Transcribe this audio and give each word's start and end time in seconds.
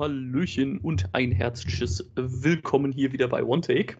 Hallöchen 0.00 0.78
und 0.78 1.14
ein 1.14 1.30
herzliches 1.30 2.10
Willkommen 2.16 2.90
hier 2.90 3.12
wieder 3.12 3.28
bei 3.28 3.44
One 3.44 3.60
Take. 3.60 3.98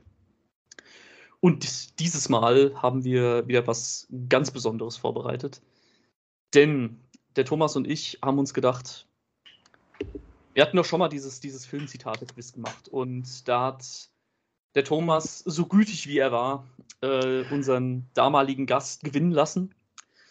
Und 1.41 2.01
dieses 2.01 2.31
Mal 2.31 2.73
haben 2.75 3.05
wir 3.05 3.47
wieder 3.47 3.67
was 3.67 4.09
ganz 4.31 4.51
Besonderes 4.51 4.97
vorbereitet. 4.97 5.61
Denn 6.55 6.99
der 7.37 7.45
Thomas 7.45 7.77
und 7.77 7.87
ich 7.87 8.19
haben 8.25 8.39
uns 8.39 8.55
gedacht, 8.55 9.09
wir 10.55 10.63
hatten 10.63 10.79
doch 10.79 10.87
schon 10.87 11.01
mal 11.01 11.11
dieses, 11.11 11.41
dieses 11.41 11.67
Filmzitate-Quiz 11.67 12.55
gemacht. 12.55 12.89
Und 12.89 13.47
da 13.47 13.67
hat 13.67 14.09
der 14.75 14.85
Thomas, 14.85 15.41
so 15.41 15.67
gütig 15.67 16.07
wie 16.07 16.17
er 16.17 16.33
war, 16.33 16.67
äh, 17.03 17.45
unseren 17.53 18.09
damaligen 18.15 18.65
Gast 18.65 19.05
gewinnen 19.05 19.33
lassen. 19.33 19.75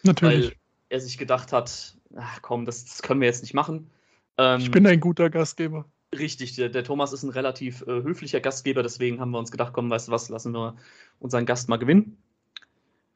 Natürlich. 0.01 0.49
Weil 0.49 0.55
er 0.89 0.99
sich 0.99 1.19
gedacht 1.19 1.53
hat, 1.53 1.95
ach 2.15 2.41
komm, 2.41 2.65
das, 2.65 2.85
das 2.85 3.03
können 3.03 3.21
wir 3.21 3.27
jetzt 3.27 3.43
nicht 3.43 3.53
machen. 3.53 3.91
Ähm, 4.39 4.61
ich 4.61 4.71
bin 4.71 4.87
ein 4.87 5.01
guter 5.01 5.29
Gastgeber. 5.29 5.85
Richtig, 6.17 6.55
der, 6.55 6.69
der 6.69 6.85
Thomas 6.85 7.11
ist 7.11 7.23
ein 7.23 7.29
relativ 7.29 7.81
äh, 7.81 8.01
höflicher 8.01 8.39
Gastgeber, 8.39 8.81
deswegen 8.81 9.19
haben 9.19 9.31
wir 9.31 9.37
uns 9.37 9.51
gedacht, 9.51 9.73
komm, 9.73 9.89
weißt 9.89 10.07
du 10.07 10.11
was, 10.13 10.29
lassen 10.29 10.53
wir 10.53 10.77
unseren 11.19 11.45
Gast 11.45 11.67
mal 11.67 11.77
gewinnen. 11.77 12.17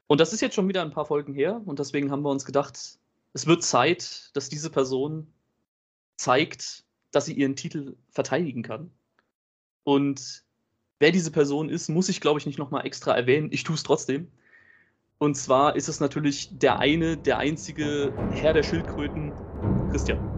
Und 0.07 0.19
das 0.19 0.33
ist 0.33 0.41
jetzt 0.41 0.53
schon 0.53 0.67
wieder 0.67 0.81
ein 0.81 0.91
paar 0.91 1.05
Folgen 1.05 1.33
her 1.33 1.61
und 1.65 1.79
deswegen 1.79 2.11
haben 2.11 2.23
wir 2.23 2.29
uns 2.29 2.43
gedacht, 2.43 2.99
es 3.31 3.47
wird 3.47 3.63
Zeit, 3.63 4.31
dass 4.33 4.49
diese 4.49 4.69
Person 4.69 5.27
zeigt, 6.17 6.83
dass 7.11 7.25
sie 7.25 7.33
ihren 7.33 7.55
Titel 7.55 7.95
verteidigen 8.09 8.61
kann. 8.61 8.91
Und 9.85 10.43
wer 10.99 11.11
diese 11.11 11.31
Person 11.31 11.69
ist, 11.69 11.87
muss 11.89 12.09
ich, 12.09 12.19
glaube 12.21 12.39
ich, 12.39 12.45
nicht 12.45 12.59
nochmal 12.59 12.85
extra 12.85 13.15
erwähnen. 13.15 13.49
Ich 13.51 13.63
tue 13.63 13.75
es 13.75 13.83
trotzdem. 13.83 14.27
Und 15.17 15.35
zwar 15.35 15.77
ist 15.77 15.87
es 15.87 15.99
natürlich 15.99 16.59
der 16.59 16.79
eine, 16.79 17.17
der 17.17 17.37
einzige 17.37 18.11
Herr 18.33 18.53
der 18.53 18.63
Schildkröten, 18.63 19.33
Christian. 19.89 20.32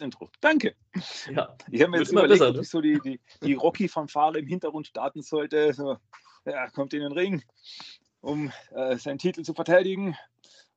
Intro, 0.00 0.18
gutes 0.18 0.30
Intro. 0.30 0.30
Danke. 0.40 0.74
Ja, 1.34 1.56
ich 1.70 1.80
habe 1.80 1.90
mir 1.90 1.98
jetzt 1.98 2.12
überlegt, 2.12 2.40
besser, 2.40 2.50
ob 2.50 2.56
ne? 2.56 2.62
ich 2.62 2.68
so 2.68 2.80
die, 2.80 3.00
die, 3.00 3.20
die 3.42 3.54
Rocky-Fanfare 3.54 4.38
im 4.38 4.46
Hintergrund 4.46 4.86
starten 4.86 5.22
sollte. 5.22 5.72
So, 5.72 5.96
ja, 6.44 6.68
kommt 6.70 6.94
in 6.94 7.00
den 7.00 7.12
Ring, 7.12 7.42
um 8.20 8.52
äh, 8.70 8.96
seinen 8.96 9.18
Titel 9.18 9.42
zu 9.42 9.54
verteidigen. 9.54 10.16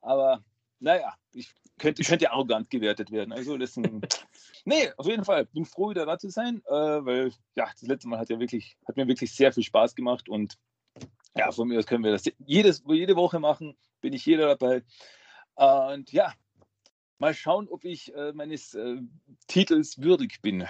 Aber 0.02 0.44
naja, 0.80 1.14
ich 1.34 1.50
könnte, 1.78 2.04
könnte 2.04 2.32
arrogant 2.32 2.70
gewertet 2.70 3.12
werden. 3.12 3.32
Also 3.34 3.58
das 3.58 3.72
ist 3.72 3.78
ein, 3.78 4.02
nee, 4.66 4.92
auf 4.98 5.06
jeden 5.06 5.26
Fall. 5.26 5.46
Bin 5.46 5.66
froh, 5.66 5.90
wieder 5.90 6.06
da 6.06 6.18
zu 6.18 6.30
sein, 6.30 6.62
äh, 6.68 6.72
weil 6.72 7.32
ja, 7.56 7.70
das 7.72 7.82
letzte 7.84 8.08
Mal 8.08 8.20
hat 8.20 8.30
ja 8.30 8.40
wirklich, 8.40 8.78
hat 8.88 8.98
mir 8.98 9.08
wirklich 9.08 9.34
sehr 9.34 9.52
viel 9.52 9.64
Spaß 9.64 9.96
gemacht 9.96 10.30
und 10.30 10.58
ja, 11.36 11.50
von 11.52 11.68
mir 11.68 11.80
aus 11.80 11.86
können 11.86 12.04
wir 12.04 12.12
das 12.12 12.26
jedes, 12.40 12.84
jede 12.88 13.16
Woche 13.16 13.40
machen. 13.40 13.78
Bin 14.02 14.12
ich 14.12 14.26
jeder 14.26 14.48
dabei. 14.48 14.84
Und 15.56 16.12
ja, 16.12 16.34
mal 17.22 17.34
schauen, 17.36 17.68
ob 17.70 17.86
ich 17.86 18.14
äh, 18.16 18.34
meines 18.34 18.74
äh, 18.74 18.98
Titels 19.48 20.02
würdig 20.02 20.42
bin. 20.42 20.66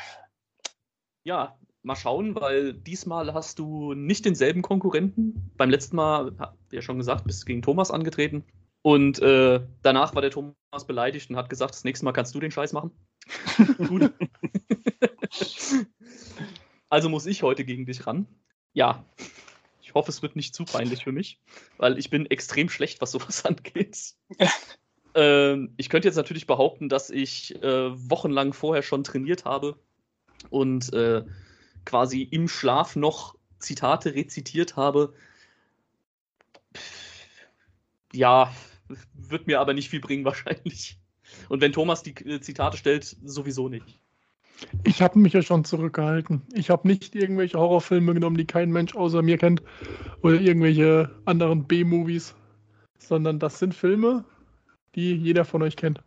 Ja, 1.23 1.57
mal 1.81 1.95
schauen, 1.95 2.35
weil 2.35 2.73
diesmal 2.73 3.33
hast 3.33 3.57
du 3.57 3.93
nicht 3.93 4.25
denselben 4.25 4.61
Konkurrenten. 4.61 5.51
Beim 5.55 5.69
letzten 5.69 5.95
Mal, 5.95 6.37
wie 6.69 6.75
ja 6.75 6.81
schon 6.81 6.97
gesagt, 6.97 7.23
bist 7.25 7.41
du 7.41 7.45
gegen 7.45 7.61
Thomas 7.61 7.89
angetreten. 7.89 8.43
Und 8.83 9.19
äh, 9.19 9.61
danach 9.81 10.13
war 10.13 10.21
der 10.21 10.31
Thomas 10.31 10.85
beleidigt 10.87 11.29
und 11.29 11.37
hat 11.37 11.49
gesagt, 11.49 11.73
das 11.73 11.85
nächste 11.85 12.03
Mal 12.03 12.11
kannst 12.11 12.35
du 12.35 12.39
den 12.39 12.51
Scheiß 12.51 12.73
machen. 12.73 12.91
Gut. 13.87 14.11
also 16.89 17.07
muss 17.07 17.27
ich 17.27 17.43
heute 17.43 17.63
gegen 17.63 17.85
dich 17.85 18.05
ran. 18.05 18.27
Ja, 18.73 19.05
ich 19.81 19.93
hoffe, 19.93 20.09
es 20.09 20.21
wird 20.21 20.35
nicht 20.35 20.53
zu 20.53 20.65
peinlich 20.65 21.03
für 21.03 21.11
mich, 21.11 21.39
weil 21.77 21.97
ich 21.97 22.09
bin 22.09 22.25
extrem 22.25 22.67
schlecht, 22.67 22.99
was 23.01 23.11
sowas 23.11 23.45
angeht. 23.45 24.15
Ähm, 25.15 25.73
ich 25.77 25.89
könnte 25.89 26.07
jetzt 26.07 26.15
natürlich 26.15 26.47
behaupten, 26.47 26.89
dass 26.89 27.09
ich 27.09 27.55
äh, 27.63 28.09
wochenlang 28.09 28.53
vorher 28.53 28.83
schon 28.83 29.03
trainiert 29.03 29.45
habe 29.45 29.75
und 30.49 30.93
äh, 30.93 31.23
quasi 31.85 32.21
im 32.23 32.47
Schlaf 32.47 32.95
noch 32.95 33.35
Zitate 33.59 34.15
rezitiert 34.15 34.75
habe. 34.75 35.13
Ja, 38.13 38.53
wird 39.13 39.47
mir 39.47 39.59
aber 39.59 39.73
nicht 39.73 39.89
viel 39.89 40.01
bringen 40.01 40.25
wahrscheinlich. 40.25 40.97
Und 41.49 41.61
wenn 41.61 41.71
Thomas 41.71 42.03
die 42.03 42.15
äh, 42.25 42.41
Zitate 42.41 42.77
stellt, 42.77 43.15
sowieso 43.23 43.69
nicht. 43.69 43.99
Ich 44.83 45.01
habe 45.01 45.17
mich 45.17 45.33
ja 45.33 45.41
schon 45.41 45.63
zurückgehalten. 45.63 46.43
Ich 46.53 46.69
habe 46.69 46.87
nicht 46.87 47.15
irgendwelche 47.15 47.57
Horrorfilme 47.57 48.13
genommen, 48.13 48.37
die 48.37 48.45
kein 48.45 48.69
Mensch 48.69 48.95
außer 48.95 49.21
mir 49.21 49.37
kennt, 49.37 49.63
oder 50.21 50.39
irgendwelche 50.39 51.09
anderen 51.25 51.65
B-Movies, 51.65 52.35
sondern 52.99 53.39
das 53.39 53.57
sind 53.57 53.73
Filme, 53.73 54.23
die 54.95 55.15
jeder 55.15 55.45
von 55.45 55.61
euch 55.61 55.75
kennt. 55.75 56.03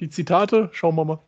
Die 0.00 0.10
Zitate, 0.10 0.68
schauen 0.72 0.96
wir 0.96 1.04
mal. 1.04 1.20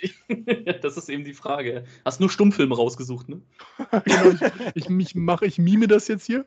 das 0.82 0.96
ist 0.96 1.08
eben 1.08 1.24
die 1.24 1.34
Frage. 1.34 1.84
Hast 2.04 2.20
nur 2.20 2.30
Stummfilme 2.30 2.74
rausgesucht, 2.74 3.28
ne? 3.28 3.40
genau, 4.04 4.30
ich, 4.74 4.86
ich, 4.86 4.90
ich, 4.90 5.14
mache, 5.14 5.46
ich 5.46 5.58
mime 5.58 5.86
das 5.86 6.08
jetzt 6.08 6.26
hier 6.26 6.44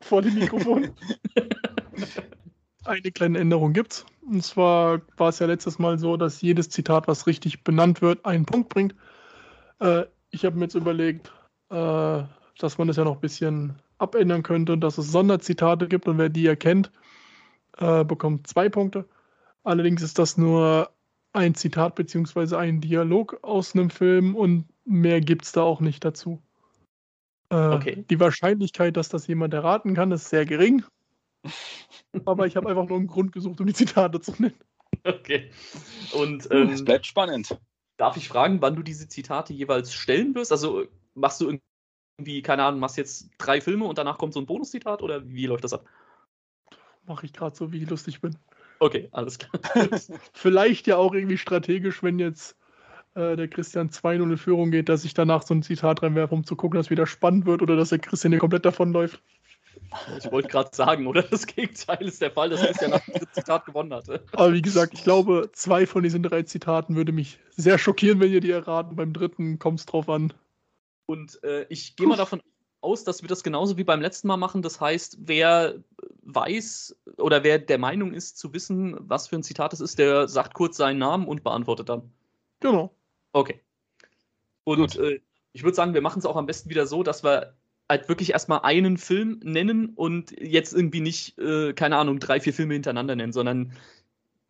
vor 0.00 0.22
dem 0.22 0.34
Mikrofon. 0.34 0.90
Eine 2.84 3.12
kleine 3.12 3.38
Änderung 3.38 3.72
gibt's. 3.72 4.04
Und 4.20 4.42
zwar 4.44 5.00
war 5.16 5.30
es 5.30 5.38
ja 5.38 5.46
letztes 5.46 5.78
Mal 5.78 5.98
so, 5.98 6.18
dass 6.18 6.42
jedes 6.42 6.68
Zitat, 6.68 7.08
was 7.08 7.26
richtig 7.26 7.64
benannt 7.64 8.02
wird, 8.02 8.24
einen 8.26 8.44
Punkt 8.44 8.68
bringt. 8.68 8.94
Äh, 9.80 10.04
ich 10.30 10.44
habe 10.44 10.56
mir 10.56 10.64
jetzt 10.64 10.74
überlegt, 10.74 11.32
äh, 11.70 12.22
dass 12.58 12.78
man 12.78 12.88
das 12.88 12.96
ja 12.96 13.04
noch 13.04 13.14
ein 13.14 13.20
bisschen 13.20 13.80
abändern 13.98 14.42
könnte 14.42 14.74
und 14.74 14.80
dass 14.80 14.98
es 14.98 15.10
Sonderzitate 15.10 15.88
gibt 15.88 16.06
und 16.08 16.18
wer 16.18 16.28
die 16.28 16.46
erkennt, 16.46 16.90
äh, 17.78 18.04
bekommt 18.04 18.46
zwei 18.46 18.68
Punkte. 18.68 19.08
Allerdings 19.64 20.02
ist 20.02 20.18
das 20.18 20.36
nur 20.36 20.90
ein 21.32 21.54
Zitat 21.54 21.96
bzw. 21.96 22.56
ein 22.56 22.80
Dialog 22.80 23.38
aus 23.42 23.74
einem 23.74 23.90
Film 23.90 24.36
und 24.36 24.66
mehr 24.84 25.20
gibt 25.20 25.44
es 25.44 25.52
da 25.52 25.62
auch 25.62 25.80
nicht 25.80 26.04
dazu. 26.04 26.40
Äh, 27.50 27.68
okay. 27.70 28.04
Die 28.08 28.20
Wahrscheinlichkeit, 28.20 28.96
dass 28.96 29.08
das 29.08 29.26
jemand 29.26 29.54
erraten 29.54 29.94
kann, 29.94 30.12
ist 30.12 30.28
sehr 30.28 30.44
gering. 30.44 30.84
Aber 32.24 32.46
ich 32.46 32.56
habe 32.56 32.68
einfach 32.68 32.86
nur 32.86 32.98
einen 32.98 33.06
Grund 33.06 33.32
gesucht, 33.32 33.60
um 33.60 33.66
die 33.66 33.74
Zitate 33.74 34.20
zu 34.20 34.32
nennen. 34.38 34.54
Okay. 35.04 35.50
Und 36.12 36.48
ähm, 36.50 36.70
es 36.70 36.84
bleibt 36.84 37.06
spannend. 37.06 37.58
Darf 37.96 38.16
ich 38.16 38.28
fragen, 38.28 38.62
wann 38.62 38.76
du 38.76 38.82
diese 38.82 39.08
Zitate 39.08 39.52
jeweils 39.52 39.92
stellen 39.92 40.34
wirst? 40.34 40.52
Also 40.52 40.86
machst 41.14 41.40
du 41.40 41.58
irgendwie, 42.18 42.42
keine 42.42 42.64
Ahnung, 42.64 42.80
machst 42.80 42.96
jetzt 42.96 43.30
drei 43.38 43.60
Filme 43.60 43.84
und 43.84 43.98
danach 43.98 44.18
kommt 44.18 44.34
so 44.34 44.40
ein 44.40 44.46
Bonuszitat 44.46 45.02
oder 45.02 45.26
wie 45.28 45.46
läuft 45.46 45.64
das 45.64 45.74
ab? 45.74 45.84
Mache 47.06 47.26
ich 47.26 47.32
gerade 47.32 47.54
so, 47.54 47.72
wie 47.72 47.82
ich 47.82 47.90
lustig 47.90 48.20
bin. 48.20 48.36
Okay, 48.78 49.08
alles 49.12 49.38
klar. 49.38 49.62
Vielleicht 50.32 50.86
ja 50.86 50.96
auch 50.96 51.14
irgendwie 51.14 51.38
strategisch, 51.38 52.02
wenn 52.02 52.18
jetzt 52.18 52.56
äh, 53.14 53.36
der 53.36 53.48
Christian 53.48 53.90
2-0 53.90 54.22
in 54.22 54.36
Führung 54.36 54.70
geht, 54.70 54.88
dass 54.88 55.04
ich 55.04 55.14
danach 55.14 55.42
so 55.42 55.54
ein 55.54 55.62
Zitat 55.62 56.02
reinwerfe, 56.02 56.34
um 56.34 56.44
zu 56.44 56.56
gucken, 56.56 56.76
dass 56.76 56.86
es 56.86 56.90
wieder 56.90 57.06
spannend 57.06 57.46
wird 57.46 57.62
oder 57.62 57.76
dass 57.76 57.90
der 57.90 57.98
Christian 57.98 58.32
hier 58.32 58.40
komplett 58.40 58.64
davonläuft. 58.64 59.22
Ich 60.18 60.30
wollte 60.30 60.48
gerade 60.48 60.70
sagen, 60.72 61.06
oder? 61.06 61.22
Das 61.22 61.46
Gegenteil 61.46 62.06
ist 62.06 62.20
der 62.20 62.30
Fall, 62.30 62.50
dass 62.50 62.60
Christian 62.60 62.90
nach 62.90 63.04
dem 63.04 63.26
Zitat 63.32 63.66
gewonnen 63.66 63.92
hatte. 63.92 64.24
Aber 64.32 64.52
wie 64.52 64.62
gesagt, 64.62 64.94
ich 64.94 65.04
glaube, 65.04 65.50
zwei 65.52 65.86
von 65.86 66.02
diesen 66.02 66.22
drei 66.22 66.42
Zitaten 66.42 66.96
würde 66.96 67.12
mich 67.12 67.38
sehr 67.50 67.78
schockieren, 67.78 68.20
wenn 68.20 68.32
ihr 68.32 68.40
die 68.40 68.50
erraten. 68.50 68.96
Beim 68.96 69.12
dritten 69.12 69.58
kommt 69.58 69.80
es 69.80 69.86
drauf 69.86 70.08
an. 70.08 70.32
Und 71.06 71.42
äh, 71.44 71.66
ich 71.68 71.96
gehe 71.96 72.06
mal 72.06 72.16
davon 72.16 72.40
aus, 72.84 73.04
dass 73.04 73.22
wir 73.22 73.28
das 73.28 73.42
genauso 73.42 73.76
wie 73.76 73.84
beim 73.84 74.00
letzten 74.00 74.28
Mal 74.28 74.36
machen. 74.36 74.62
Das 74.62 74.80
heißt, 74.80 75.18
wer 75.20 75.74
weiß 76.22 76.96
oder 77.18 77.42
wer 77.42 77.58
der 77.58 77.78
Meinung 77.78 78.12
ist 78.12 78.38
zu 78.38 78.52
wissen, 78.52 78.96
was 79.00 79.28
für 79.28 79.36
ein 79.36 79.42
Zitat 79.42 79.72
es 79.72 79.80
ist, 79.80 79.98
der 79.98 80.28
sagt 80.28 80.54
kurz 80.54 80.76
seinen 80.76 80.98
Namen 80.98 81.26
und 81.26 81.42
beantwortet 81.42 81.88
dann. 81.88 82.12
Genau. 82.60 82.94
Okay. 83.32 83.60
Und 84.64 84.96
äh, 84.96 85.20
ich 85.52 85.62
würde 85.62 85.74
sagen, 85.74 85.94
wir 85.94 86.00
machen 86.00 86.18
es 86.18 86.26
auch 86.26 86.36
am 86.36 86.46
besten 86.46 86.70
wieder 86.70 86.86
so, 86.86 87.02
dass 87.02 87.24
wir 87.24 87.54
halt 87.88 88.08
wirklich 88.08 88.32
erstmal 88.32 88.60
einen 88.62 88.96
Film 88.96 89.40
nennen 89.42 89.90
und 89.94 90.32
jetzt 90.40 90.72
irgendwie 90.72 91.00
nicht, 91.00 91.38
äh, 91.38 91.74
keine 91.74 91.96
Ahnung, 91.96 92.18
drei, 92.18 92.40
vier 92.40 92.54
Filme 92.54 92.74
hintereinander 92.74 93.16
nennen, 93.16 93.32
sondern 93.32 93.72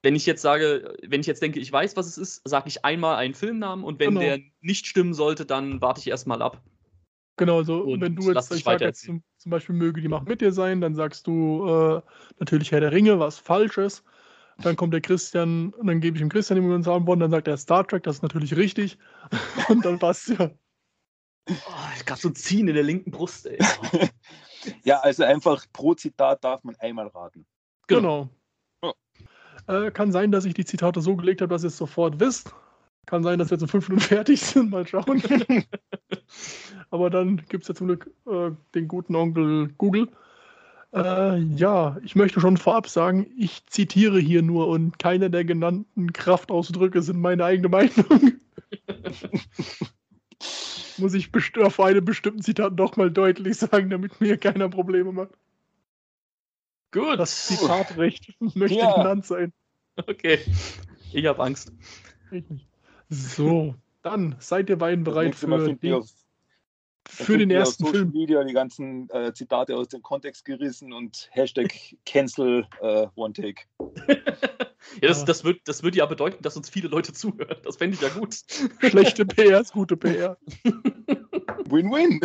wenn 0.02 0.14
ich 0.14 0.26
jetzt 0.26 0.42
sage, 0.42 0.96
wenn 1.02 1.20
ich 1.20 1.26
jetzt 1.26 1.42
denke, 1.42 1.58
ich 1.58 1.72
weiß, 1.72 1.96
was 1.96 2.06
es 2.06 2.18
ist, 2.18 2.42
sage 2.48 2.68
ich 2.68 2.84
einmal 2.84 3.16
einen 3.16 3.34
Filmnamen 3.34 3.84
und 3.84 3.98
wenn 3.98 4.10
genau. 4.10 4.20
der 4.20 4.40
nicht 4.60 4.86
stimmen 4.86 5.14
sollte, 5.14 5.46
dann 5.46 5.80
warte 5.80 6.00
ich 6.00 6.08
erstmal 6.08 6.42
ab. 6.42 6.62
Genau, 7.36 7.62
so 7.64 7.80
und 7.80 8.00
wenn 8.00 8.14
du 8.14 8.30
jetzt, 8.30 8.52
ich 8.52 8.62
sage 8.62 8.84
jetzt 8.84 9.02
zum, 9.02 9.22
zum, 9.38 9.50
Beispiel, 9.50 9.74
möge 9.74 10.00
die 10.00 10.08
Macht 10.08 10.28
mit 10.28 10.40
dir 10.40 10.52
sein, 10.52 10.80
dann 10.80 10.94
sagst 10.94 11.26
du 11.26 11.66
äh, 11.66 12.02
natürlich 12.38 12.70
Herr 12.70 12.80
der 12.80 12.92
Ringe, 12.92 13.18
was 13.18 13.38
Falsches. 13.38 14.04
Dann 14.58 14.76
kommt 14.76 14.94
der 14.94 15.00
Christian, 15.00 15.70
und 15.70 15.88
dann 15.88 16.00
gebe 16.00 16.16
ich 16.16 16.22
dem 16.22 16.28
Christian 16.28 16.60
die 16.60 16.84
Zahlwort, 16.84 17.20
dann 17.20 17.32
sagt 17.32 17.48
er 17.48 17.56
Star 17.56 17.84
Trek, 17.84 18.04
das 18.04 18.16
ist 18.16 18.22
natürlich 18.22 18.56
richtig. 18.56 18.98
und 19.68 19.84
dann 19.84 19.98
passt 19.98 20.28
ja. 20.28 20.50
Oh, 21.50 22.04
Gerade 22.06 22.20
so 22.20 22.28
ein 22.28 22.36
Ziehen 22.36 22.68
in 22.68 22.74
der 22.74 22.84
linken 22.84 23.10
Brust, 23.10 23.46
ey. 23.46 23.58
ja, 24.84 25.00
also 25.00 25.24
einfach 25.24 25.66
pro 25.72 25.94
Zitat 25.94 26.44
darf 26.44 26.62
man 26.62 26.76
einmal 26.76 27.08
raten. 27.08 27.44
Genau. 27.88 28.30
genau. 28.80 28.94
Äh, 29.66 29.90
kann 29.90 30.12
sein, 30.12 30.30
dass 30.30 30.44
ich 30.44 30.54
die 30.54 30.64
Zitate 30.64 31.00
so 31.00 31.16
gelegt 31.16 31.40
habe, 31.40 31.52
dass 31.52 31.64
ihr 31.64 31.68
es 31.68 31.76
sofort 31.76 32.20
wisst. 32.20 32.54
Kann 33.06 33.22
sein, 33.22 33.38
dass 33.38 33.50
wir 33.50 33.56
jetzt 33.56 33.62
in 33.62 33.68
fünf 33.68 33.88
Minuten 33.88 34.06
fertig 34.08 34.40
sind. 34.40 34.70
Mal 34.70 34.86
schauen. 34.86 35.22
Aber 36.90 37.10
dann 37.10 37.42
gibt 37.48 37.64
es 37.64 37.68
ja 37.68 37.74
zum 37.74 37.88
Glück 37.88 38.10
äh, 38.26 38.50
den 38.74 38.88
guten 38.88 39.14
Onkel 39.16 39.68
Google. 39.78 40.08
Äh, 40.94 41.38
ja, 41.56 41.96
ich 42.04 42.14
möchte 42.14 42.40
schon 42.40 42.56
vorab 42.56 42.88
sagen, 42.88 43.26
ich 43.36 43.66
zitiere 43.66 44.20
hier 44.20 44.42
nur 44.42 44.68
und 44.68 44.98
keine 44.98 45.28
der 45.28 45.44
genannten 45.44 46.12
Kraftausdrücke 46.12 47.02
sind 47.02 47.20
meine 47.20 47.44
eigene 47.44 47.68
Meinung. 47.68 48.34
Muss 50.98 51.14
ich 51.14 51.30
auf 51.56 51.80
einem 51.80 52.04
bestimmten 52.04 52.42
Zitat 52.42 52.78
doch 52.78 52.96
mal 52.96 53.10
deutlich 53.10 53.56
sagen, 53.56 53.90
damit 53.90 54.20
mir 54.20 54.36
keiner 54.36 54.68
Probleme 54.68 55.10
macht. 55.10 55.32
Gut. 56.92 57.18
Das 57.18 57.48
Zitatrecht 57.48 58.32
möchte 58.54 58.78
ja. 58.78 58.94
genannt 58.94 59.26
sein. 59.26 59.52
Okay. 59.96 60.38
Ich 61.12 61.26
habe 61.26 61.42
Angst. 61.42 61.72
So, 63.08 63.74
dann 64.02 64.36
seid 64.38 64.68
ihr 64.68 64.76
beiden 64.76 65.04
bereit 65.04 65.34
für, 65.34 65.74
die, 65.74 65.92
auf, 65.92 66.08
für 67.08 67.38
den 67.38 67.50
ersten 67.50 67.86
Film. 67.86 68.12
Media 68.12 68.42
die 68.44 68.52
ganzen 68.52 69.08
äh, 69.10 69.32
Zitate 69.32 69.76
aus 69.76 69.88
dem 69.88 70.02
Kontext 70.02 70.44
gerissen 70.44 70.92
und 70.92 71.28
Hashtag 71.32 71.72
Cancel 72.06 72.66
äh, 72.80 73.06
One 73.14 73.32
Take. 73.32 73.62
ja, 74.08 75.08
das, 75.08 75.24
das, 75.24 75.44
wird, 75.44 75.60
das 75.64 75.82
würde 75.82 75.98
ja 75.98 76.06
bedeuten, 76.06 76.42
dass 76.42 76.56
uns 76.56 76.68
viele 76.68 76.88
Leute 76.88 77.12
zuhören. 77.12 77.56
Das 77.62 77.76
fände 77.76 77.96
ich 77.96 78.02
ja 78.02 78.08
gut. 78.08 78.36
Schlechte 78.80 79.24
PR 79.26 79.60
ist 79.60 79.72
gute 79.72 79.96
PR. 79.96 80.38
Win-win. 81.68 82.20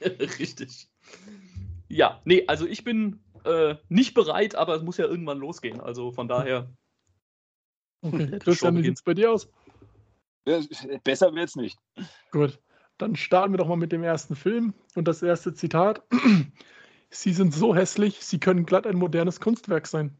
Richtig. 0.00 0.88
Ja, 1.88 2.20
nee, 2.24 2.44
also 2.46 2.66
ich 2.66 2.84
bin 2.84 3.20
äh, 3.44 3.74
nicht 3.88 4.14
bereit, 4.14 4.54
aber 4.54 4.76
es 4.76 4.82
muss 4.82 4.96
ja 4.96 5.06
irgendwann 5.06 5.38
losgehen. 5.38 5.80
Also 5.80 6.12
von 6.12 6.28
daher. 6.28 6.70
Okay, 8.02 8.38
Christian, 8.38 8.76
wie 8.76 8.82
sieht 8.82 8.96
es 8.96 9.02
bei 9.02 9.14
dir 9.14 9.32
aus? 9.32 9.48
Besser 11.04 11.34
wird 11.34 11.48
es 11.48 11.56
nicht. 11.56 11.78
Gut, 12.30 12.58
dann 12.98 13.16
starten 13.16 13.52
wir 13.52 13.58
doch 13.58 13.68
mal 13.68 13.76
mit 13.76 13.92
dem 13.92 14.02
ersten 14.02 14.36
Film. 14.36 14.74
Und 14.94 15.06
das 15.06 15.22
erste 15.22 15.54
Zitat. 15.54 16.02
Sie 17.12 17.32
sind 17.32 17.52
so 17.52 17.74
hässlich, 17.74 18.24
sie 18.24 18.38
können 18.38 18.64
glatt 18.64 18.86
ein 18.86 18.96
modernes 18.96 19.40
Kunstwerk 19.40 19.88
sein. 19.88 20.16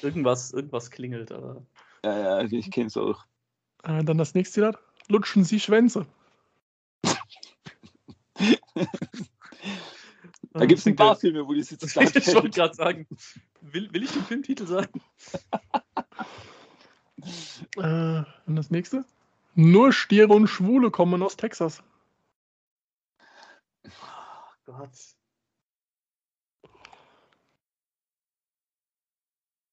Irgendwas, 0.00 0.54
irgendwas 0.54 0.90
klingelt, 0.90 1.32
aber. 1.32 1.66
Ja, 2.02 2.40
ja, 2.40 2.48
ich 2.50 2.70
kenne 2.70 2.86
es 2.86 2.96
auch. 2.96 3.26
Äh, 3.82 4.02
dann 4.04 4.16
das 4.16 4.32
nächste 4.32 4.54
Zitat. 4.54 4.78
Lutschen 5.08 5.44
Sie 5.44 5.60
Schwänze. 5.60 6.06
Da 10.54 10.66
gibt 10.66 10.78
es 10.78 10.86
ein 10.86 10.96
paar 10.96 11.16
Filme, 11.16 11.46
wo 11.46 11.52
die 11.52 11.60
jetzt 11.60 11.80
sagen. 11.88 12.10
Ich 12.14 12.34
wollte 12.34 12.50
gerade 12.50 12.74
sagen, 12.74 13.06
will, 13.60 13.92
will 13.92 14.04
ich 14.04 14.12
den 14.12 14.24
Filmtitel 14.24 14.66
sagen? 14.66 15.02
äh, 17.76 18.22
und 18.46 18.56
das 18.56 18.70
nächste? 18.70 19.04
Nur 19.56 19.92
Stiere 19.92 20.32
und 20.32 20.46
Schwule 20.46 20.90
kommen 20.90 21.22
aus 21.22 21.36
Texas. 21.36 21.82
Oh 23.84 23.90
Gott. 24.64 24.90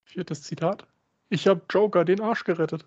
Viertes 0.03 0.43
Zitat. 0.43 0.87
Ich 1.29 1.47
habe 1.47 1.61
Joker 1.69 2.03
den 2.03 2.21
Arsch 2.21 2.43
gerettet. 2.43 2.85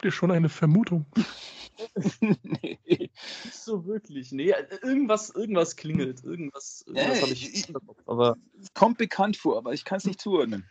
Habt 0.00 0.06
ihr 0.06 0.12
schon 0.12 0.30
eine 0.30 0.48
Vermutung? 0.48 1.04
nee, 2.22 2.78
nicht 2.88 3.52
so 3.52 3.84
wirklich. 3.84 4.32
Nee, 4.32 4.54
irgendwas, 4.80 5.28
irgendwas 5.28 5.76
klingelt. 5.76 6.24
Irgendwas, 6.24 6.84
irgendwas 6.86 7.18
äh, 7.18 7.20
habe 7.20 7.32
ich, 7.32 7.54
ich 7.54 7.74
aber 8.06 8.38
kommt 8.72 8.96
bekannt 8.96 9.36
vor, 9.36 9.58
aber 9.58 9.74
ich 9.74 9.84
kann 9.84 9.98
es 9.98 10.06
nicht 10.06 10.18
zuordnen. 10.18 10.66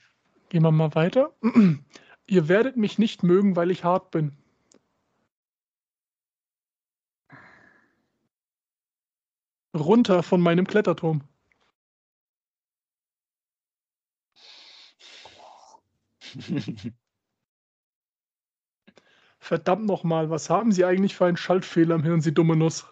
Gehen 0.50 0.64
wir 0.64 0.72
mal 0.72 0.96
weiter. 0.96 1.32
ihr 2.26 2.48
werdet 2.48 2.76
mich 2.76 2.98
nicht 2.98 3.22
mögen, 3.22 3.56
weil 3.56 3.70
ich 3.70 3.84
hart 3.84 4.10
bin. 4.10 4.36
Runter 9.78 10.24
von 10.24 10.42
meinem 10.42 10.66
Kletterturm. 10.66 11.22
Verdammt 19.50 19.88
nochmal, 19.88 20.30
was 20.30 20.52
haben 20.52 20.72
Sie 20.72 20.86
eigentlich 20.86 21.16
für 21.16 21.26
einen 21.26 21.36
Schaltfehler 21.36 21.96
im 21.96 22.04
Hirn, 22.04 22.22
Sie 22.22 22.36
dumme 22.36 22.56
Nuss? 22.56 22.86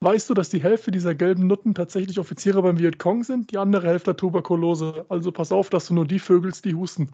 Weißt 0.00 0.28
du, 0.28 0.34
dass 0.34 0.48
die 0.48 0.60
Hälfte 0.60 0.90
dieser 0.90 1.14
gelben 1.14 1.46
Nutten 1.46 1.76
tatsächlich 1.76 2.18
Offiziere 2.18 2.60
beim 2.60 2.80
Vietcong 2.80 3.22
sind? 3.22 3.52
Die 3.52 3.58
andere 3.58 3.86
Hälfte 3.86 4.10
hat 4.10 4.18
Tuberkulose. 4.18 5.06
Also 5.08 5.30
pass 5.30 5.52
auf, 5.52 5.70
dass 5.70 5.86
du 5.86 5.94
nur 5.94 6.08
die 6.08 6.18
vögelst, 6.18 6.64
die 6.64 6.74
husten. 6.74 7.12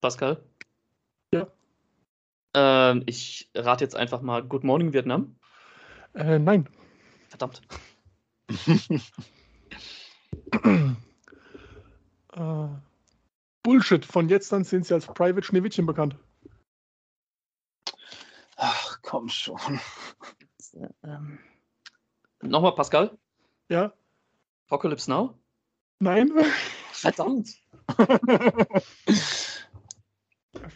Pascal? 0.00 0.40
Ja. 1.32 1.48
Ähm, 2.54 3.02
ich 3.06 3.50
rate 3.52 3.82
jetzt 3.82 3.96
einfach 3.96 4.22
mal 4.22 4.44
Good 4.44 4.62
Morning 4.62 4.92
Vietnam. 4.92 5.34
Äh, 6.14 6.38
nein. 6.38 6.68
Verdammt. 7.34 7.62
äh, 12.32 12.68
Bullshit. 13.64 14.04
Von 14.04 14.28
jetzt 14.28 14.52
an 14.52 14.62
sind 14.62 14.86
sie 14.86 14.94
als 14.94 15.06
Private 15.06 15.42
Schneewittchen 15.44 15.84
bekannt. 15.84 16.16
Ach, 18.56 19.00
komm 19.02 19.28
schon. 19.28 19.80
Ähm, 21.02 21.40
Nochmal, 22.40 22.76
Pascal? 22.76 23.18
Ja. 23.68 23.92
Apocalypse 24.68 25.10
Now? 25.10 25.36
Nein. 25.98 26.30
Verdammt. 26.92 27.50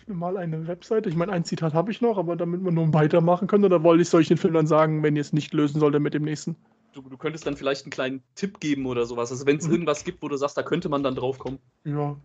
Öffne 0.08 0.18
mal 0.18 0.38
eine 0.38 0.66
Webseite. 0.66 1.10
Ich 1.10 1.16
meine, 1.16 1.32
ein 1.32 1.44
Zitat 1.44 1.74
habe 1.74 1.90
ich 1.90 2.00
noch, 2.00 2.16
aber 2.16 2.34
damit 2.34 2.64
wir 2.64 2.70
nur 2.70 2.94
weitermachen 2.94 3.46
können, 3.46 3.64
oder 3.64 3.82
wollte 3.82 4.00
ich 4.00 4.08
solchen 4.08 4.38
Film 4.38 4.54
dann 4.54 4.66
sagen, 4.66 5.02
wenn 5.02 5.16
ihr 5.16 5.20
es 5.20 5.34
nicht 5.34 5.52
lösen 5.52 5.80
solltet 5.80 6.00
mit 6.00 6.14
dem 6.14 6.22
nächsten? 6.22 6.56
Du, 6.94 7.02
du, 7.02 7.18
könntest 7.18 7.46
dann 7.46 7.58
vielleicht 7.58 7.84
einen 7.84 7.90
kleinen 7.90 8.22
Tipp 8.34 8.58
geben 8.58 8.86
oder 8.86 9.04
sowas. 9.04 9.30
Also 9.30 9.44
wenn 9.44 9.58
es 9.58 9.66
mhm. 9.66 9.72
irgendwas 9.72 10.04
gibt, 10.04 10.22
wo 10.22 10.28
du 10.28 10.38
sagst, 10.38 10.56
da 10.56 10.62
könnte 10.62 10.88
man 10.88 11.02
dann 11.02 11.14
drauf 11.14 11.38
kommen. 11.38 11.58
Ja. 11.84 12.16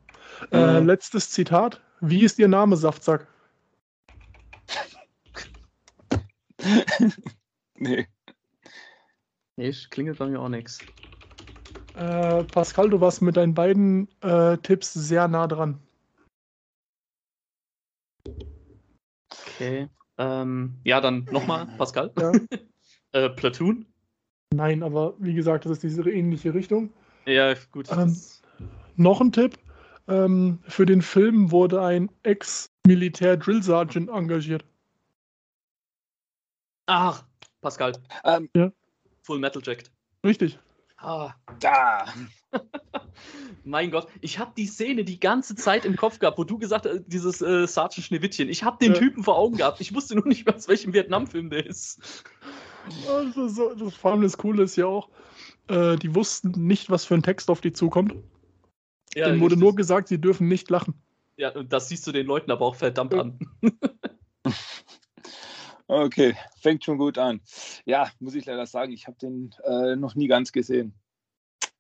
Äh, 0.52 0.80
mhm. 0.80 0.88
letztes 0.88 1.30
Zitat. 1.30 1.82
Wie 2.00 2.24
ist 2.24 2.40
Ihr 2.40 2.48
Name, 2.48 2.78
Saftsack? 2.78 3.28
nee. 7.78 8.08
Nee, 9.58 9.74
klingelt 9.90 10.20
bei 10.20 10.28
mir 10.28 10.40
auch 10.40 10.48
nichts. 10.48 10.80
Äh, 11.96 12.46
Pascal, 12.46 12.90
du 12.90 13.02
warst 13.02 13.22
mit 13.22 13.36
deinen 13.36 13.54
beiden 13.54 14.08
äh, 14.22 14.58
Tipps 14.60 14.94
sehr 14.94 15.28
nah 15.28 15.48
dran. 15.48 15.80
Okay. 19.64 19.90
Ähm, 20.18 20.80
ja, 20.84 21.02
dann 21.02 21.26
nochmal, 21.32 21.68
Pascal. 21.78 22.12
Ja. 22.20 22.32
äh, 23.14 23.30
Platoon? 23.30 23.86
Nein, 24.54 24.84
aber 24.84 25.16
wie 25.18 25.34
gesagt, 25.34 25.66
das 25.66 25.72
ist 25.74 25.84
diese 25.84 26.10
ähnliche 26.10 26.54
Richtung. 26.54 26.94
Ja, 27.26 27.54
gut. 27.72 27.90
Ähm, 27.92 28.16
noch 28.96 29.22
ein 29.22 29.32
Tipp. 29.32 29.58
Ähm, 30.08 30.60
für 30.68 30.86
den 30.86 31.02
Film 31.02 31.52
wurde 31.52 31.82
ein 31.82 32.12
Ex-Militär 32.24 33.38
Drill 33.38 33.64
Sergeant 33.64 34.10
engagiert. 34.10 34.66
Ach, 36.88 37.24
Pascal. 37.62 37.94
Ähm, 38.26 38.50
ja. 38.56 38.72
Full 39.24 39.40
Metal 39.40 39.62
Jacket. 39.64 39.90
Richtig. 40.26 40.60
Ah. 40.98 41.34
Da. 41.60 42.06
mein 43.64 43.92
Gott, 43.92 44.08
ich 44.22 44.40
habe 44.40 44.52
die 44.56 44.68
Szene 44.68 45.04
die 45.04 45.20
ganze 45.20 45.56
Zeit 45.56 45.86
im 45.86 45.96
Kopf 45.96 46.20
gehabt, 46.20 46.38
wo 46.38 46.44
du 46.44 46.58
gesagt 46.58 46.86
hast, 46.86 47.02
dieses 47.08 47.42
äh, 47.42 47.68
Sergeant 47.68 48.06
Schneewittchen. 48.06 48.50
Ich 48.50 48.64
habe 48.64 48.78
den 48.80 48.94
ja. 48.94 49.00
Typen 49.00 49.24
vor 49.24 49.38
Augen 49.38 49.58
gehabt. 49.58 49.82
Ich 49.82 49.94
wusste 49.94 50.16
nur 50.16 50.28
nicht 50.28 50.54
aus 50.54 50.68
welchem 50.68 50.94
Vietnam-Film 50.94 51.50
der 51.50 51.66
ist. 51.66 52.24
Also 53.08 53.48
so, 53.48 53.74
das, 53.74 53.94
vor 53.96 54.12
allem 54.12 54.22
das 54.22 54.38
Coole 54.38 54.64
ist 54.64 54.76
ja 54.76 54.86
auch, 54.86 55.10
äh, 55.68 55.96
die 55.98 56.14
wussten 56.16 56.52
nicht, 56.52 56.90
was 56.90 57.06
für 57.06 57.16
ein 57.16 57.24
Text 57.24 57.50
auf 57.50 57.62
die 57.62 57.72
zukommt. 57.72 58.16
Ja, 59.16 59.28
Denen 59.28 59.42
wurde 59.42 59.58
nur 59.58 59.76
gesagt, 59.76 60.08
sie 60.08 60.20
dürfen 60.20 60.48
nicht 60.48 60.70
lachen. 60.70 60.96
Ja, 61.38 61.50
und 61.50 61.72
das 61.72 61.90
siehst 61.90 62.06
du 62.08 62.12
den 62.12 62.26
Leuten 62.26 62.52
aber 62.52 62.66
auch 62.66 62.76
verdammt 62.76 63.14
ja. 63.14 63.22
an. 63.22 63.40
okay, 65.88 66.36
fängt 66.60 66.84
schon 66.84 66.98
gut 66.98 67.18
an. 67.18 67.42
Ja, 67.86 68.10
muss 68.20 68.36
ich 68.36 68.46
leider 68.46 68.66
sagen, 68.66 68.92
ich 68.92 69.08
habe 69.08 69.18
den 69.18 69.54
äh, 69.64 69.96
noch 69.96 70.16
nie 70.16 70.28
ganz 70.28 70.52
gesehen. 70.52 70.94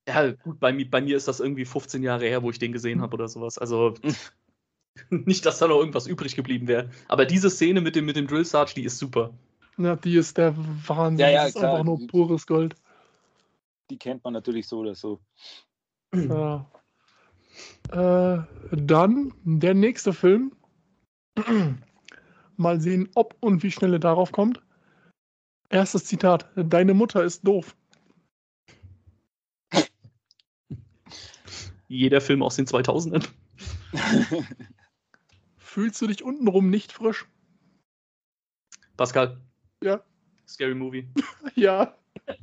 Ja, 0.07 0.31
gut, 0.31 0.59
bei, 0.59 0.71
bei, 0.83 1.01
mir 1.01 1.15
ist 1.15 1.27
das 1.27 1.39
irgendwie 1.39 1.65
15 1.65 2.03
Jahre 2.03 2.25
her, 2.25 2.43
wo 2.43 2.49
ich 2.49 2.59
den 2.59 2.73
gesehen 2.73 3.01
habe 3.01 3.13
oder 3.13 3.27
sowas. 3.27 3.57
Also 3.57 3.93
nicht, 5.09 5.45
dass 5.45 5.59
da 5.59 5.67
noch 5.67 5.79
irgendwas 5.79 6.07
übrig 6.07 6.35
geblieben 6.35 6.67
wäre. 6.67 6.89
Aber 7.07 7.25
diese 7.25 7.49
Szene 7.49 7.81
mit 7.81 7.95
dem, 7.95 8.05
mit 8.05 8.15
dem 8.15 8.27
Drill 8.27 8.45
Sarge, 8.45 8.73
die 8.75 8.83
ist 8.83 8.97
super. 8.97 9.33
Ja, 9.77 9.95
die 9.95 10.17
ist 10.17 10.37
der 10.37 10.55
Wahnsinn. 10.87 11.19
Ja, 11.19 11.29
ja, 11.29 11.39
das 11.41 11.55
ist 11.55 11.59
klar. 11.59 11.71
einfach 11.71 11.85
nur 11.85 12.07
pures 12.07 12.45
Gold. 12.45 12.75
Die 13.89 13.97
kennt 13.97 14.23
man 14.23 14.33
natürlich 14.33 14.67
so 14.67 14.79
oder 14.79 14.95
so. 14.95 15.19
Ja. 16.13 16.69
Äh, 17.91 18.43
dann 18.71 19.33
der 19.43 19.73
nächste 19.73 20.13
Film. 20.13 20.53
Mal 22.57 22.79
sehen, 22.79 23.09
ob 23.15 23.35
und 23.39 23.63
wie 23.63 23.71
schnell 23.71 23.93
er 23.93 23.99
darauf 23.99 24.31
kommt. 24.31 24.61
Erstes 25.69 26.05
Zitat. 26.05 26.49
Deine 26.55 26.93
Mutter 26.93 27.23
ist 27.23 27.47
doof. 27.47 27.75
Jeder 31.93 32.21
Film 32.21 32.41
aus 32.41 32.55
den 32.55 32.65
2000ern. 32.65 33.23
Fühlst 35.57 36.01
du 36.01 36.07
dich 36.07 36.23
untenrum 36.23 36.71
nicht 36.71 36.91
frisch? 36.91 37.27
Pascal. 38.97 39.39
Ja. 39.83 40.03
Scary 40.47 40.73
Movie. 40.73 41.07
ja. 41.55 41.95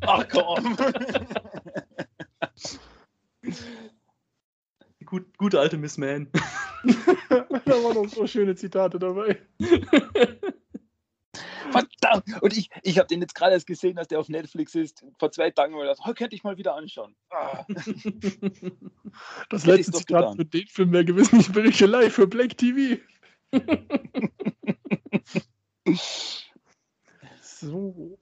Ach 0.03 0.25
komm. 0.29 0.77
Gut, 5.05 5.37
gute 5.37 5.59
alte 5.59 5.79
Miss 5.79 5.99
Man. 5.99 6.31
da 6.31 7.51
waren 7.51 7.95
noch 7.95 8.09
so 8.09 8.29
schöne 8.29 8.55
Zitate 8.55 9.01
dabei. 9.01 9.45
Verdammt! 11.71 12.43
Und 12.43 12.57
ich, 12.57 12.71
ich 12.83 12.99
habe 12.99 13.09
den 13.09 13.21
jetzt 13.21 13.35
gerade 13.35 13.53
erst 13.53 13.67
gesehen, 13.67 13.97
dass 13.97 14.09
der 14.09 14.21
auf 14.21 14.29
Netflix 14.29 14.75
ist. 14.75 15.05
Vor 15.19 15.31
zwei 15.31 15.51
Tagen 15.51 15.75
war 15.75 15.85
das. 15.85 15.99
Oh, 16.07 16.13
könnte 16.15 16.35
ich 16.35 16.45
mal 16.45 16.57
wieder 16.57 16.75
anschauen. 16.75 17.15
Ah. 17.31 17.65
Das 19.49 19.67
letzte 19.67 19.93
Zitat 19.93 20.37
für 20.37 20.45
den 20.45 20.67
Film 20.67 20.93
wäre 20.93 21.05
gewesen, 21.05 21.41
ich 21.41 21.53
berichte 21.53 21.87
live 21.87 22.13
für 22.13 22.27
Black 22.27 22.57
TV. 22.57 23.01
so. 27.43 28.19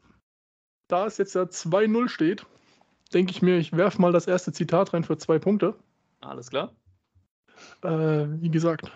Da 0.89 1.07
es 1.07 1.19
jetzt 1.19 1.35
ja 1.35 1.43
2-0 1.43 2.09
steht, 2.09 2.47
denke 3.13 3.33
ich 3.33 3.43
mir, 3.43 3.59
ich 3.59 3.77
werfe 3.77 4.01
mal 4.01 4.13
das 4.13 4.27
erste 4.27 4.53
Zitat 4.53 4.95
rein 4.95 5.05
für 5.05 5.19
zwei 5.19 5.39
Punkte. 5.39 5.75
Alles 6.21 6.51
klar. 6.51 6.73
Äh, 7.83 8.27
wie 8.41 8.51
gesagt, 8.51 8.91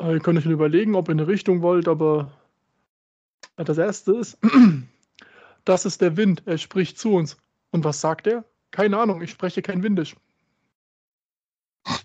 ihr 0.00 0.20
könnt 0.20 0.38
euch 0.38 0.46
überlegen, 0.46 0.94
ob 0.94 1.08
ihr 1.08 1.12
eine 1.12 1.28
Richtung 1.28 1.62
wollt, 1.62 1.88
aber 1.88 2.30
das 3.64 3.78
erste 3.78 4.12
ist, 4.12 4.38
das 5.64 5.84
ist 5.84 6.00
der 6.00 6.16
Wind, 6.16 6.42
er 6.46 6.58
spricht 6.58 6.98
zu 6.98 7.14
uns. 7.14 7.36
Und 7.70 7.84
was 7.84 8.00
sagt 8.00 8.26
er? 8.26 8.44
Keine 8.70 8.98
Ahnung, 8.98 9.22
ich 9.22 9.30
spreche 9.30 9.62
kein 9.62 9.82
Windisch. 9.82 10.16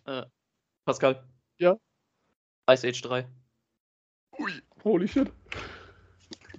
Äh, 0.05 0.23
Pascal. 0.85 1.23
Ja. 1.57 1.77
Ice 2.69 2.87
Age 2.87 3.01
3. 3.01 3.27
Ui, 4.39 4.51
holy 4.83 5.07
shit. 5.07 5.31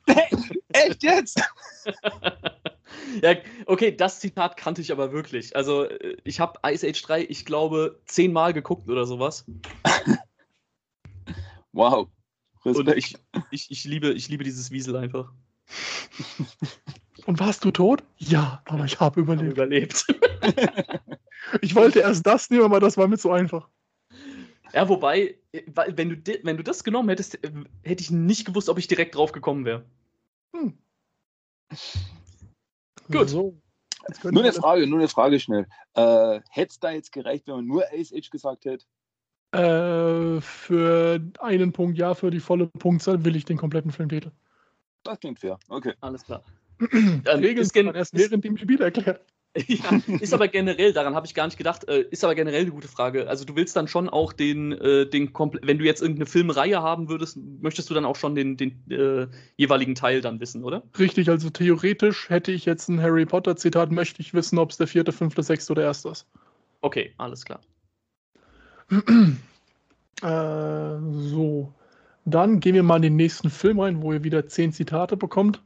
Echt 0.69 1.03
jetzt? 1.03 1.43
ja, 3.23 3.37
okay, 3.67 3.97
das 3.97 4.21
Zitat 4.21 4.57
kannte 4.57 4.81
ich 4.81 4.93
aber 4.93 5.13
wirklich. 5.13 5.57
Also, 5.57 5.85
äh, 5.85 6.17
ich 6.25 6.41
habe 6.41 6.59
Ice 6.67 6.87
Age 6.87 7.03
3, 7.03 7.23
ich 7.23 7.45
glaube, 7.45 8.01
zehnmal 8.07 8.53
geguckt 8.53 8.89
oder 8.89 9.07
sowas. 9.07 9.45
wow. 11.73 12.09
Respekt. 12.65 12.89
Und 12.89 12.97
ich, 12.97 13.17
ich, 13.51 13.71
ich, 13.71 13.85
liebe, 13.85 14.13
ich 14.13 14.29
liebe 14.29 14.45
dieses 14.45 14.71
Wiesel 14.71 14.97
einfach. 14.97 15.33
Und 17.27 17.41
warst 17.41 17.65
du 17.65 17.71
tot? 17.71 18.03
Ja, 18.19 18.63
aber 18.67 18.85
ich 18.85 19.01
habe 19.01 19.21
überlebt. 19.21 19.51
Hab 19.51 19.57
überlebt. 19.57 20.07
ich 21.63 21.75
wollte 21.75 22.01
erst 22.01 22.27
das 22.27 22.51
nehmen, 22.51 22.65
aber 22.65 22.81
das 22.81 22.97
war 22.97 23.09
mir 23.09 23.19
zu 23.19 23.31
einfach. 23.31 23.69
Ja, 24.73 24.89
wobei, 24.89 25.39
wenn 25.53 26.11
du, 26.11 26.41
wenn 26.43 26.57
du 26.57 26.65
das 26.65 26.83
genommen 26.85 27.09
hättest, 27.09 27.43
äh, 27.45 27.53
hätte 27.83 28.03
ich 28.03 28.11
nicht 28.11 28.45
gewusst, 28.45 28.69
ob 28.69 28.79
ich 28.79 28.89
direkt 28.89 29.15
drauf 29.15 29.33
gekommen 29.33 29.65
wäre. 29.65 29.85
Hm. 30.55 30.77
Gut. 33.11 33.29
So. 33.29 33.57
Nur 34.23 34.43
eine 34.43 34.53
Frage, 34.53 34.87
nur 34.87 34.99
eine 34.99 35.09
Frage 35.09 35.41
schnell. 35.41 35.67
Äh, 35.95 36.41
hätte 36.51 36.73
es 36.73 36.81
da 36.81 36.91
jetzt 36.91 37.13
gereicht, 37.13 37.47
wenn 37.47 37.55
man 37.57 37.67
nur 37.67 37.85
Ace 37.93 38.13
Age 38.13 38.31
gesagt 38.31 38.65
hätte? 38.65 38.85
Äh, 39.55 40.41
für 40.41 41.21
einen 41.41 41.73
Punkt 41.73 41.97
ja, 41.97 42.15
für 42.15 42.31
die 42.31 42.41
volle 42.41 42.67
Punktzahl 42.67 43.25
will 43.25 43.37
ich 43.37 43.45
den 43.45 43.57
kompletten 43.57 43.93
Filmtitel. 43.93 44.31
Das 45.05 45.21
klingt 45.21 45.39
fair. 45.39 45.59
Okay. 45.69 45.93
Alles 46.01 46.25
klar. 46.25 46.43
Regeln 46.81 47.59
ist 47.59 47.77
erst 47.77 48.17
während 48.17 48.45
dem 48.45 48.57
Spiel 48.57 48.81
erklärt. 48.81 49.21
ja, 49.69 50.01
ist 50.19 50.35
aber 50.35 50.49
generell, 50.49 50.93
daran 50.93 51.15
habe 51.15 51.27
ich 51.27 51.35
gar 51.35 51.47
nicht 51.47 51.57
gedacht, 51.57 51.89
äh, 51.89 52.05
ist 52.11 52.25
aber 52.25 52.35
generell 52.35 52.63
eine 52.63 52.73
gute 52.73 52.89
Frage. 52.89 53.29
Also 53.29 53.45
du 53.45 53.55
willst 53.55 53.77
dann 53.77 53.87
schon 53.87 54.09
auch 54.09 54.33
den, 54.33 54.73
äh, 54.73 55.07
den 55.07 55.33
wenn 55.63 55.79
du 55.79 55.85
jetzt 55.85 56.03
irgendeine 56.03 56.27
Filmreihe 56.27 56.83
haben 56.83 57.09
würdest, 57.09 57.39
möchtest 57.61 57.89
du 57.89 57.95
dann 57.95 58.05
auch 58.05 58.17
schon 58.17 58.35
den, 58.35 58.57
den 58.57 58.83
äh, 58.91 59.29
jeweiligen 59.57 59.95
Teil 59.95 60.21
dann 60.21 60.41
wissen, 60.41 60.65
oder? 60.65 60.83
Richtig, 60.99 61.29
also 61.29 61.51
theoretisch 61.51 62.29
hätte 62.31 62.51
ich 62.51 62.65
jetzt 62.65 62.89
ein 62.89 63.01
Harry 63.01 63.27
Potter 63.27 63.55
Zitat, 63.55 63.93
möchte 63.93 64.21
ich 64.21 64.35
wissen, 64.35 64.59
ob 64.59 64.73
es 64.73 64.77
der 64.77 64.89
vierte, 64.89 65.13
fünfte, 65.13 65.45
sechste 65.45 65.73
oder 65.73 65.85
erste 65.85 66.09
ist. 66.09 66.27
Okay, 66.81 67.15
alles 67.19 67.45
klar. 67.45 67.61
Äh, 70.23 70.99
so. 71.11 71.75
Dann 72.25 72.61
gehen 72.61 72.75
wir 72.75 72.83
mal 72.83 72.97
in 72.97 73.03
den 73.03 73.17
nächsten 73.17 73.51
Film 73.51 73.81
rein, 73.81 74.01
wo 74.01 74.13
ihr 74.13 74.25
wieder 74.25 74.47
zehn 74.47 74.73
Zitate 74.73 75.17
bekommt. 75.17 75.63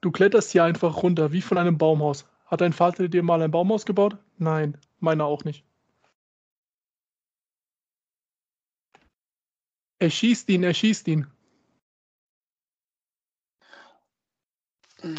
Du 0.00 0.10
kletterst 0.10 0.52
hier 0.52 0.64
einfach 0.64 1.02
runter, 1.02 1.32
wie 1.32 1.40
von 1.40 1.58
einem 1.58 1.78
Baumhaus. 1.78 2.26
Hat 2.46 2.60
dein 2.60 2.72
Vater 2.72 3.08
dir 3.08 3.22
mal 3.22 3.42
ein 3.42 3.50
Baumhaus 3.50 3.86
gebaut? 3.86 4.18
Nein, 4.38 4.76
meiner 5.00 5.24
auch 5.24 5.44
nicht. 5.44 5.64
Er 10.00 10.10
schießt 10.10 10.48
ihn, 10.50 10.62
er 10.62 10.74
schießt 10.74 11.08
ihn. 11.08 11.26
Ich 15.02 15.14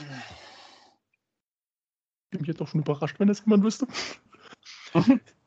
bin 2.31 2.43
jetzt 2.45 2.61
doch 2.61 2.67
schon 2.67 2.81
überrascht, 2.81 3.19
wenn 3.19 3.27
das 3.27 3.41
jemand 3.41 3.63
wüsste. 3.63 3.87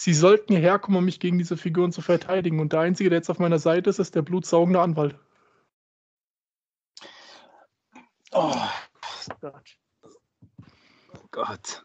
Sie 0.00 0.14
sollten 0.14 0.52
hierher 0.52 0.78
kommen, 0.78 0.96
um 0.96 1.04
mich 1.04 1.18
gegen 1.18 1.38
diese 1.38 1.56
Figuren 1.56 1.90
zu 1.90 2.02
verteidigen. 2.02 2.60
Und 2.60 2.72
der 2.72 2.78
Einzige, 2.78 3.10
der 3.10 3.18
jetzt 3.18 3.30
auf 3.30 3.40
meiner 3.40 3.58
Seite 3.58 3.90
ist, 3.90 3.98
ist 3.98 4.14
der 4.14 4.22
blutsaugende 4.22 4.80
Anwalt. 4.80 5.18
Oh 8.30 8.54
Gott. 9.40 9.78
Oh 10.04 11.26
Gott. 11.32 11.84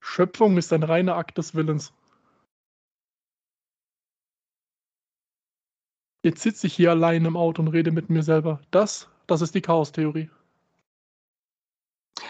Schöpfung 0.00 0.58
ist 0.58 0.72
ein 0.72 0.82
reiner 0.82 1.14
Akt 1.14 1.38
des 1.38 1.54
Willens. 1.54 1.92
Jetzt 6.24 6.42
sitze 6.42 6.66
ich 6.66 6.74
hier 6.74 6.90
allein 6.90 7.24
im 7.26 7.36
Auto 7.36 7.62
und 7.62 7.68
rede 7.68 7.92
mit 7.92 8.10
mir 8.10 8.24
selber. 8.24 8.60
Das, 8.72 9.08
das 9.28 9.40
ist 9.40 9.54
die 9.54 9.62
Chaos-Theorie. 9.62 10.30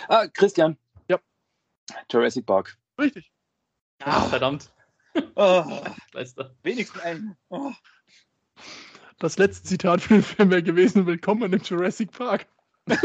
Ah, 0.08 0.26
Christian. 0.28 0.76
Ja. 1.08 1.18
Jurassic 2.10 2.44
Park. 2.44 2.76
Richtig. 3.00 3.32
Ah, 4.00 4.22
verdammt. 4.22 4.72
Oh, 5.34 5.64
wenigstens 6.62 7.02
ein. 7.02 7.36
Oh. 7.48 7.72
Das 9.18 9.38
letzte 9.38 9.66
Zitat 9.66 10.02
für 10.02 10.14
den 10.14 10.22
Film 10.22 10.50
wäre 10.50 10.62
gewesen: 10.62 11.06
Willkommen 11.06 11.52
im 11.52 11.60
Jurassic 11.60 12.12
Park. 12.12 12.46
äh, 12.86 12.96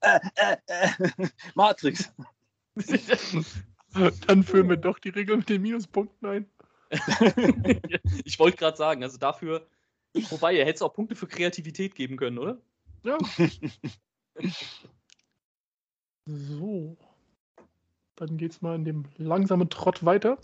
äh, 0.00 0.20
äh, 0.66 1.28
Matrix. 1.54 2.12
Dann 4.26 4.44
führen 4.44 4.68
wir 4.68 4.76
doch 4.76 4.98
die 4.98 5.08
Regel 5.08 5.38
mit 5.38 5.48
den 5.48 5.62
Minuspunkten 5.62 6.28
ein. 6.28 6.50
ich 8.24 8.38
wollte 8.38 8.58
gerade 8.58 8.76
sagen, 8.76 9.02
also 9.02 9.18
dafür, 9.18 9.66
wobei, 10.28 10.54
ihr 10.54 10.64
hättet 10.64 10.82
auch 10.82 10.92
Punkte 10.92 11.16
für 11.16 11.26
Kreativität 11.26 11.94
geben 11.94 12.16
können, 12.16 12.38
oder? 12.38 12.60
Ja. 13.02 13.18
so. 16.26 16.96
Dann 18.20 18.36
geht's 18.36 18.60
mal 18.60 18.74
in 18.74 18.84
dem 18.84 19.06
langsamen 19.16 19.70
Trott 19.70 20.04
weiter. 20.04 20.36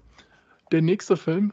Der 0.73 0.81
nächste 0.81 1.19
Film. 1.19 1.53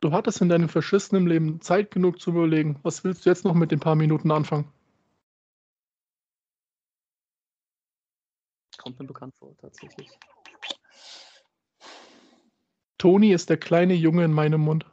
Du 0.00 0.10
hattest 0.10 0.40
in 0.40 0.48
deinem 0.48 0.68
verschissenen 0.68 1.28
Leben 1.28 1.60
Zeit 1.60 1.92
genug 1.92 2.20
zu 2.20 2.30
überlegen. 2.30 2.80
Was 2.82 3.04
willst 3.04 3.24
du 3.24 3.30
jetzt 3.30 3.44
noch 3.44 3.54
mit 3.54 3.70
den 3.70 3.78
paar 3.78 3.94
Minuten 3.94 4.32
anfangen? 4.32 4.68
Kommt 8.78 8.98
mir 8.98 9.06
bekannt 9.06 9.36
vor, 9.36 9.56
tatsächlich. 9.58 10.10
Toni 12.98 13.32
ist 13.32 13.48
der 13.48 13.58
kleine 13.58 13.94
Junge 13.94 14.24
in 14.24 14.32
meinem 14.32 14.60
Mund. 14.60 14.86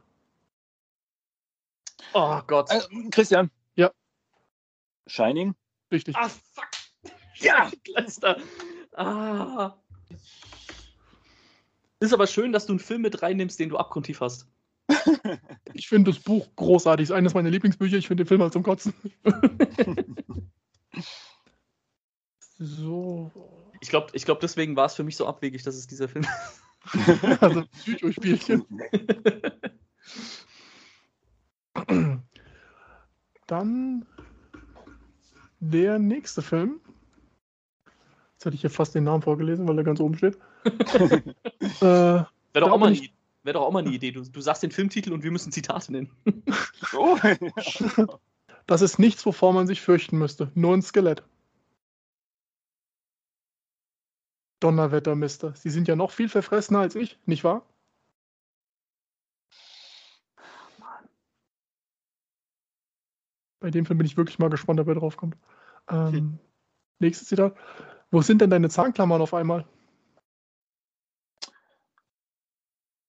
Oh 2.14 2.40
Gott. 2.46 2.70
Äh, 2.70 3.10
Christian. 3.10 3.50
Ja. 3.76 3.92
Shining. 5.08 5.56
Richtig. 5.92 6.16
Ah, 6.16 6.30
fuck. 6.30 6.68
Ja, 7.38 7.70
Letzter. 7.88 8.40
Ah. 8.94 9.76
Ist 12.00 12.14
aber 12.14 12.28
schön, 12.28 12.52
dass 12.52 12.66
du 12.66 12.74
einen 12.74 12.80
Film 12.80 13.02
mit 13.02 13.22
reinnimmst, 13.22 13.60
den 13.60 13.70
du 13.70 13.78
abgrundtief 13.78 14.20
hast. 14.20 14.48
ich 15.74 15.88
finde 15.88 16.12
das 16.12 16.22
Buch 16.22 16.48
großartig. 16.56 17.06
ist 17.06 17.12
eines 17.12 17.34
meiner 17.34 17.50
Lieblingsbücher. 17.50 17.98
Ich 17.98 18.08
finde 18.08 18.24
den 18.24 18.28
Film 18.28 18.42
halt 18.42 18.54
zum 18.54 18.64
Kotzen. 18.64 18.94
so. 22.58 23.32
Ich 23.82 23.90
glaube, 23.90 24.08
ich 24.14 24.26
glaub, 24.26 24.40
deswegen 24.40 24.76
war 24.76 24.86
es 24.86 24.96
für 24.96 25.04
mich 25.04 25.16
so 25.16 25.28
abwegig, 25.28 25.64
dass 25.64 25.76
es 25.76 25.88
dieser 25.88 26.08
Film 26.08 26.26
also 27.40 27.64
Psychospielchen. 27.80 28.66
Dann 33.48 34.06
der 35.60 36.00
nächste 36.00 36.42
Film. 36.42 36.82
Jetzt 38.44 38.48
hätte 38.48 38.56
ich 38.56 38.62
hier 38.62 38.70
fast 38.72 38.94
den 38.94 39.06
Namen 39.06 39.22
vorgelesen, 39.22 39.66
weil 39.70 39.78
er 39.78 39.86
ganz 39.86 40.02
oben 40.02 40.18
steht. 40.18 40.38
äh, 40.66 41.82
Wäre 41.82 42.28
doch, 42.56 42.72
auch 42.72 42.78
mal 42.78 42.88
eine, 42.88 43.00
wär 43.44 43.54
doch 43.54 43.62
auch 43.62 43.72
mal 43.72 43.80
eine 43.80 43.92
Idee. 43.92 44.12
Du, 44.12 44.22
du 44.22 44.42
sagst 44.42 44.64
den 44.64 44.72
Filmtitel 44.72 45.14
und 45.14 45.24
wir 45.24 45.32
müssen 45.32 45.54
Zitate 45.54 45.94
nennen. 45.94 46.12
oh. 46.94 47.18
Das 48.66 48.82
ist 48.82 49.00
nichts, 49.00 49.26
wovor 49.26 49.54
man 49.54 49.66
sich 49.66 49.80
fürchten 49.82 50.18
müsste. 50.18 50.52
Nur 50.56 50.74
ein 50.74 50.82
Skelett. 50.82 51.24
Donnerwetter, 54.60 55.16
Mister. 55.16 55.54
Sie 55.56 55.70
sind 55.70 55.88
ja 55.88 55.96
noch 55.96 56.12
viel 56.12 56.28
verfressener 56.28 56.80
als 56.80 56.96
ich, 56.96 57.18
nicht 57.26 57.46
wahr? 57.46 57.66
Bei 63.62 63.72
dem 63.72 63.86
Film 63.86 64.00
bin 64.00 64.08
ich 64.08 64.18
wirklich 64.18 64.40
mal 64.40 64.50
gespannt, 64.50 64.82
ob 64.82 64.88
er 64.90 64.96
draufkommt. 64.96 65.38
Ähm, 65.90 66.14
hm. 66.14 66.40
Nächstes 67.00 67.28
Zitat. 67.30 67.56
Wo 68.14 68.22
sind 68.22 68.42
denn 68.42 68.52
deine 68.52 68.70
Zahnklammern 68.70 69.24
auf 69.24 69.34
einmal? 69.34 69.68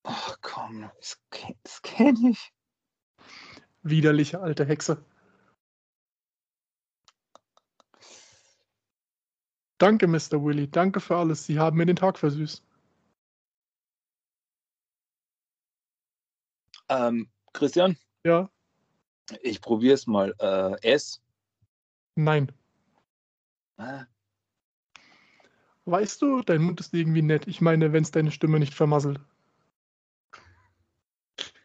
Ach 0.02 0.38
komm, 0.40 0.90
das, 0.96 1.20
das 1.62 1.82
kenne 1.82 2.30
ich. 2.30 2.54
Widerliche 3.82 4.40
alte 4.40 4.64
Hexe. 4.64 5.04
Danke, 9.76 10.06
Mr. 10.06 10.42
Willy. 10.42 10.70
Danke 10.70 11.00
für 11.00 11.16
alles. 11.16 11.44
Sie 11.44 11.58
haben 11.58 11.76
mir 11.76 11.84
den 11.84 11.96
Tag 11.96 12.18
versüßt. 12.18 12.64
Ähm, 16.88 17.30
Christian? 17.52 17.98
Ja. 18.24 18.50
Ich 19.42 19.60
probiere 19.60 19.96
es 19.96 20.06
mal. 20.06 20.34
Äh, 20.38 20.94
S? 20.94 21.20
Nein. 22.14 22.50
Äh? 23.76 24.06
Weißt 25.86 26.22
du, 26.22 26.42
dein 26.42 26.62
Mund 26.62 26.80
ist 26.80 26.94
irgendwie 26.94 27.22
nett. 27.22 27.46
Ich 27.46 27.60
meine, 27.60 27.92
wenn 27.92 28.02
es 28.02 28.10
deine 28.10 28.30
Stimme 28.30 28.58
nicht 28.58 28.74
vermasselt. 28.74 29.20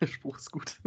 Der 0.02 0.08
Spruch 0.08 0.38
ist 0.38 0.52
gut. 0.52 0.78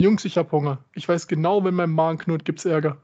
Jungs, 0.00 0.24
ich 0.24 0.38
hab 0.38 0.52
Hunger. 0.52 0.84
Ich 0.94 1.08
weiß 1.08 1.26
genau, 1.26 1.64
wenn 1.64 1.74
mein 1.74 1.90
Magen 1.90 2.18
knurrt, 2.18 2.44
gibt's 2.44 2.64
Ärger. 2.64 3.02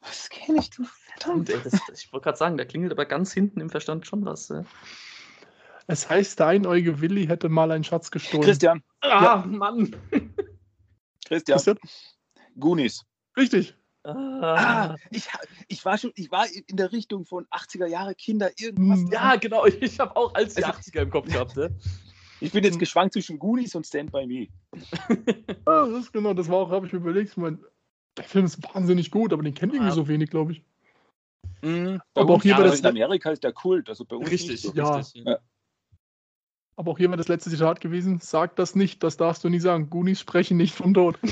Was 0.00 0.28
kenne 0.28 0.58
ich, 0.58 0.70
du 0.70 0.84
verdammt. 0.84 1.48
Ey, 1.48 1.58
das, 1.64 1.80
ich 1.94 2.12
wollte 2.12 2.24
gerade 2.24 2.38
sagen, 2.38 2.58
da 2.58 2.64
klingelt 2.64 2.92
aber 2.92 3.06
ganz 3.06 3.32
hinten 3.32 3.60
im 3.60 3.70
Verstand 3.70 4.06
schon 4.06 4.24
was. 4.26 4.50
Äh. 4.50 4.64
Es 5.86 6.08
heißt, 6.08 6.38
der 6.38 6.48
einäugige 6.48 7.00
Willi 7.00 7.26
hätte 7.26 7.48
mal 7.48 7.70
einen 7.70 7.84
Schatz 7.84 8.10
gestohlen. 8.10 8.44
Christian. 8.44 8.82
Ah, 9.00 9.22
ja. 9.22 9.44
Mann. 9.46 9.96
Christian. 11.24 11.56
Christian. 11.56 11.78
Goonies. 12.58 13.04
Richtig. 13.36 13.74
Ah, 14.06 14.96
ich, 15.10 15.28
ich, 15.68 15.84
war 15.84 15.98
schon, 15.98 16.12
ich 16.14 16.30
war 16.30 16.46
in 16.66 16.76
der 16.76 16.92
Richtung 16.92 17.24
von 17.24 17.46
80er 17.46 17.86
Jahre 17.86 18.14
Kinder 18.14 18.50
irgendwas. 18.58 19.00
Hm. 19.00 19.10
Ja, 19.10 19.36
genau. 19.36 19.66
Ich, 19.66 19.82
ich 19.82 19.98
habe 19.98 20.16
auch 20.16 20.34
als 20.34 20.54
die 20.54 20.64
also, 20.64 20.78
80er 20.78 21.02
im 21.02 21.10
Kopf 21.10 21.26
gehabt. 21.26 21.56
Ne? 21.56 21.74
Ich 22.40 22.52
bin 22.52 22.64
jetzt 22.64 22.78
geschwankt 22.78 23.14
zwischen 23.14 23.38
Goonies 23.38 23.74
und 23.74 23.86
Stand 23.86 24.12
By 24.12 24.26
Me. 24.26 24.48
ja, 25.66 25.86
das 25.86 26.04
ist 26.04 26.12
genau, 26.12 26.34
das 26.34 26.48
war 26.48 26.56
auch, 26.56 26.70
habe 26.70 26.86
ich 26.86 26.92
mir 26.92 26.98
überlegt. 26.98 27.30
Ich 27.30 27.36
mein, 27.36 27.58
der 28.16 28.24
Film 28.24 28.44
ist 28.44 28.62
wahnsinnig 28.74 29.10
gut, 29.10 29.32
aber 29.32 29.42
den 29.42 29.54
kennt 29.54 29.72
irgendwie 29.72 29.90
ja. 29.90 29.94
so 29.94 30.08
wenig, 30.08 30.30
glaube 30.30 30.52
ich. 30.52 30.62
Mhm, 31.62 32.00
aber 32.14 32.34
auch 32.34 32.42
hier 32.42 32.52
ja, 32.52 32.62
das 32.62 32.80
in 32.80 32.86
Amerika 32.86 33.30
ist 33.30 33.42
der 33.42 33.52
Kult, 33.52 33.88
also 33.88 34.04
bei 34.04 34.16
uns 34.16 34.30
richtig, 34.30 34.60
so. 34.60 34.72
ja. 34.74 34.96
richtig. 34.96 35.24
Ja. 35.24 35.38
Aber 36.76 36.92
auch 36.92 36.98
hier 36.98 37.08
wäre 37.08 37.16
das 37.16 37.28
letzte 37.28 37.50
Zitat 37.50 37.80
gewesen: 37.80 38.20
Sag 38.20 38.56
das 38.56 38.74
nicht, 38.74 39.02
das 39.02 39.16
darfst 39.16 39.42
du 39.42 39.48
nie 39.48 39.60
sagen. 39.60 39.88
Goonies 39.88 40.20
sprechen 40.20 40.58
nicht 40.58 40.74
vom 40.74 40.92
Tod. 40.92 41.18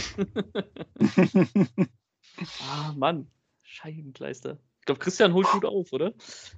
ah, 2.68 2.92
Mann. 2.96 3.26
Scheibenkleister. 3.62 4.58
Ich 4.80 4.86
glaube, 4.86 5.00
Christian 5.00 5.32
holt 5.32 5.46
gut 5.48 5.64
auf, 5.64 5.92
oder? 5.92 6.12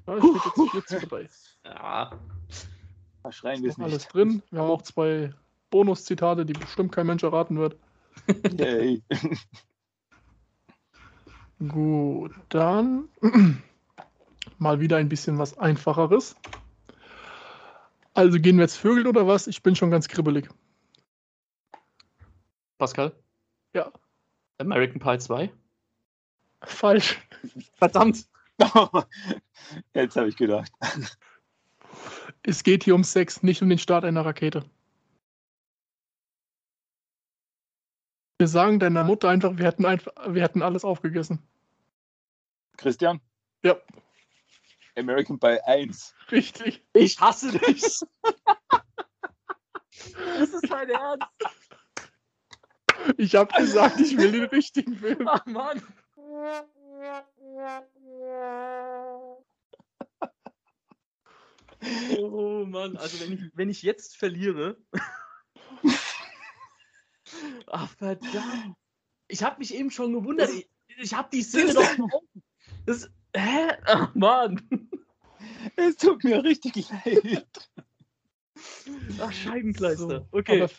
Ja, 0.06 0.18
steht 0.18 0.74
jetzt 0.74 0.88
40 0.88 1.08
dabei. 1.08 1.28
Ja. 1.64 2.10
Schreien 3.30 3.62
wir 3.62 3.70
es 3.70 3.78
nicht. 3.78 3.86
Alles 3.86 4.08
drin. 4.08 4.42
Wir 4.50 4.60
haben 4.60 4.70
auch 4.70 4.82
zwei 4.82 5.32
Bonuszitate, 5.70 6.44
die 6.44 6.52
bestimmt 6.52 6.92
kein 6.92 7.06
Mensch 7.06 7.22
erraten 7.22 7.58
wird. 7.58 7.76
Yay. 8.58 9.02
Gut, 11.68 12.32
dann 12.50 13.08
mal 14.58 14.80
wieder 14.80 14.98
ein 14.98 15.08
bisschen 15.08 15.38
was 15.38 15.56
Einfacheres. 15.58 16.36
Also 18.14 18.38
gehen 18.38 18.56
wir 18.56 18.64
jetzt 18.64 18.76
Vögel 18.76 19.06
oder 19.06 19.26
was? 19.26 19.46
Ich 19.46 19.62
bin 19.62 19.76
schon 19.76 19.90
ganz 19.90 20.08
kribbelig. 20.08 20.48
Pascal? 22.78 23.12
Ja. 23.74 23.90
American 24.58 25.00
Pie 25.00 25.18
2? 25.18 25.50
Falsch. 26.62 27.20
Verdammt. 27.74 28.26
Jetzt 29.94 30.16
habe 30.16 30.28
ich 30.28 30.36
gedacht. 30.36 30.72
Es 32.42 32.62
geht 32.62 32.84
hier 32.84 32.94
um 32.94 33.04
Sex, 33.04 33.42
nicht 33.42 33.62
um 33.62 33.68
den 33.68 33.78
Start 33.78 34.04
einer 34.04 34.24
Rakete. 34.24 34.64
Wir 38.38 38.48
sagen 38.48 38.78
deiner 38.78 39.04
Mutter 39.04 39.30
einfach, 39.30 39.56
wir 39.56 39.66
hätten, 39.66 39.86
einfach, 39.86 40.12
wir 40.28 40.42
hätten 40.42 40.62
alles 40.62 40.84
aufgegessen. 40.84 41.42
Christian? 42.76 43.20
Ja. 43.62 43.76
American 44.96 45.38
Pie 45.38 45.58
1. 45.64 46.14
Richtig. 46.30 46.84
Ich 46.92 47.18
hasse 47.20 47.52
dich. 47.52 47.82
das 50.38 50.50
ist 50.50 50.70
dein 50.70 50.90
Ernst. 50.90 51.26
Ich 53.16 53.34
habe 53.34 53.52
gesagt, 53.58 54.00
ich 54.00 54.16
will 54.16 54.32
den 54.32 54.44
richtigen 54.44 54.96
Film. 54.96 55.28
Ach 55.28 55.44
Mann. 55.46 55.82
Oh 62.18 62.64
Mann, 62.66 62.96
also 62.96 63.20
wenn 63.20 63.32
ich, 63.32 63.40
wenn 63.54 63.70
ich 63.70 63.82
jetzt 63.82 64.16
verliere. 64.16 64.76
Ach 67.66 67.90
verdammt. 67.96 68.76
Ich 69.28 69.42
habe 69.42 69.58
mich 69.58 69.74
eben 69.74 69.90
schon 69.90 70.12
gewundert. 70.12 70.50
Ich, 70.50 70.68
ich 70.98 71.14
habe 71.14 71.28
die 71.32 71.42
Szene 71.42 71.74
doch 71.74 71.98
noch 71.98 72.22
das, 72.86 73.10
Hä? 73.34 73.72
Ach 73.84 74.14
Mann. 74.14 74.60
Es 75.76 75.96
tut 75.96 76.24
mir 76.24 76.42
richtig 76.42 76.88
leid. 76.88 77.44
Ach, 79.20 79.32
Scheibenkleister. 79.32 80.26
Okay. 80.30 80.62
Aber 80.62 80.72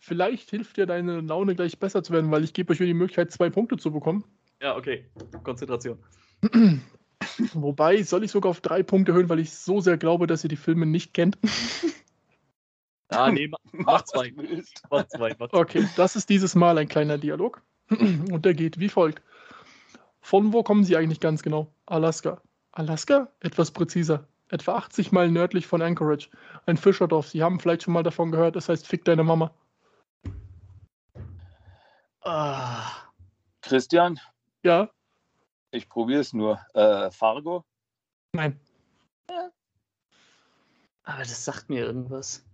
vielleicht 0.00 0.50
hilft 0.50 0.76
dir 0.76 0.86
deine 0.86 1.20
Laune 1.20 1.54
gleich 1.54 1.78
besser 1.78 2.02
zu 2.02 2.12
werden, 2.12 2.30
weil 2.30 2.42
ich 2.42 2.54
gebe 2.54 2.72
euch 2.72 2.78
die 2.78 2.94
Möglichkeit, 2.94 3.30
zwei 3.30 3.50
Punkte 3.50 3.76
zu 3.76 3.92
bekommen. 3.92 4.24
Ja, 4.62 4.76
okay. 4.76 5.04
Konzentration. 5.42 5.98
Wobei, 7.54 8.02
soll 8.04 8.22
ich 8.22 8.30
sogar 8.30 8.50
auf 8.50 8.60
drei 8.60 8.82
Punkte 8.84 9.12
erhöhen, 9.12 9.28
weil 9.28 9.40
ich 9.40 9.52
so 9.52 9.80
sehr 9.80 9.98
glaube, 9.98 10.28
dass 10.28 10.44
ihr 10.44 10.48
die 10.48 10.56
Filme 10.56 10.86
nicht 10.86 11.12
kennt? 11.14 11.36
Ah, 13.08 13.30
nee, 13.30 13.50
mach 13.72 14.02
zwei. 14.04 14.32
Mach 14.90 15.06
zwei. 15.06 15.34
Mach 15.38 15.48
zwei. 15.50 15.60
Okay, 15.60 15.86
das 15.96 16.16
ist 16.16 16.30
dieses 16.30 16.54
Mal 16.54 16.78
ein 16.78 16.88
kleiner 16.88 17.18
Dialog. 17.18 17.60
Und 17.90 18.44
der 18.44 18.54
geht 18.54 18.78
wie 18.78 18.88
folgt. 18.88 19.20
Von 20.20 20.52
wo 20.52 20.62
kommen 20.62 20.84
Sie 20.84 20.96
eigentlich 20.96 21.20
ganz 21.20 21.42
genau? 21.42 21.74
Alaska. 21.84 22.40
Alaska? 22.70 23.28
Etwas 23.40 23.72
präziser. 23.72 24.28
Etwa 24.48 24.76
80 24.76 25.12
Meilen 25.12 25.32
nördlich 25.32 25.66
von 25.66 25.82
Anchorage. 25.82 26.30
Ein 26.66 26.76
Fischerdorf. 26.76 27.28
Sie 27.28 27.42
haben 27.42 27.58
vielleicht 27.58 27.82
schon 27.82 27.94
mal 27.94 28.02
davon 28.02 28.30
gehört. 28.30 28.54
Das 28.54 28.68
heißt, 28.68 28.86
fick 28.86 29.04
deine 29.04 29.24
Mama. 29.24 29.52
Ah. 32.22 32.92
Christian? 33.60 34.18
Ja? 34.62 34.90
Ich 35.72 35.88
probiere 35.88 36.20
es 36.20 36.32
nur. 36.32 36.60
Äh, 36.74 37.10
Fargo? 37.10 37.64
Nein. 38.32 38.60
Ja. 39.28 39.50
Aber 41.04 41.18
das 41.18 41.44
sagt 41.44 41.68
mir 41.68 41.84
irgendwas. 41.84 42.44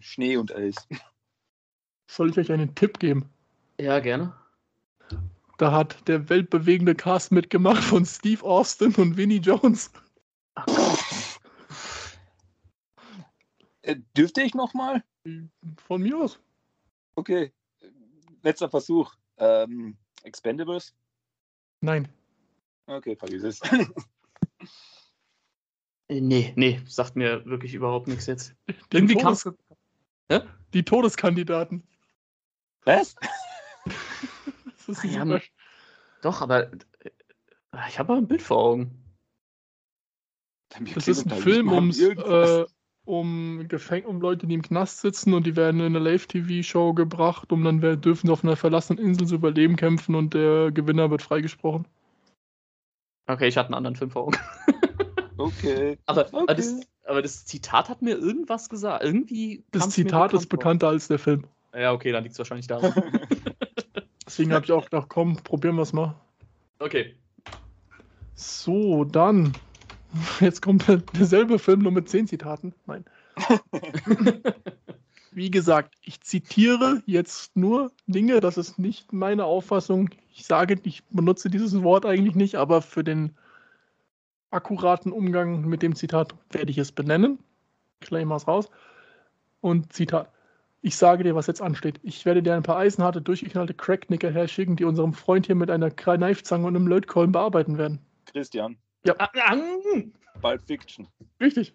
Schnee 0.00 0.36
und 0.36 0.54
Eis. 0.54 0.88
Soll 2.06 2.30
ich 2.30 2.38
euch 2.38 2.50
einen 2.50 2.74
Tipp 2.74 2.98
geben? 2.98 3.28
Ja, 3.78 4.00
gerne. 4.00 4.34
Da 5.58 5.72
hat 5.72 6.08
der 6.08 6.28
weltbewegende 6.28 6.94
Cast 6.94 7.30
mitgemacht 7.30 7.84
von 7.84 8.06
Steve 8.06 8.42
Austin 8.42 8.94
und 8.96 9.16
Vinnie 9.16 9.38
Jones. 9.38 9.92
Ach 10.54 10.66
Gott. 10.66 10.98
Äh, 13.82 13.96
dürfte 14.16 14.42
ich 14.42 14.54
nochmal? 14.54 15.04
Von 15.86 16.02
mir 16.02 16.18
aus. 16.18 16.40
Okay. 17.16 17.52
Letzter 18.42 18.70
Versuch. 18.70 19.14
Ähm, 19.38 19.96
Expendables? 20.22 20.94
Nein. 21.80 22.08
Okay, 22.86 23.16
vergiss 23.16 23.42
es. 23.42 23.60
Äh, 26.08 26.20
nee, 26.20 26.52
nee, 26.56 26.80
sagt 26.86 27.16
mir 27.16 27.44
wirklich 27.46 27.74
überhaupt 27.74 28.08
nichts 28.08 28.26
jetzt. 28.26 28.54
Die 28.92 28.96
Irgendwie 28.96 29.16
Todes 29.16 29.48
ja? 30.30 30.44
Die 30.72 30.84
Todeskandidaten. 30.84 31.86
Was? 32.84 33.14
Das 34.86 35.04
ist 35.04 35.14
ja, 35.14 35.24
doch, 36.22 36.40
aber 36.40 36.72
äh, 36.72 37.10
ich 37.88 38.00
habe 38.00 38.14
ein 38.14 38.26
Bild 38.26 38.42
vor 38.42 38.58
Augen. 38.58 39.04
Das 40.94 41.06
ist 41.06 41.24
ein 41.24 41.40
Film 41.40 41.70
ums, 41.70 42.00
äh, 42.00 42.66
um, 43.04 43.66
Gefäng 43.68 44.04
um 44.04 44.20
Leute, 44.20 44.46
die 44.46 44.54
im 44.54 44.62
Knast 44.62 45.00
sitzen 45.00 45.34
und 45.34 45.46
die 45.46 45.56
werden 45.56 45.80
in 45.80 45.86
eine 45.86 45.98
Live-TV-Show 45.98 46.94
gebracht, 46.94 47.52
um 47.52 47.64
dann 47.64 47.80
dürfen 48.00 48.26
sie 48.26 48.32
auf 48.32 48.44
einer 48.44 48.56
verlassenen 48.56 49.04
Insel 49.04 49.26
zu 49.26 49.34
überleben 49.34 49.76
kämpfen 49.76 50.14
und 50.14 50.34
der 50.34 50.70
Gewinner 50.70 51.10
wird 51.10 51.22
freigesprochen. 51.22 51.86
Okay, 53.26 53.48
ich 53.48 53.56
hatte 53.56 53.68
einen 53.68 53.74
anderen 53.74 53.96
Film 53.96 54.10
vor 54.10 54.26
Augen. 54.26 54.38
okay. 55.36 55.98
Aber, 56.06 56.26
okay. 56.26 56.36
Aber, 56.36 56.54
das, 56.54 56.80
aber, 57.06 57.22
das, 57.22 57.44
Zitat 57.44 57.88
hat 57.88 58.02
mir 58.02 58.16
irgendwas 58.16 58.68
gesagt. 58.68 59.04
Irgendwie. 59.04 59.64
Das 59.70 59.90
Zitat 59.90 60.32
ist 60.32 60.48
bekannter 60.48 60.86
vor. 60.86 60.92
als 60.92 61.08
der 61.08 61.18
Film. 61.18 61.44
Ja, 61.74 61.92
okay, 61.92 62.12
dann 62.12 62.22
liegt 62.22 62.34
es 62.34 62.38
wahrscheinlich 62.38 62.66
daran. 62.66 62.92
Deswegen 64.26 64.52
habe 64.52 64.64
ich 64.64 64.72
auch 64.72 64.84
gedacht, 64.84 65.08
komm, 65.08 65.36
probieren 65.36 65.76
wir 65.76 65.82
es 65.82 65.92
mal. 65.92 66.14
Okay. 66.78 67.14
So, 68.34 69.04
dann. 69.04 69.52
Jetzt 70.40 70.62
kommt 70.62 70.86
derselbe 71.16 71.58
Film, 71.58 71.80
nur 71.80 71.92
mit 71.92 72.08
zehn 72.08 72.26
Zitaten. 72.26 72.74
Nein. 72.86 73.04
Wie 75.34 75.50
gesagt, 75.50 75.94
ich 76.02 76.20
zitiere 76.20 77.02
jetzt 77.06 77.56
nur 77.56 77.90
Dinge, 78.06 78.40
das 78.40 78.58
ist 78.58 78.78
nicht 78.78 79.14
meine 79.14 79.46
Auffassung. 79.46 80.10
Ich 80.34 80.44
sage, 80.44 80.78
ich 80.82 81.04
benutze 81.06 81.48
dieses 81.48 81.82
Wort 81.82 82.04
eigentlich 82.04 82.34
nicht, 82.34 82.56
aber 82.56 82.82
für 82.82 83.02
den 83.02 83.34
akkuraten 84.50 85.10
Umgang 85.10 85.62
mit 85.62 85.80
dem 85.80 85.94
Zitat 85.94 86.34
werde 86.50 86.70
ich 86.70 86.76
es 86.76 86.92
benennen. 86.92 87.38
Ich 88.02 88.10
lege 88.10 88.26
mal 88.26 88.36
es 88.36 88.46
raus. 88.46 88.68
Und 89.62 89.94
Zitat. 89.94 90.30
Ich 90.82 90.96
sage 90.96 91.24
dir, 91.24 91.34
was 91.34 91.46
jetzt 91.46 91.62
ansteht. 91.62 91.98
Ich 92.02 92.26
werde 92.26 92.42
dir 92.42 92.54
ein 92.54 92.64
paar 92.64 92.76
eisenharte, 92.76 93.22
durchgeknallte 93.22 93.72
Cracknicker 93.72 94.30
herschicken, 94.30 94.76
die 94.76 94.84
unserem 94.84 95.14
Freund 95.14 95.46
hier 95.46 95.54
mit 95.54 95.70
einer 95.70 95.90
Kneifzange 95.90 96.66
und 96.66 96.76
einem 96.76 96.88
Lötkolben 96.88 97.32
bearbeiten 97.32 97.78
werden. 97.78 98.00
Christian. 98.26 98.76
Ja. 99.04 99.14
Pulp 100.40 100.62
Fiction. 100.66 101.08
Richtig. 101.40 101.74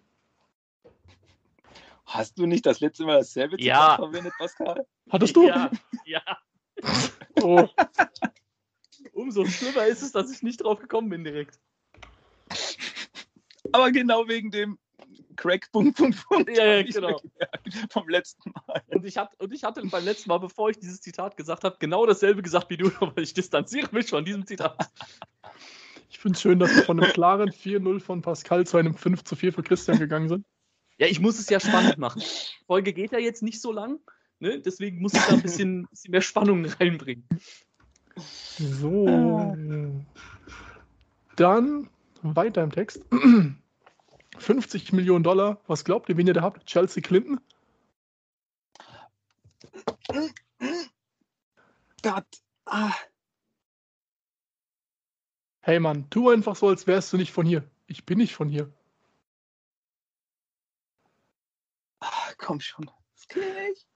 Hast 2.06 2.38
du 2.38 2.46
nicht 2.46 2.64
das 2.64 2.80
letzte 2.80 3.04
Mal 3.04 3.18
dasselbe 3.18 3.56
Zitat 3.56 3.66
ja. 3.66 3.96
verwendet, 3.96 4.32
Pascal? 4.38 4.86
Hattest 5.10 5.36
du? 5.36 5.46
Ja. 5.46 5.70
ja. 6.06 6.22
oh. 7.42 7.68
Umso 9.12 9.44
schlimmer 9.44 9.86
ist 9.86 10.02
es, 10.02 10.12
dass 10.12 10.30
ich 10.30 10.42
nicht 10.42 10.62
drauf 10.62 10.80
gekommen 10.80 11.10
bin 11.10 11.24
direkt. 11.24 11.58
Aber 13.72 13.90
genau 13.90 14.26
wegen 14.26 14.50
dem 14.50 14.78
Crack, 15.36 15.70
Punkt, 15.70 15.96
Punkt, 15.96 16.26
Punkt. 16.26 16.56
Ja, 16.56 16.64
ja 16.64 16.82
genau. 16.82 17.20
Vom 17.90 18.08
letzten 18.08 18.50
Mal. 18.50 18.82
Und 18.88 19.04
ich, 19.04 19.16
hat, 19.16 19.38
und 19.38 19.52
ich 19.52 19.62
hatte 19.62 19.82
beim 19.86 20.04
letzten 20.04 20.28
Mal, 20.28 20.38
bevor 20.38 20.70
ich 20.70 20.78
dieses 20.78 21.00
Zitat 21.00 21.36
gesagt 21.36 21.64
habe, 21.64 21.76
genau 21.78 22.06
dasselbe 22.06 22.42
gesagt 22.42 22.70
wie 22.70 22.76
du, 22.76 22.90
aber 23.00 23.20
ich 23.20 23.34
distanziere 23.34 23.88
mich 23.92 24.08
von 24.08 24.24
diesem 24.24 24.46
Zitat. 24.46 24.90
Ich 26.10 26.18
finde 26.18 26.36
es 26.36 26.40
schön, 26.40 26.58
dass 26.58 26.74
wir 26.74 26.82
von 26.82 27.00
einem 27.00 27.12
klaren 27.12 27.50
4-0 27.50 28.00
von 28.00 28.22
Pascal 28.22 28.66
zu 28.66 28.76
einem 28.76 28.94
5 28.94 29.24
zu 29.24 29.36
4 29.36 29.52
für 29.52 29.62
Christian 29.62 29.98
gegangen 29.98 30.28
sind. 30.28 30.46
Ja, 30.98 31.06
ich 31.06 31.20
muss 31.20 31.38
es 31.38 31.48
ja 31.48 31.60
spannend 31.60 31.98
machen. 31.98 32.20
Die 32.20 32.64
Folge 32.66 32.92
geht 32.92 33.12
ja 33.12 33.18
jetzt 33.18 33.42
nicht 33.42 33.60
so 33.60 33.72
lang, 33.72 34.00
ne? 34.40 34.60
deswegen 34.60 35.00
muss 35.00 35.14
ich 35.14 35.22
da 35.22 35.34
ein 35.34 35.42
bisschen, 35.42 35.86
bisschen 35.90 36.10
mehr 36.10 36.22
Spannung 36.22 36.64
reinbringen. 36.64 37.24
So. 38.58 39.54
Dann 41.36 41.88
weiter 42.22 42.62
im 42.64 42.72
Text. 42.72 43.04
50 44.38 44.92
Millionen 44.92 45.22
Dollar. 45.22 45.60
Was 45.66 45.84
glaubt 45.84 46.08
ihr, 46.08 46.16
wen 46.16 46.26
ihr 46.26 46.34
da 46.34 46.42
habt? 46.42 46.66
Chelsea 46.66 47.02
Clinton? 47.02 47.40
Gott. 52.02 52.26
Ah. 52.66 52.92
Hey 55.68 55.80
Mann, 55.80 56.08
tu 56.08 56.30
einfach 56.30 56.56
so, 56.56 56.68
als 56.68 56.86
wärst 56.86 57.12
du 57.12 57.18
nicht 57.18 57.30
von 57.30 57.44
hier. 57.44 57.62
Ich 57.88 58.06
bin 58.06 58.16
nicht 58.16 58.34
von 58.34 58.48
hier. 58.48 58.72
Ach, 62.00 62.34
komm 62.38 62.58
schon. 62.58 62.90
Das 63.12 63.26
ich 63.28 63.36
nicht. 63.36 63.86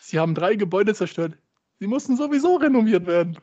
Sie 0.00 0.18
haben 0.18 0.34
drei 0.34 0.56
Gebäude 0.56 0.96
zerstört. 0.96 1.38
Sie 1.78 1.86
mussten 1.86 2.16
sowieso 2.16 2.56
renoviert 2.56 3.06
werden. 3.06 3.38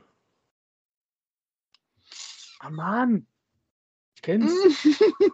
Ah, 2.59 2.67
oh 2.67 2.71
Mann. 2.71 3.25
Ich 4.13 4.23
kenn's. 4.23 4.51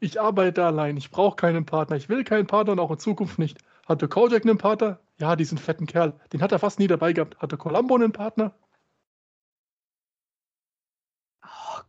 ich 0.00 0.20
arbeite 0.20 0.62
allein. 0.62 0.98
Ich 0.98 1.10
brauche 1.10 1.36
keinen 1.36 1.64
Partner. 1.64 1.96
Ich 1.96 2.10
will 2.10 2.22
keinen 2.22 2.46
Partner 2.46 2.72
und 2.72 2.80
auch 2.80 2.90
in 2.90 2.98
Zukunft 2.98 3.38
nicht. 3.38 3.56
Hatte 3.86 4.08
Kojak 4.08 4.44
einen 4.44 4.58
Partner? 4.58 5.00
Ja, 5.16 5.36
diesen 5.36 5.56
fetten 5.56 5.86
Kerl. 5.86 6.20
Den 6.34 6.42
hat 6.42 6.52
er 6.52 6.58
fast 6.58 6.78
nie 6.78 6.86
dabei 6.86 7.14
gehabt. 7.14 7.38
Hatte 7.38 7.56
Columbo 7.56 7.94
einen 7.94 8.12
Partner? 8.12 8.54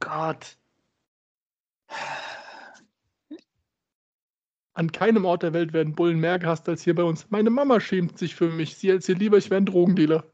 Gott. 0.01 0.57
An 4.73 4.91
keinem 4.91 5.25
Ort 5.25 5.43
der 5.43 5.53
Welt 5.53 5.73
werden 5.73 5.95
Bullen 5.95 6.19
mehr 6.19 6.39
gehasst 6.39 6.67
als 6.67 6.83
hier 6.83 6.95
bei 6.95 7.03
uns. 7.03 7.29
Meine 7.29 7.49
Mama 7.49 7.79
schämt 7.79 8.17
sich 8.17 8.35
für 8.35 8.49
mich. 8.49 8.77
Sie 8.77 8.89
erzählt 8.89 9.19
lieber, 9.19 9.37
ich 9.37 9.49
wäre 9.49 9.61
ein 9.61 9.65
Drogendealer. 9.65 10.25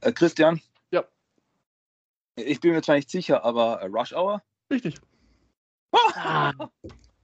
Äh, 0.00 0.12
Christian? 0.12 0.60
Ja. 0.90 1.04
Ich 2.36 2.60
bin 2.60 2.72
mir 2.72 2.82
zwar 2.82 2.96
nicht 2.96 3.10
sicher, 3.10 3.44
aber 3.44 3.82
Rush 3.86 4.12
Hour? 4.12 4.42
Richtig. 4.70 4.96
Ah, 5.92 6.52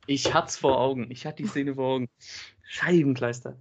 ich 0.07 0.35
hat's 0.35 0.57
vor 0.57 0.79
Augen. 0.79 1.11
Ich 1.11 1.27
hatte 1.27 1.42
die 1.42 1.49
Szene 1.49 1.75
vor 1.75 1.95
Augen. 1.95 2.09
Scheibenkleister. 2.62 3.57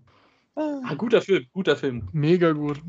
Ah, 0.55 0.93
guter 0.95 1.21
Film, 1.21 1.45
guter 1.53 1.75
Film. 1.75 2.10
Mega 2.12 2.51
gut. 2.51 2.81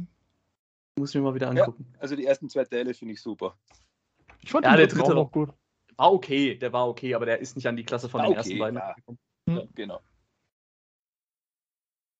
Muss 0.98 1.10
ich 1.10 1.16
mir 1.16 1.22
mal 1.22 1.34
wieder 1.34 1.50
angucken. 1.50 1.86
Ja, 1.92 2.00
also 2.00 2.16
die 2.16 2.24
ersten 2.24 2.48
zwei 2.48 2.64
Teile 2.64 2.94
finde 2.94 3.14
ich 3.14 3.20
super. 3.20 3.58
Ich 4.40 4.50
fand 4.50 4.64
ja, 4.64 4.76
der 4.76 4.86
dritte 4.86 5.14
noch 5.14 5.30
gut. 5.30 5.50
War 5.96 6.12
okay, 6.12 6.54
der 6.56 6.72
war 6.72 6.88
okay, 6.88 7.14
aber 7.14 7.26
der 7.26 7.40
ist 7.40 7.56
nicht 7.56 7.66
an 7.66 7.76
die 7.76 7.84
Klasse 7.84 8.08
von 8.08 8.20
war 8.20 8.26
den 8.26 8.38
okay, 8.38 8.38
ersten 8.38 8.58
beiden 8.58 8.80
gekommen. 8.96 9.18
Ja, 9.48 9.62
genau. 9.74 10.00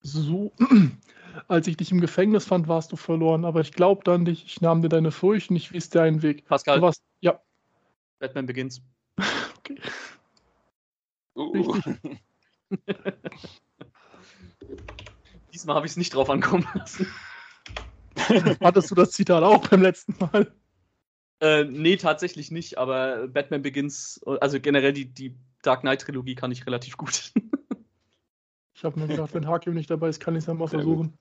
So, 0.00 0.52
als 1.48 1.66
ich 1.66 1.76
dich 1.76 1.90
im 1.90 2.00
Gefängnis 2.00 2.46
fand, 2.46 2.68
warst 2.68 2.92
du 2.92 2.96
verloren, 2.96 3.44
aber 3.44 3.60
ich 3.60 3.72
glaubte 3.72 4.12
an 4.12 4.24
dich, 4.24 4.44
ich 4.46 4.60
nahm 4.60 4.80
dir 4.82 4.88
deine 4.88 5.10
Furcht 5.10 5.50
und 5.50 5.56
ich 5.56 5.72
wies 5.72 5.90
dir 5.90 6.02
einen 6.02 6.22
Weg. 6.22 6.46
Pascal. 6.46 6.76
Du 6.76 6.82
warst, 6.82 7.02
ja. 7.20 7.40
Batman 8.18 8.46
Begins. 8.46 8.80
okay. 9.58 9.80
Uh. 11.34 11.80
Diesmal 15.52 15.76
habe 15.76 15.86
ich 15.86 15.92
es 15.92 15.96
nicht 15.96 16.14
drauf 16.14 16.30
ankommen 16.30 16.66
lassen. 16.74 17.06
Hattest 18.60 18.90
du 18.90 18.94
das 18.94 19.10
Zitat 19.10 19.42
auch 19.42 19.66
beim 19.68 19.82
letzten 19.82 20.14
Mal? 20.18 20.52
Äh, 21.40 21.64
nee, 21.64 21.96
tatsächlich 21.96 22.50
nicht, 22.50 22.78
aber 22.78 23.28
Batman 23.28 23.62
Begins, 23.62 24.20
also 24.24 24.58
generell 24.58 24.92
die, 24.92 25.06
die 25.12 25.36
Dark 25.62 25.80
Knight-Trilogie 25.80 26.34
kann 26.34 26.50
ich 26.50 26.66
relativ 26.66 26.96
gut. 26.96 27.32
ich 28.74 28.84
habe 28.84 28.98
mir 28.98 29.06
gedacht, 29.06 29.34
wenn 29.34 29.46
Hakim 29.46 29.74
nicht 29.74 29.90
dabei 29.90 30.08
ist, 30.08 30.20
kann 30.20 30.34
ich 30.34 30.40
es 30.40 30.46
ja 30.46 30.54
mal 30.54 30.68
versuchen. 30.68 31.18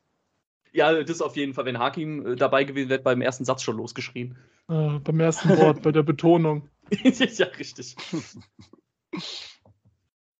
Ja, 0.72 1.04
das 1.04 1.22
auf 1.22 1.36
jeden 1.36 1.54
Fall. 1.54 1.66
Wenn 1.66 1.80
Hakim 1.80 2.26
äh, 2.26 2.36
dabei 2.36 2.66
gewesen 2.66 2.90
wäre, 2.90 3.02
beim 3.02 3.22
ersten 3.22 3.46
Satz 3.46 3.64
schon 3.64 3.78
losgeschrien. 3.78 4.38
Äh, 4.70 5.00
beim 5.00 5.20
ersten 5.20 5.50
Wort, 5.58 5.82
bei 5.82 5.92
der 5.92 6.04
Betonung. 6.04 6.70
ja, 7.04 7.46
richtig. 7.48 7.96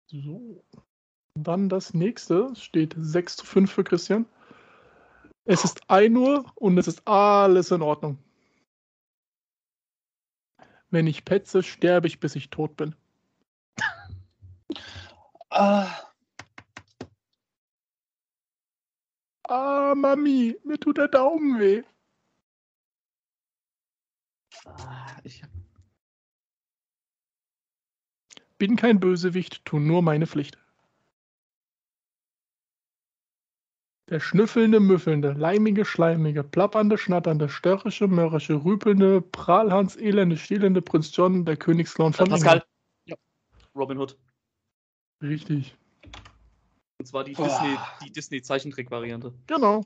So. 0.08 0.62
Dann 1.34 1.68
das 1.68 1.94
nächste 1.94 2.54
steht 2.54 2.94
6 2.96 3.36
zu 3.36 3.46
5 3.46 3.72
für 3.72 3.84
Christian. 3.84 4.26
Es 5.44 5.64
ist 5.64 5.88
1 5.88 6.16
Uhr 6.16 6.44
und 6.54 6.78
es 6.78 6.88
ist 6.88 7.06
alles 7.06 7.70
in 7.70 7.82
Ordnung. 7.82 8.18
Wenn 10.96 11.06
ich 11.06 11.26
petze, 11.26 11.62
sterbe 11.62 12.06
ich, 12.06 12.20
bis 12.20 12.36
ich 12.36 12.48
tot 12.48 12.74
bin. 12.78 12.94
ah. 15.50 15.90
Ah, 19.46 19.94
Mami, 19.94 20.58
mir 20.64 20.80
tut 20.80 20.96
der 20.96 21.08
Daumen 21.08 21.60
weh. 21.60 21.82
Ah, 24.64 25.20
ich 25.22 25.42
bin 28.56 28.76
kein 28.76 28.98
Bösewicht, 28.98 29.66
tu 29.66 29.78
nur 29.78 30.00
meine 30.00 30.26
Pflicht. 30.26 30.56
Der 34.16 34.20
schnüffelnde, 34.20 34.80
müffelnde, 34.80 35.34
leimige, 35.34 35.84
schleimige, 35.84 36.42
plappernde, 36.42 36.96
schnatternde, 36.96 37.50
störrische, 37.50 38.08
mörrische, 38.08 38.64
rüpelnde, 38.64 39.20
Prahlhans, 39.20 39.94
elende, 39.94 40.38
stehlende 40.38 40.80
Prinz 40.80 41.14
John, 41.14 41.44
der 41.44 41.58
Königsclown 41.58 42.14
von 42.14 42.26
Pascal. 42.26 42.64
Ja. 43.04 43.14
Robin 43.74 43.98
Hood. 43.98 44.16
Richtig. 45.20 45.76
Und 46.98 47.04
zwar 47.04 47.24
die 47.24 47.34
Disney, 47.34 47.76
die 48.02 48.10
Disney 48.10 48.40
Zeichentrick-Variante. 48.40 49.34
Genau. 49.48 49.84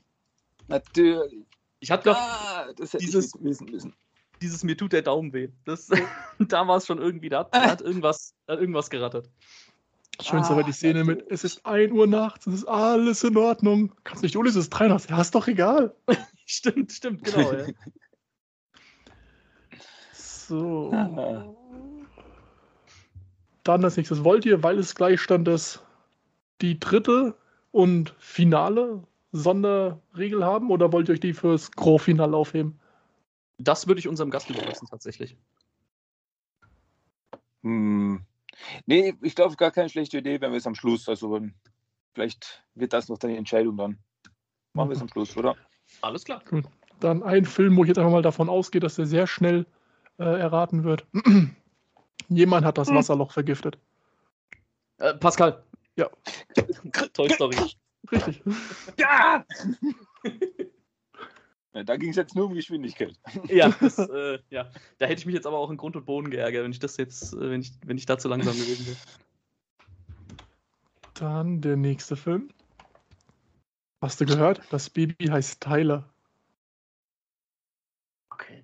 Natürlich. 0.69 1.45
Ich 1.81 1.91
hatte 1.91 2.11
doch 2.11 2.15
ah, 2.15 2.67
dieses, 3.01 3.33
wissen 3.43 3.65
müssen. 3.69 3.93
dieses 4.41 4.63
mir 4.63 4.77
tut 4.77 4.93
der 4.93 5.01
Daumen 5.01 5.33
weh. 5.33 5.49
Das, 5.65 5.89
da 6.39 6.65
war 6.65 6.77
es 6.77 6.87
schon 6.87 6.99
irgendwie, 6.99 7.27
da 7.27 7.39
hat, 7.39 7.53
da 7.53 7.69
hat 7.69 7.81
irgendwas, 7.81 8.33
da 8.45 8.53
hat 8.53 8.61
irgendwas 8.61 8.89
gerattert. 8.89 9.29
Schönste 10.23 10.53
ah, 10.53 10.57
war 10.57 10.63
die 10.63 10.71
Szene 10.71 11.03
mit, 11.03 11.25
es 11.29 11.43
ist 11.43 11.65
1 11.65 11.91
Uhr 11.91 12.07
nachts, 12.07 12.47
es 12.47 12.53
ist 12.53 12.65
alles 12.65 13.23
in 13.23 13.37
Ordnung. 13.37 13.93
Kannst 14.03 14.23
nicht, 14.23 14.35
Uli, 14.35 14.49
es 14.49 14.55
ist 14.55 14.69
3 14.69 14.87
nachts. 14.87 15.07
Ja, 15.09 15.19
ist 15.19 15.35
doch 15.35 15.47
egal. 15.47 15.95
stimmt, 16.45 16.91
stimmt, 16.91 17.23
genau. 17.23 17.51
Ja. 17.51 17.65
So. 20.51 20.91
Dann 23.63 23.83
als 23.85 23.95
nächstes. 23.95 24.25
Wollt 24.25 24.45
ihr, 24.45 24.63
weil 24.63 24.77
es 24.79 24.95
Gleichstand 24.95 25.47
ist, 25.47 25.81
die 26.59 26.77
dritte 26.77 27.37
und 27.71 28.13
finale 28.17 29.01
Sonderregel 29.31 30.43
haben 30.43 30.69
oder 30.69 30.91
wollt 30.91 31.07
ihr 31.07 31.13
euch 31.13 31.21
die 31.21 31.33
fürs 31.33 31.71
Gros-Final 31.71 32.33
aufheben? 32.33 32.81
Das 33.59 33.87
würde 33.87 33.99
ich 33.99 34.09
unserem 34.09 34.29
Gast 34.29 34.49
überlassen, 34.49 34.87
tatsächlich. 34.89 35.37
Hm. 37.63 38.25
Nee, 38.85 39.13
ich 39.21 39.35
glaube, 39.35 39.55
gar 39.55 39.71
keine 39.71 39.89
schlechte 39.89 40.17
Idee, 40.17 40.41
wenn 40.41 40.51
wir 40.51 40.57
es 40.57 40.67
am 40.67 40.75
Schluss, 40.75 41.07
also 41.09 41.41
vielleicht 42.13 42.63
wird 42.75 42.93
das 42.93 43.09
noch 43.09 43.17
die 43.17 43.35
Entscheidung 43.35 43.77
dann. 43.77 43.97
Machen 44.73 44.89
wir 44.89 44.95
es 44.95 45.01
am 45.01 45.09
Schluss, 45.09 45.35
oder? 45.35 45.55
Alles 46.01 46.23
klar. 46.23 46.41
Gut. 46.49 46.65
Dann 46.99 47.23
ein 47.23 47.45
Film, 47.45 47.75
wo 47.75 47.83
ich 47.83 47.89
jetzt 47.89 47.97
einfach 47.97 48.11
mal 48.11 48.21
davon 48.21 48.49
ausgehe, 48.49 48.79
dass 48.79 48.95
der 48.95 49.05
sehr 49.05 49.27
schnell 49.27 49.65
äh, 50.19 50.23
erraten 50.23 50.83
wird. 50.83 51.05
Jemand 52.29 52.65
hat 52.65 52.77
das 52.77 52.89
hm. 52.89 52.95
Wasserloch 52.95 53.31
vergiftet. 53.31 53.77
Äh, 54.97 55.15
Pascal. 55.15 55.63
Ja. 55.97 56.09
Toy 57.13 57.29
Story. 57.29 57.55
Richtig. 58.11 58.41
Ja! 58.97 59.45
ja 61.73 61.83
da 61.83 61.97
ging 61.97 62.09
es 62.09 62.15
jetzt 62.15 62.35
nur 62.35 62.45
um 62.45 62.53
Geschwindigkeit. 62.53 63.17
Ja, 63.47 63.69
das, 63.69 63.97
äh, 63.99 64.39
ja, 64.49 64.71
da 64.97 65.05
hätte 65.05 65.19
ich 65.19 65.25
mich 65.25 65.35
jetzt 65.35 65.47
aber 65.47 65.57
auch 65.57 65.69
in 65.69 65.77
Grund 65.77 65.95
und 65.95 66.05
Boden 66.05 66.29
geärgert, 66.29 66.63
wenn 66.63 66.71
ich 66.71 66.79
das 66.79 66.97
jetzt, 66.97 67.33
äh, 67.33 67.51
wenn 67.51 67.61
ich, 67.61 67.71
wenn 67.85 67.97
ich 67.97 68.05
da 68.05 68.17
zu 68.17 68.27
langsam 68.27 68.53
gewesen 68.53 68.87
wäre. 68.87 68.97
Dann 71.13 71.61
der 71.61 71.77
nächste 71.77 72.15
Film. 72.15 72.49
Hast 74.01 74.19
du 74.19 74.25
gehört? 74.25 74.61
Das 74.71 74.89
Baby 74.89 75.27
heißt 75.27 75.61
Tyler. 75.61 76.09
Okay. 78.31 78.63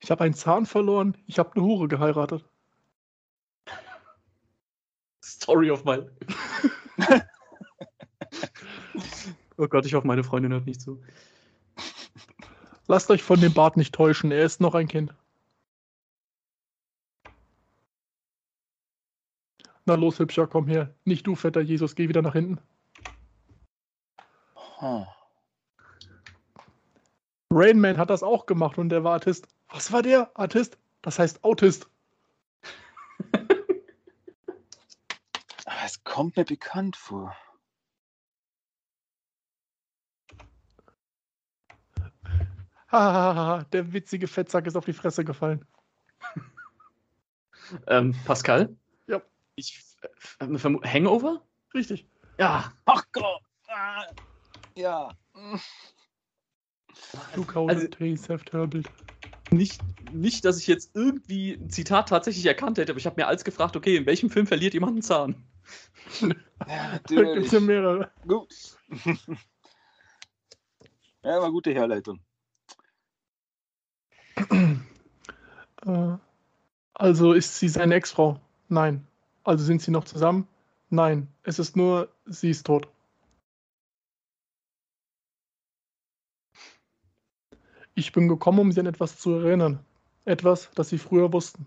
Ich 0.00 0.10
habe 0.10 0.24
einen 0.24 0.34
Zahn 0.34 0.66
verloren, 0.66 1.16
ich 1.26 1.38
habe 1.38 1.52
eine 1.54 1.64
Hure 1.64 1.86
geheiratet. 1.86 2.44
Story 5.22 5.70
of 5.70 5.84
my 5.84 6.00
oh 9.60 9.68
Gott, 9.68 9.86
ich 9.86 9.94
hoffe, 9.94 10.06
meine 10.06 10.24
Freundin 10.24 10.52
hört 10.52 10.66
nicht 10.66 10.80
zu. 10.80 11.02
Lasst 12.86 13.10
euch 13.10 13.22
von 13.22 13.40
dem 13.40 13.52
Bart 13.52 13.76
nicht 13.76 13.94
täuschen, 13.94 14.32
er 14.32 14.44
ist 14.44 14.60
noch 14.60 14.74
ein 14.74 14.88
Kind. 14.88 15.14
Na 19.84 19.94
los, 19.94 20.18
Hübscher, 20.18 20.46
komm 20.46 20.66
her. 20.66 20.94
Nicht 21.04 21.26
du, 21.26 21.34
fetter 21.34 21.60
Jesus, 21.60 21.94
geh 21.94 22.08
wieder 22.08 22.22
nach 22.22 22.32
hinten. 22.32 22.58
Huh. 24.80 25.04
Rainman 27.52 27.98
hat 27.98 28.10
das 28.10 28.22
auch 28.22 28.46
gemacht 28.46 28.78
und 28.78 28.88
der 28.88 29.04
war 29.04 29.14
Artist. 29.14 29.46
Was 29.68 29.92
war 29.92 30.02
der? 30.02 30.30
Artist? 30.34 30.78
Das 31.02 31.18
heißt 31.18 31.44
Autist. 31.44 31.88
Es 35.84 36.04
kommt 36.04 36.36
mir 36.36 36.44
bekannt 36.44 36.94
vor. 36.94 37.34
Hahaha, 42.90 43.64
der 43.72 43.92
witzige 43.92 44.26
Fettsack 44.26 44.66
ist 44.66 44.76
auf 44.76 44.84
die 44.84 44.92
Fresse 44.92 45.24
gefallen. 45.24 45.64
ähm, 47.86 48.14
Pascal? 48.24 48.76
Ja. 49.06 49.22
Ich 49.54 49.80
äh, 50.40 50.46
Hangover? 50.48 51.42
Richtig. 51.72 52.06
Ja. 52.38 52.72
Ach 52.86 53.04
Gott. 53.12 53.42
Ah. 53.68 54.06
Ja. 54.74 55.10
Du 57.34 57.44
also. 57.68 57.86
Nicht, 59.52 59.80
nicht, 60.12 60.44
dass 60.44 60.58
ich 60.58 60.66
jetzt 60.66 60.94
irgendwie 60.94 61.52
ein 61.54 61.70
Zitat 61.70 62.08
tatsächlich 62.08 62.46
erkannt 62.46 62.78
hätte, 62.78 62.92
aber 62.92 62.98
ich 62.98 63.06
habe 63.06 63.20
mir 63.20 63.26
als 63.26 63.44
gefragt, 63.44 63.76
okay, 63.76 63.96
in 63.96 64.06
welchem 64.06 64.30
Film 64.30 64.46
verliert 64.46 64.74
jemand 64.74 64.92
einen 64.92 65.02
Zahn? 65.02 65.44
Ja, 66.20 66.28
natürlich. 66.92 67.28
Da 67.28 67.34
gibt 67.34 67.52
ja 67.52 67.60
mehrere. 67.60 68.12
Gut. 68.26 68.54
ja, 71.22 71.40
war 71.40 71.50
gute 71.50 71.72
Herleitung. 71.72 72.20
Äh, 75.86 76.16
also 76.94 77.32
ist 77.32 77.58
sie 77.58 77.68
seine 77.68 77.94
Ex-Frau? 77.94 78.40
Nein. 78.68 79.06
Also 79.44 79.64
sind 79.64 79.82
sie 79.82 79.90
noch 79.90 80.04
zusammen? 80.04 80.46
Nein. 80.90 81.28
Es 81.42 81.58
ist 81.58 81.76
nur, 81.76 82.08
sie 82.26 82.50
ist 82.50 82.66
tot. 82.66 82.88
Ich 87.94 88.12
bin 88.12 88.28
gekommen, 88.28 88.58
um 88.60 88.72
sie 88.72 88.80
an 88.80 88.86
etwas 88.86 89.18
zu 89.18 89.32
erinnern. 89.32 89.84
Etwas, 90.24 90.70
das 90.74 90.88
sie 90.90 90.98
früher 90.98 91.32
wussten. 91.32 91.66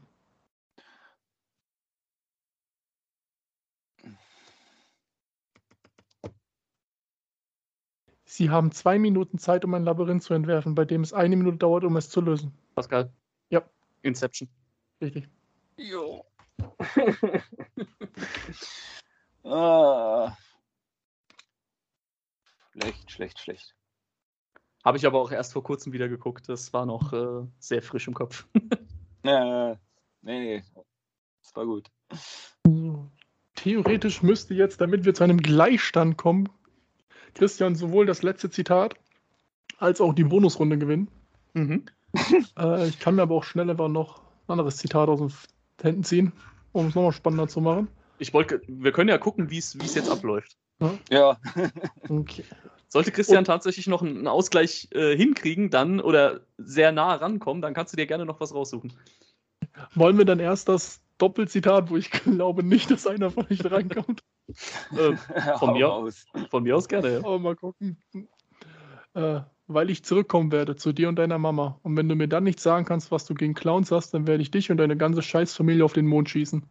Sie 8.25 8.49
haben 8.49 8.71
zwei 8.71 8.97
Minuten 8.97 9.37
Zeit, 9.37 9.63
um 9.63 9.73
ein 9.75 9.83
Labyrinth 9.83 10.23
zu 10.23 10.33
entwerfen, 10.33 10.75
bei 10.75 10.85
dem 10.85 11.01
es 11.01 11.13
eine 11.13 11.35
Minute 11.35 11.57
dauert, 11.57 11.83
um 11.83 11.95
es 11.97 12.09
zu 12.09 12.19
lösen. 12.19 12.51
Pascal. 12.75 13.11
Ja. 13.49 13.63
Inception. 14.01 14.49
Richtig. 15.01 15.27
Jo. 15.77 16.25
ah. 19.43 20.35
Schlecht, 22.71 23.11
schlecht, 23.11 23.39
schlecht. 23.39 23.75
Habe 24.83 24.97
ich 24.97 25.05
aber 25.05 25.19
auch 25.19 25.31
erst 25.31 25.53
vor 25.53 25.63
kurzem 25.63 25.93
wieder 25.93 26.09
geguckt. 26.09 26.49
Das 26.49 26.73
war 26.73 26.85
noch 26.85 27.13
äh, 27.13 27.47
sehr 27.59 27.81
frisch 27.81 28.07
im 28.07 28.13
Kopf. 28.13 28.45
ja, 29.23 29.77
nee, 30.21 30.39
nee. 30.39 30.63
Das 31.41 31.55
war 31.55 31.65
gut. 31.65 31.89
Theoretisch 33.55 34.23
müsste 34.23 34.53
jetzt, 34.53 34.81
damit 34.81 35.05
wir 35.05 35.13
zu 35.13 35.23
einem 35.23 35.37
Gleichstand 35.37 36.17
kommen, 36.17 36.49
Christian 37.33 37.75
sowohl 37.75 38.05
das 38.05 38.23
letzte 38.23 38.49
Zitat 38.49 38.95
als 39.77 40.01
auch 40.01 40.13
die 40.13 40.23
Bonusrunde 40.23 40.77
gewinnen. 40.77 41.09
Mhm. 41.53 41.85
äh, 42.57 42.87
ich 42.87 42.99
kann 42.99 43.15
mir 43.15 43.23
aber 43.23 43.35
auch 43.35 43.43
schnell 43.43 43.69
einfach 43.69 43.89
noch 43.89 44.19
ein 44.19 44.53
anderes 44.53 44.77
Zitat 44.77 45.09
aus 45.09 45.19
den 45.19 45.31
Händen 45.81 46.03
ziehen, 46.03 46.33
um 46.71 46.87
es 46.87 46.95
nochmal 46.95 47.11
spannender 47.11 47.47
zu 47.47 47.61
machen. 47.61 47.87
Ich 48.19 48.33
wollte, 48.33 48.61
wir 48.67 48.91
können 48.91 49.09
ja 49.09 49.17
gucken, 49.17 49.49
wie 49.49 49.57
es 49.57 49.73
jetzt 49.73 50.09
abläuft. 50.09 50.55
Ja. 50.79 50.93
ja. 51.09 51.37
okay. 52.09 52.43
Sollte 52.87 53.11
Christian 53.11 53.39
Und, 53.39 53.45
tatsächlich 53.45 53.87
noch 53.87 54.03
einen 54.03 54.27
Ausgleich 54.27 54.87
äh, 54.91 55.15
hinkriegen, 55.15 55.71
dann 55.71 55.99
oder 55.99 56.41
sehr 56.57 56.91
nah 56.91 57.15
rankommen, 57.15 57.61
dann 57.61 57.73
kannst 57.73 57.93
du 57.93 57.97
dir 57.97 58.05
gerne 58.05 58.25
noch 58.25 58.39
was 58.39 58.53
raussuchen. 58.53 58.93
Wollen 59.95 60.17
wir 60.17 60.25
dann 60.25 60.39
erst 60.39 60.69
das 60.69 61.01
Doppelzitat, 61.17 61.89
wo 61.89 61.97
ich 61.97 62.11
glaube 62.23 62.63
nicht, 62.63 62.91
dass 62.91 63.07
einer 63.07 63.31
von 63.31 63.47
euch 63.49 63.65
reinkommt? 63.65 64.23
äh, 64.91 65.15
von, 65.57 65.73
mir, 65.73 65.91
aus. 65.91 66.25
von 66.49 66.63
mir 66.63 66.75
aus 66.75 66.87
gerne, 66.87 67.13
ja. 67.13 67.19
Aber 67.19 67.39
mal 67.39 67.55
gucken. 67.55 67.97
Äh, 69.15 69.41
weil 69.67 69.89
ich 69.89 70.03
zurückkommen 70.03 70.51
werde 70.51 70.75
zu 70.75 70.93
dir 70.93 71.09
und 71.09 71.15
deiner 71.17 71.39
Mama. 71.39 71.79
Und 71.83 71.95
wenn 71.97 72.09
du 72.09 72.15
mir 72.15 72.27
dann 72.27 72.43
nicht 72.43 72.59
sagen 72.59 72.85
kannst, 72.85 73.11
was 73.11 73.25
du 73.25 73.33
gegen 73.33 73.53
Clowns 73.53 73.91
hast, 73.91 74.13
dann 74.13 74.27
werde 74.27 74.43
ich 74.43 74.51
dich 74.51 74.71
und 74.71 74.77
deine 74.77 74.97
ganze 74.97 75.21
Scheißfamilie 75.21 75.85
auf 75.85 75.93
den 75.93 76.07
Mond 76.07 76.29
schießen. 76.29 76.63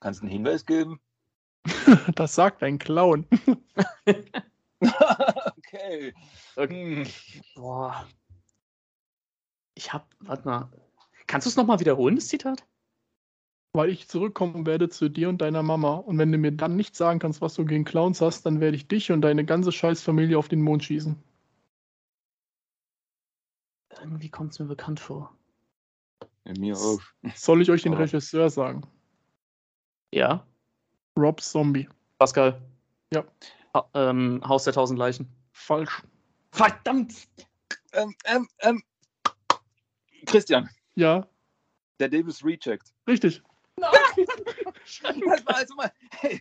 Kannst 0.00 0.20
du 0.20 0.24
einen 0.24 0.32
Hinweis 0.32 0.66
geben? 0.66 0.98
das 2.16 2.34
sagt 2.34 2.62
ein 2.62 2.78
Clown. 2.78 3.26
okay. 4.06 6.12
okay. 6.56 7.04
Hm. 7.04 7.06
Boah. 7.54 8.06
Ich 9.74 9.92
hab, 9.92 10.08
warte 10.18 10.44
mal. 10.44 10.72
Kannst 11.28 11.46
du 11.46 11.50
es 11.50 11.56
nochmal 11.56 11.78
wiederholen, 11.78 12.16
das 12.16 12.26
Zitat? 12.26 12.66
Weil 13.74 13.88
ich 13.88 14.08
zurückkommen 14.08 14.66
werde 14.66 14.90
zu 14.90 15.08
dir 15.08 15.30
und 15.30 15.40
deiner 15.40 15.62
Mama. 15.62 15.94
Und 15.94 16.18
wenn 16.18 16.30
du 16.30 16.38
mir 16.38 16.52
dann 16.52 16.76
nicht 16.76 16.94
sagen 16.94 17.18
kannst, 17.18 17.40
was 17.40 17.54
du 17.54 17.64
gegen 17.64 17.84
Clowns 17.84 18.20
hast, 18.20 18.44
dann 18.44 18.60
werde 18.60 18.76
ich 18.76 18.86
dich 18.86 19.10
und 19.10 19.22
deine 19.22 19.44
ganze 19.44 19.72
Scheißfamilie 19.72 20.36
auf 20.36 20.48
den 20.48 20.60
Mond 20.60 20.84
schießen. 20.84 21.16
Irgendwie 24.00 24.28
kommt 24.28 24.52
es 24.52 24.58
mir 24.58 24.66
bekannt 24.66 25.00
vor. 25.00 25.34
Ja, 26.44 26.52
mir 26.58 26.76
auch. 26.76 27.00
Soll 27.34 27.62
ich 27.62 27.70
euch 27.70 27.82
den 27.82 27.94
Regisseur 27.94 28.50
sagen? 28.50 28.82
Ja. 30.12 30.46
Rob 31.16 31.40
Zombie. 31.40 31.88
Pascal. 32.18 32.60
Ja. 33.12 33.24
Ha 33.74 33.88
ähm, 33.94 34.42
Haus 34.46 34.64
der 34.64 34.72
tausend 34.72 34.98
Leichen. 34.98 35.28
Falsch. 35.52 36.02
Verdammt! 36.50 37.28
Ähm, 37.92 38.14
ähm, 38.24 38.48
ähm. 38.60 38.82
Christian. 40.26 40.68
Ja. 40.94 41.26
Der 42.00 42.08
Davis 42.08 42.44
Reject. 42.44 42.92
Richtig. 43.06 43.42
Das 45.02 45.46
war 45.46 45.56
also 45.56 45.74
mal. 45.74 45.92
Hey. 46.10 46.40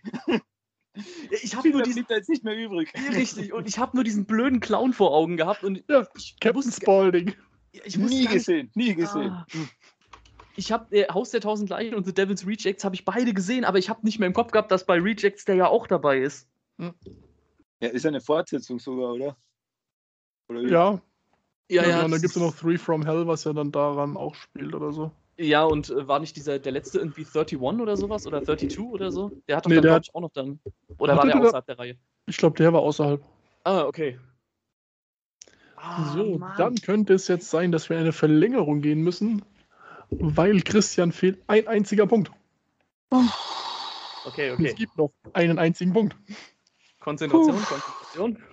Ich 1.42 1.56
habe 1.56 1.70
nur 1.70 1.84
diesen 1.84 2.06
jetzt 2.10 2.30
nicht 2.30 2.44
mehr 2.44 2.58
übrig. 2.58 2.94
Richtig. 3.16 3.54
Und 3.54 3.68
ich 3.68 3.80
habe 3.80 3.96
nur 3.96 4.04
diesen 4.04 4.26
blöden 4.26 4.60
Clown 4.60 4.94
vor 4.94 5.14
Augen 5.14 5.38
gehabt 5.38 5.64
und 5.64 5.84
ja, 5.88 6.06
Captain 6.42 6.72
Spaulding. 6.72 7.34
Ich 7.72 7.98
nie 7.98 8.26
gesehen, 8.26 8.70
nie 8.76 8.94
gesehen. 8.94 9.32
Ah. 9.32 9.46
ich 10.58 10.74
habe 10.74 10.94
äh, 10.94 11.08
Haus 11.08 11.30
der 11.30 11.40
Tausend 11.40 11.70
Leichen 11.70 11.96
und 11.96 12.06
The 12.06 12.14
Devil's 12.14 12.46
Rejects 12.46 12.84
habe 12.84 12.96
ich 12.96 13.06
beide 13.06 13.34
gesehen, 13.34 13.64
aber 13.64 13.78
ich 13.78 13.90
habe 13.90 14.06
nicht 14.06 14.20
mehr 14.20 14.28
im 14.28 14.34
Kopf 14.34 14.52
gehabt, 14.52 14.72
dass 14.72 14.86
bei 14.86 15.00
Rejects 15.00 15.46
der 15.46 15.56
ja 15.56 15.68
auch 15.68 15.88
dabei 15.88 16.20
ist. 16.20 16.50
Hm. 16.78 16.94
Ja, 17.80 17.90
ist 17.90 18.04
ja 18.04 18.10
eine 18.10 18.20
Fortsetzung 18.20 18.80
sogar, 18.80 19.14
oder? 19.14 19.38
oder 20.50 20.62
ja. 20.62 21.02
Ja, 21.70 21.84
ja. 21.84 21.90
ja 21.90 22.06
und 22.06 22.12
dann 22.12 22.22
gibt 22.22 22.36
es 22.36 22.42
noch 22.42 22.54
Three 22.54 22.78
from 22.78 23.06
Hell, 23.06 23.26
was 23.26 23.46
ja 23.46 23.54
dann 23.54 23.72
daran 23.72 24.18
auch 24.18 24.36
spielt 24.36 24.76
oder 24.76 24.92
so. 24.92 25.12
Ja, 25.42 25.64
und 25.64 25.90
äh, 25.90 26.08
war 26.08 26.20
nicht 26.20 26.36
dieser, 26.36 26.60
der 26.60 26.72
letzte 26.72 27.00
irgendwie 27.00 27.26
31 27.26 27.60
oder 27.60 27.98
sowas 27.98 28.28
oder 28.28 28.44
32 28.44 28.80
oder 28.80 29.12
so? 29.12 29.32
Der 29.48 29.58
hat 29.58 29.66
doch 29.66 29.70
nee, 29.70 29.76
dann, 29.76 29.84
glaube 29.84 30.02
ich, 30.04 30.14
auch 30.14 30.22
noch 30.22 30.32
dann. 30.32 30.60
Oder 31.00 31.18
war 31.18 31.26
der 31.26 31.36
außerhalb 31.36 31.66
der 31.66 31.80
Reihe? 31.80 31.98
Ich 32.28 32.38
glaube, 32.38 32.58
der 32.58 32.72
war 32.72 32.82
außerhalb. 32.82 33.24
Ah, 33.64 33.86
okay. 33.86 34.20
Ah, 35.78 36.14
so, 36.14 36.38
Mann. 36.38 36.54
dann 36.58 36.76
könnte 36.76 37.16
es 37.16 37.28
jetzt 37.28 37.50
sein, 37.50 37.72
dass 37.72 37.90
wir 37.90 37.98
in 37.98 38.04
eine 38.04 38.14
Verlängerung 38.14 38.82
gehen 38.82 39.02
müssen, 39.02 39.44
weil 40.12 40.62
Christian 40.62 41.12
fehlt 41.12 41.42
ein 41.48 41.68
einziger 41.68 42.06
Punkt. 42.06 42.32
Okay, 44.26 44.52
okay. 44.52 44.68
Es 44.68 44.76
gibt 44.76 44.96
noch 44.96 45.12
einen 45.34 45.58
einzigen 45.58 45.92
Punkt. 45.92 46.16
Konzentration, 47.00 47.56
Puh. 47.56 47.64
Konzentration. 47.64 48.44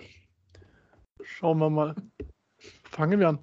Schauen 1.21 1.59
wir 1.59 1.69
mal. 1.69 1.95
Fangen 2.85 3.19
wir 3.19 3.29
an. 3.29 3.39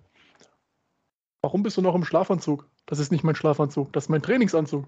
Warum 1.43 1.63
bist 1.63 1.77
du 1.77 1.83
noch 1.83 1.95
im 1.95 2.05
Schlafanzug? 2.05 2.69
Das 2.87 3.01
ist 3.01 3.11
nicht 3.11 3.25
mein 3.25 3.35
Schlafanzug, 3.35 3.93
das 3.93 4.05
ist 4.05 4.09
mein 4.09 4.23
Trainingsanzug. 4.23 4.87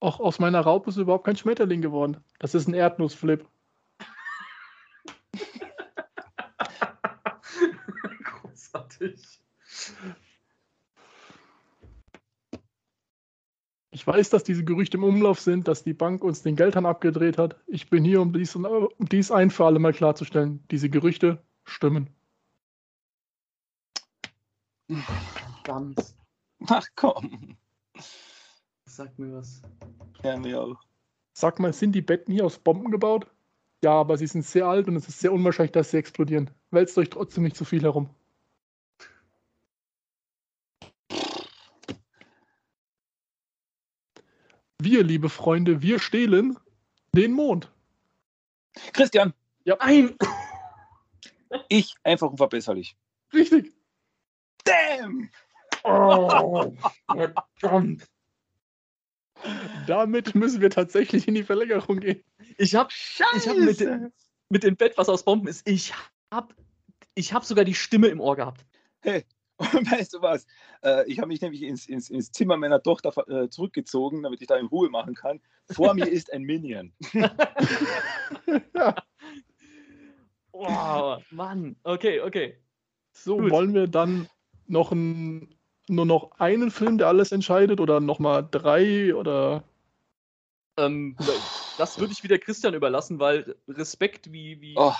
Auch 0.00 0.20
aus 0.20 0.38
meiner 0.38 0.60
Raupe 0.60 0.90
ist 0.90 0.96
überhaupt 0.96 1.24
kein 1.24 1.36
Schmetterling 1.36 1.82
geworden. 1.82 2.18
Das 2.38 2.54
ist 2.54 2.68
ein 2.68 2.74
Erdnussflip. 2.74 3.46
Großartig. 8.24 9.42
Ich 13.90 14.06
weiß, 14.06 14.30
dass 14.30 14.44
diese 14.44 14.64
Gerüchte 14.64 14.96
im 14.96 15.04
Umlauf 15.04 15.40
sind, 15.40 15.68
dass 15.68 15.82
die 15.82 15.92
Bank 15.92 16.24
uns 16.24 16.40
den 16.42 16.56
Geldhahn 16.56 16.86
abgedreht 16.86 17.36
hat. 17.36 17.56
Ich 17.66 17.90
bin 17.90 18.02
hier, 18.02 18.22
um 18.22 18.32
dies, 18.32 18.56
um 18.56 18.88
dies 18.98 19.30
ein 19.30 19.50
für 19.50 19.66
alle 19.66 19.78
Mal 19.78 19.92
klarzustellen. 19.92 20.64
Diese 20.70 20.88
Gerüchte 20.88 21.44
stimmen. 21.64 22.08
Verdammt. 25.62 26.14
Ach 26.66 26.86
komm. 26.96 27.56
Sag 28.86 29.18
mir 29.18 29.36
was. 29.36 29.62
Ja, 30.22 30.36
mir 30.36 30.60
auch. 30.60 30.80
Sag 31.32 31.58
mal, 31.60 31.72
sind 31.72 31.92
die 31.92 32.02
Betten 32.02 32.32
hier 32.32 32.44
aus 32.44 32.58
Bomben 32.58 32.90
gebaut? 32.90 33.26
Ja, 33.82 33.92
aber 33.92 34.18
sie 34.18 34.26
sind 34.26 34.44
sehr 34.44 34.66
alt 34.66 34.88
und 34.88 34.96
es 34.96 35.08
ist 35.08 35.20
sehr 35.20 35.32
unwahrscheinlich, 35.32 35.72
dass 35.72 35.90
sie 35.90 35.96
explodieren. 35.96 36.50
Wälzt 36.70 36.98
euch 36.98 37.08
trotzdem 37.08 37.44
nicht 37.44 37.56
zu 37.56 37.64
viel 37.64 37.82
herum. 37.82 38.10
Wir, 44.82 45.04
liebe 45.04 45.28
Freunde, 45.28 45.82
wir 45.82 45.98
stehlen 45.98 46.58
den 47.14 47.32
Mond. 47.32 47.70
Christian. 48.92 49.34
Ja. 49.64 49.76
Nein. 49.78 50.16
Ich 51.68 51.94
einfach 52.02 52.30
unverbesserlich. 52.30 52.96
Richtig. 53.32 53.72
Damn. 54.64 55.30
Oh, 55.84 56.72
verdammt. 57.60 58.06
Damit 59.86 60.34
müssen 60.34 60.60
wir 60.60 60.70
tatsächlich 60.70 61.26
in 61.26 61.34
die 61.34 61.42
Verlängerung 61.42 62.00
gehen. 62.00 62.22
Ich 62.58 62.74
habe 62.74 62.90
ich 62.92 63.48
hab 63.48 63.56
mit, 63.56 63.80
mit 64.50 64.62
dem 64.62 64.76
Bett, 64.76 64.98
was 64.98 65.08
aus 65.08 65.24
Bomben 65.24 65.48
ist, 65.48 65.66
ich 65.66 65.94
habe 66.30 66.54
ich 67.14 67.32
hab 67.32 67.44
sogar 67.44 67.64
die 67.64 67.74
Stimme 67.74 68.08
im 68.08 68.20
Ohr 68.20 68.36
gehabt. 68.36 68.66
Hey, 69.00 69.24
weißt 69.58 70.14
du 70.14 70.22
was? 70.22 70.46
Äh, 70.82 71.10
ich 71.10 71.18
habe 71.18 71.28
mich 71.28 71.40
nämlich 71.40 71.62
ins, 71.62 71.86
ins, 71.86 72.10
ins, 72.10 72.32
Zimmer 72.32 72.56
meiner 72.56 72.82
Tochter 72.82 73.12
äh, 73.28 73.48
zurückgezogen, 73.48 74.22
damit 74.22 74.40
ich 74.40 74.46
da 74.46 74.56
in 74.56 74.66
Ruhe 74.66 74.90
machen 74.90 75.14
kann. 75.14 75.40
Vor 75.70 75.94
mir 75.94 76.06
ist 76.06 76.32
ein 76.32 76.42
Minion. 76.42 76.92
oh, 80.52 81.16
Mann. 81.30 81.76
Okay, 81.82 82.20
okay. 82.20 82.58
So, 83.12 83.38
Gut. 83.38 83.50
wollen 83.50 83.74
wir 83.74 83.86
dann 83.86 84.28
noch 84.70 84.92
ein 84.92 85.54
nur 85.90 86.06
noch 86.06 86.30
einen 86.38 86.70
Film, 86.70 86.98
der 86.98 87.08
alles 87.08 87.32
entscheidet 87.32 87.80
oder 87.80 88.00
nochmal 88.00 88.46
drei 88.48 89.14
oder? 89.14 89.64
Ähm, 90.76 91.16
das 91.78 91.98
würde 91.98 92.12
ich 92.12 92.22
wieder 92.22 92.38
Christian 92.38 92.74
überlassen, 92.74 93.18
weil 93.18 93.56
Respekt, 93.68 94.32
wie, 94.32 94.60
wie, 94.60 94.74
oh. 94.76 94.94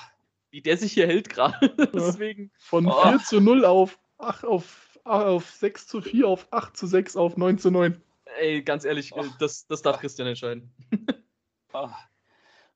wie 0.50 0.61
der 0.61 0.76
sich 0.76 0.92
hier 0.92 1.06
hält 1.06 1.28
gerade. 1.28 1.68
Deswegen. 1.94 2.50
Von 2.59 2.87
oh. 2.87 3.02
4 3.02 3.18
zu 3.20 3.40
0 3.40 3.64
auf, 3.64 3.98
8, 4.18 4.44
auf, 4.44 4.98
auf 5.04 5.48
6 5.48 5.87
zu 5.87 6.02
4, 6.02 6.26
auf 6.26 6.48
8 6.50 6.76
zu 6.76 6.87
6, 6.87 7.16
auf 7.16 7.37
9 7.37 7.59
zu 7.59 7.70
9. 7.70 8.00
Ey, 8.40 8.62
ganz 8.62 8.85
ehrlich, 8.85 9.12
oh. 9.12 9.24
das, 9.38 9.66
das 9.68 9.83
darf 9.83 10.00
Christian 10.00 10.28
entscheiden. 10.28 10.72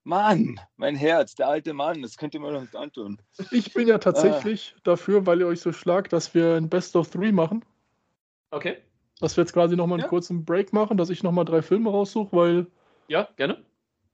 Mann, 0.04 0.60
mein 0.76 0.96
Herz, 0.96 1.34
der 1.34 1.48
alte 1.48 1.72
Mann, 1.72 2.02
das 2.02 2.18
könnt 2.18 2.34
ihr 2.34 2.40
mir 2.40 2.52
doch 2.52 2.60
nicht 2.60 2.76
antun. 2.76 3.20
Ich 3.50 3.72
bin 3.72 3.88
ja 3.88 3.98
tatsächlich 3.98 4.74
ah. 4.76 4.80
dafür, 4.84 5.26
weil 5.26 5.40
ihr 5.40 5.46
euch 5.46 5.60
so 5.60 5.72
schlagt, 5.72 6.12
dass 6.12 6.34
wir 6.34 6.56
ein 6.56 6.68
Best 6.68 6.94
of 6.94 7.10
Three 7.10 7.32
machen. 7.32 7.64
Okay. 8.50 8.76
Dass 9.20 9.36
wir 9.36 9.42
jetzt 9.42 9.54
quasi 9.54 9.76
nochmal 9.76 9.96
einen 9.96 10.04
ja. 10.04 10.08
kurzen 10.08 10.44
Break 10.44 10.74
machen, 10.74 10.98
dass 10.98 11.08
ich 11.08 11.22
nochmal 11.22 11.46
drei 11.46 11.62
Filme 11.62 11.90
raussuche, 11.90 12.36
weil. 12.36 12.66
Ja, 13.08 13.28
gerne. 13.36 13.64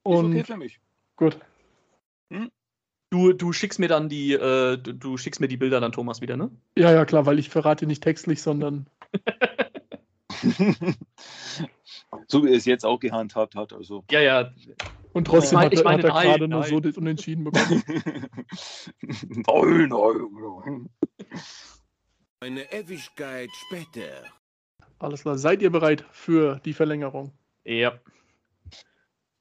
Und 0.05 0.33
ist 0.33 0.42
okay 0.42 0.53
für 0.53 0.57
mich. 0.57 0.81
Gut. 1.16 1.38
Hm? 2.33 2.50
Du, 3.11 3.33
du 3.33 3.53
schickst 3.53 3.81
mir 3.81 3.88
dann 3.88 4.09
die, 4.09 4.33
äh, 4.33 4.76
du, 4.76 4.94
du, 4.94 5.16
schickst 5.16 5.40
mir 5.40 5.48
die 5.48 5.57
Bilder 5.57 5.81
dann 5.81 5.90
Thomas 5.90 6.20
wieder, 6.20 6.37
ne? 6.37 6.50
Ja, 6.76 6.92
ja, 6.92 7.05
klar, 7.05 7.26
weil 7.26 7.40
ich 7.40 7.50
verrate 7.50 7.87
nicht 7.87 8.03
textlich, 8.03 8.40
sondern. 8.40 8.87
so 12.29 12.44
wie 12.44 12.48
er 12.48 12.57
es 12.57 12.64
jetzt 12.64 12.85
auch 12.85 12.98
gehandhabt 12.98 13.55
hat, 13.55 13.72
also. 13.72 14.05
Ja, 14.11 14.20
ja. 14.20 14.53
Und 15.12 15.26
trotzdem 15.26 15.59
ich 15.72 15.83
mein, 15.83 15.98
hat, 15.98 16.05
er, 16.05 16.12
meine, 16.12 16.14
hat 16.14 16.24
er 16.24 16.31
gerade 16.31 16.48
nur 16.48 16.62
so 16.64 16.81
das 16.81 16.96
Unentschieden 16.96 17.44
bekommen. 17.44 17.83
nein, 19.03 19.88
nein, 19.88 20.29
nein. 20.68 20.90
Eine 22.40 22.72
Ewigkeit 22.72 23.50
später. 23.66 24.24
Alles 24.98 25.22
klar. 25.22 25.37
Seid 25.37 25.62
ihr 25.62 25.70
bereit 25.70 26.05
für 26.11 26.61
die 26.64 26.72
Verlängerung? 26.72 27.33
Ja. 27.64 27.98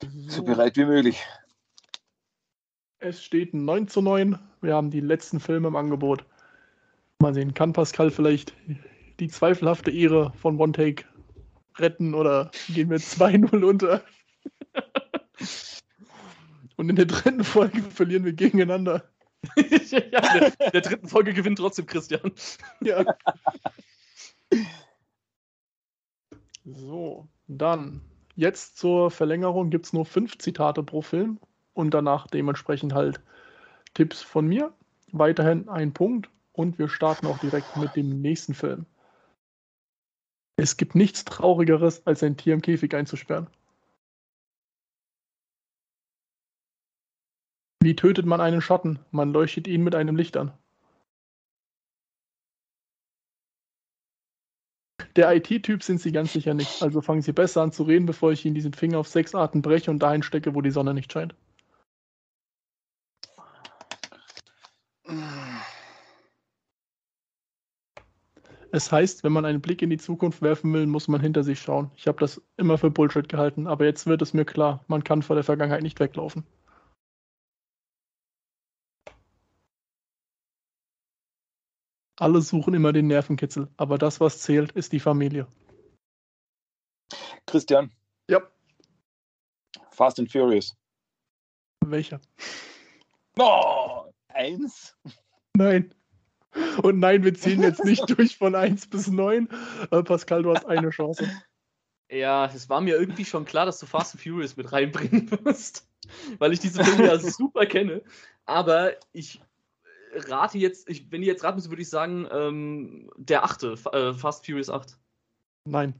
So, 0.01 0.09
so 0.27 0.43
bereit 0.43 0.75
wie 0.77 0.85
möglich. 0.85 1.23
Es 2.99 3.23
steht 3.23 3.53
9 3.53 3.87
zu 3.87 4.01
9. 4.01 4.37
Wir 4.61 4.75
haben 4.75 4.91
die 4.91 4.99
letzten 4.99 5.39
Filme 5.39 5.69
im 5.69 5.75
Angebot. 5.75 6.25
Mal 7.19 7.33
sehen, 7.33 7.53
kann 7.53 7.73
Pascal 7.73 8.11
vielleicht 8.11 8.53
die 9.19 9.27
zweifelhafte 9.27 9.91
Ehre 9.91 10.33
von 10.41 10.59
One 10.59 10.71
Take 10.71 11.05
retten 11.77 12.13
oder 12.13 12.51
gehen 12.69 12.89
wir 12.89 12.97
2-0 12.97 13.63
unter? 13.63 14.01
Und 16.75 16.89
in 16.89 16.95
der 16.95 17.05
dritten 17.05 17.43
Folge 17.43 17.81
verlieren 17.81 18.23
wir 18.23 18.33
gegeneinander. 18.33 19.03
ja, 19.55 19.99
in 19.99 20.53
der, 20.59 20.71
der 20.71 20.81
dritten 20.81 21.07
Folge 21.07 21.33
gewinnt 21.33 21.57
trotzdem 21.57 21.85
Christian. 21.85 22.31
Ja. 22.81 23.03
So, 26.65 27.27
dann. 27.47 28.01
Jetzt 28.35 28.77
zur 28.77 29.11
Verlängerung 29.11 29.69
gibt 29.69 29.87
es 29.87 29.93
nur 29.93 30.05
fünf 30.05 30.37
Zitate 30.37 30.81
pro 30.81 31.01
Film 31.01 31.39
und 31.73 31.93
danach 31.93 32.27
dementsprechend 32.27 32.93
halt 32.93 33.19
Tipps 33.93 34.21
von 34.21 34.47
mir. 34.47 34.73
Weiterhin 35.11 35.67
ein 35.67 35.93
Punkt 35.93 36.29
und 36.53 36.79
wir 36.79 36.87
starten 36.87 37.27
auch 37.27 37.39
direkt 37.39 37.75
mit 37.75 37.95
dem 37.97 38.21
nächsten 38.21 38.53
Film. 38.53 38.85
Es 40.61 40.75
gibt 40.75 40.93
nichts 40.93 41.23
Traurigeres, 41.23 42.05
als 42.05 42.21
ein 42.21 42.35
Tier 42.35 42.53
im 42.53 42.61
Käfig 42.61 42.93
einzusperren. 42.93 43.47
Wie 47.81 47.95
tötet 47.95 48.25
man 48.25 48.41
einen 48.41 48.59
Schatten? 48.59 48.99
Man 49.11 49.31
leuchtet 49.31 49.69
ihn 49.69 49.85
mit 49.85 49.95
einem 49.95 50.17
Licht 50.17 50.35
an. 50.35 50.51
Der 55.15 55.33
IT-Typ 55.33 55.81
sind 55.81 56.01
Sie 56.01 56.11
ganz 56.11 56.33
sicher 56.33 56.53
nicht, 56.53 56.83
also 56.83 56.99
fangen 56.99 57.21
Sie 57.21 57.31
besser 57.31 57.61
an 57.61 57.71
zu 57.71 57.83
reden, 57.83 58.05
bevor 58.05 58.33
ich 58.33 58.43
Ihnen 58.43 58.55
diesen 58.55 58.73
Finger 58.73 58.99
auf 58.99 59.07
sechs 59.07 59.33
Arten 59.33 59.61
breche 59.61 59.89
und 59.89 59.99
dahin 59.99 60.23
stecke, 60.23 60.55
wo 60.55 60.61
die 60.61 60.71
Sonne 60.71 60.93
nicht 60.93 61.13
scheint. 61.13 61.35
Es 68.71 68.91
heißt, 68.91 69.23
wenn 69.23 69.31
man 69.31 69.45
einen 69.45 69.61
Blick 69.61 69.81
in 69.81 69.89
die 69.89 69.97
Zukunft 69.97 70.41
werfen 70.43 70.71
will, 70.73 70.85
muss 70.85 71.07
man 71.07 71.21
hinter 71.21 71.43
sich 71.43 71.59
schauen. 71.59 71.89
Ich 71.95 72.07
habe 72.07 72.19
das 72.19 72.41
immer 72.55 72.77
für 72.77 72.91
Bullshit 72.91 73.27
gehalten, 73.27 73.65
aber 73.65 73.85
jetzt 73.85 74.05
wird 74.05 74.21
es 74.21 74.33
mir 74.33 74.45
klar, 74.45 74.83
man 74.87 75.03
kann 75.03 75.23
vor 75.23 75.35
der 75.35 75.43
Vergangenheit 75.43 75.81
nicht 75.81 75.99
weglaufen. 75.99 76.43
Alle 82.19 82.41
suchen 82.41 82.73
immer 82.73 82.91
den 82.93 83.07
Nervenkitzel, 83.07 83.69
aber 83.77 83.97
das, 83.97 84.19
was 84.19 84.41
zählt, 84.41 84.73
ist 84.73 84.91
die 84.91 84.99
Familie. 84.99 85.47
Christian. 87.47 87.91
Ja. 88.29 88.41
Fast 89.89 90.19
and 90.19 90.31
Furious. 90.31 90.75
Welcher? 91.85 92.19
Oh, 93.39 94.11
eins? 94.27 94.95
Nein. 95.55 95.95
Und 96.81 96.99
nein, 96.99 97.23
wir 97.23 97.33
ziehen 97.33 97.61
jetzt 97.61 97.83
nicht 97.83 98.09
durch 98.17 98.37
von 98.37 98.55
1 98.55 98.87
bis 98.87 99.07
9. 99.07 99.47
Äh, 99.91 100.03
Pascal, 100.03 100.43
du 100.43 100.53
hast 100.53 100.65
eine 100.65 100.89
Chance. 100.89 101.29
Ja, 102.09 102.45
es 102.45 102.69
war 102.69 102.81
mir 102.81 102.97
irgendwie 102.97 103.25
schon 103.25 103.45
klar, 103.45 103.65
dass 103.65 103.79
du 103.79 103.85
Fast 103.85 104.15
and 104.15 104.23
Furious 104.23 104.57
mit 104.57 104.71
reinbringen 104.71 105.29
wirst, 105.43 105.87
weil 106.39 106.53
ich 106.53 106.59
diese 106.59 106.83
Filme 106.83 107.05
ja 107.05 107.19
super 107.19 107.65
kenne. 107.67 108.01
Aber 108.45 108.93
ich 109.11 109.41
rate 110.13 110.57
jetzt, 110.57 110.89
ich, 110.89 111.11
wenn 111.11 111.21
ich 111.21 111.27
jetzt 111.27 111.43
raten 111.43 111.57
müsste, 111.57 111.69
würde 111.69 111.83
ich 111.83 111.89
sagen, 111.89 112.27
ähm, 112.31 113.11
der 113.17 113.43
achte, 113.43 113.75
äh, 113.91 114.13
Fast 114.13 114.45
Furious 114.45 114.69
8. 114.69 114.97
Nein. 115.65 115.93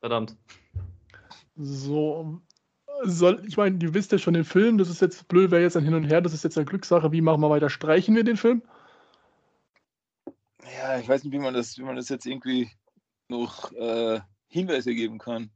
Verdammt. 0.00 0.36
So, 1.54 2.40
soll, 3.04 3.42
ich 3.46 3.56
meine, 3.56 3.78
ihr 3.80 3.94
wisst 3.94 4.10
ja 4.10 4.18
schon 4.18 4.34
den 4.34 4.44
Film, 4.44 4.78
das 4.78 4.88
ist 4.88 5.00
jetzt 5.00 5.28
blöd, 5.28 5.52
wäre 5.52 5.62
jetzt 5.62 5.76
ein 5.76 5.84
Hin 5.84 5.94
und 5.94 6.04
Her, 6.04 6.20
das 6.20 6.34
ist 6.34 6.44
jetzt 6.44 6.56
eine 6.56 6.64
Glückssache. 6.64 7.12
Wie 7.12 7.20
machen 7.20 7.40
wir 7.40 7.50
weiter? 7.50 7.70
Streichen 7.70 8.16
wir 8.16 8.24
den 8.24 8.36
Film? 8.36 8.62
Ja, 10.64 10.98
ich 10.98 11.08
weiß 11.08 11.24
nicht, 11.24 11.32
wie 11.32 11.38
man 11.38 11.54
das, 11.54 11.76
wie 11.78 11.82
man 11.82 11.96
das 11.96 12.08
jetzt 12.08 12.26
irgendwie 12.26 12.70
noch 13.28 13.72
äh, 13.72 14.20
Hinweise 14.48 14.94
geben 14.94 15.18
kann. 15.18 15.50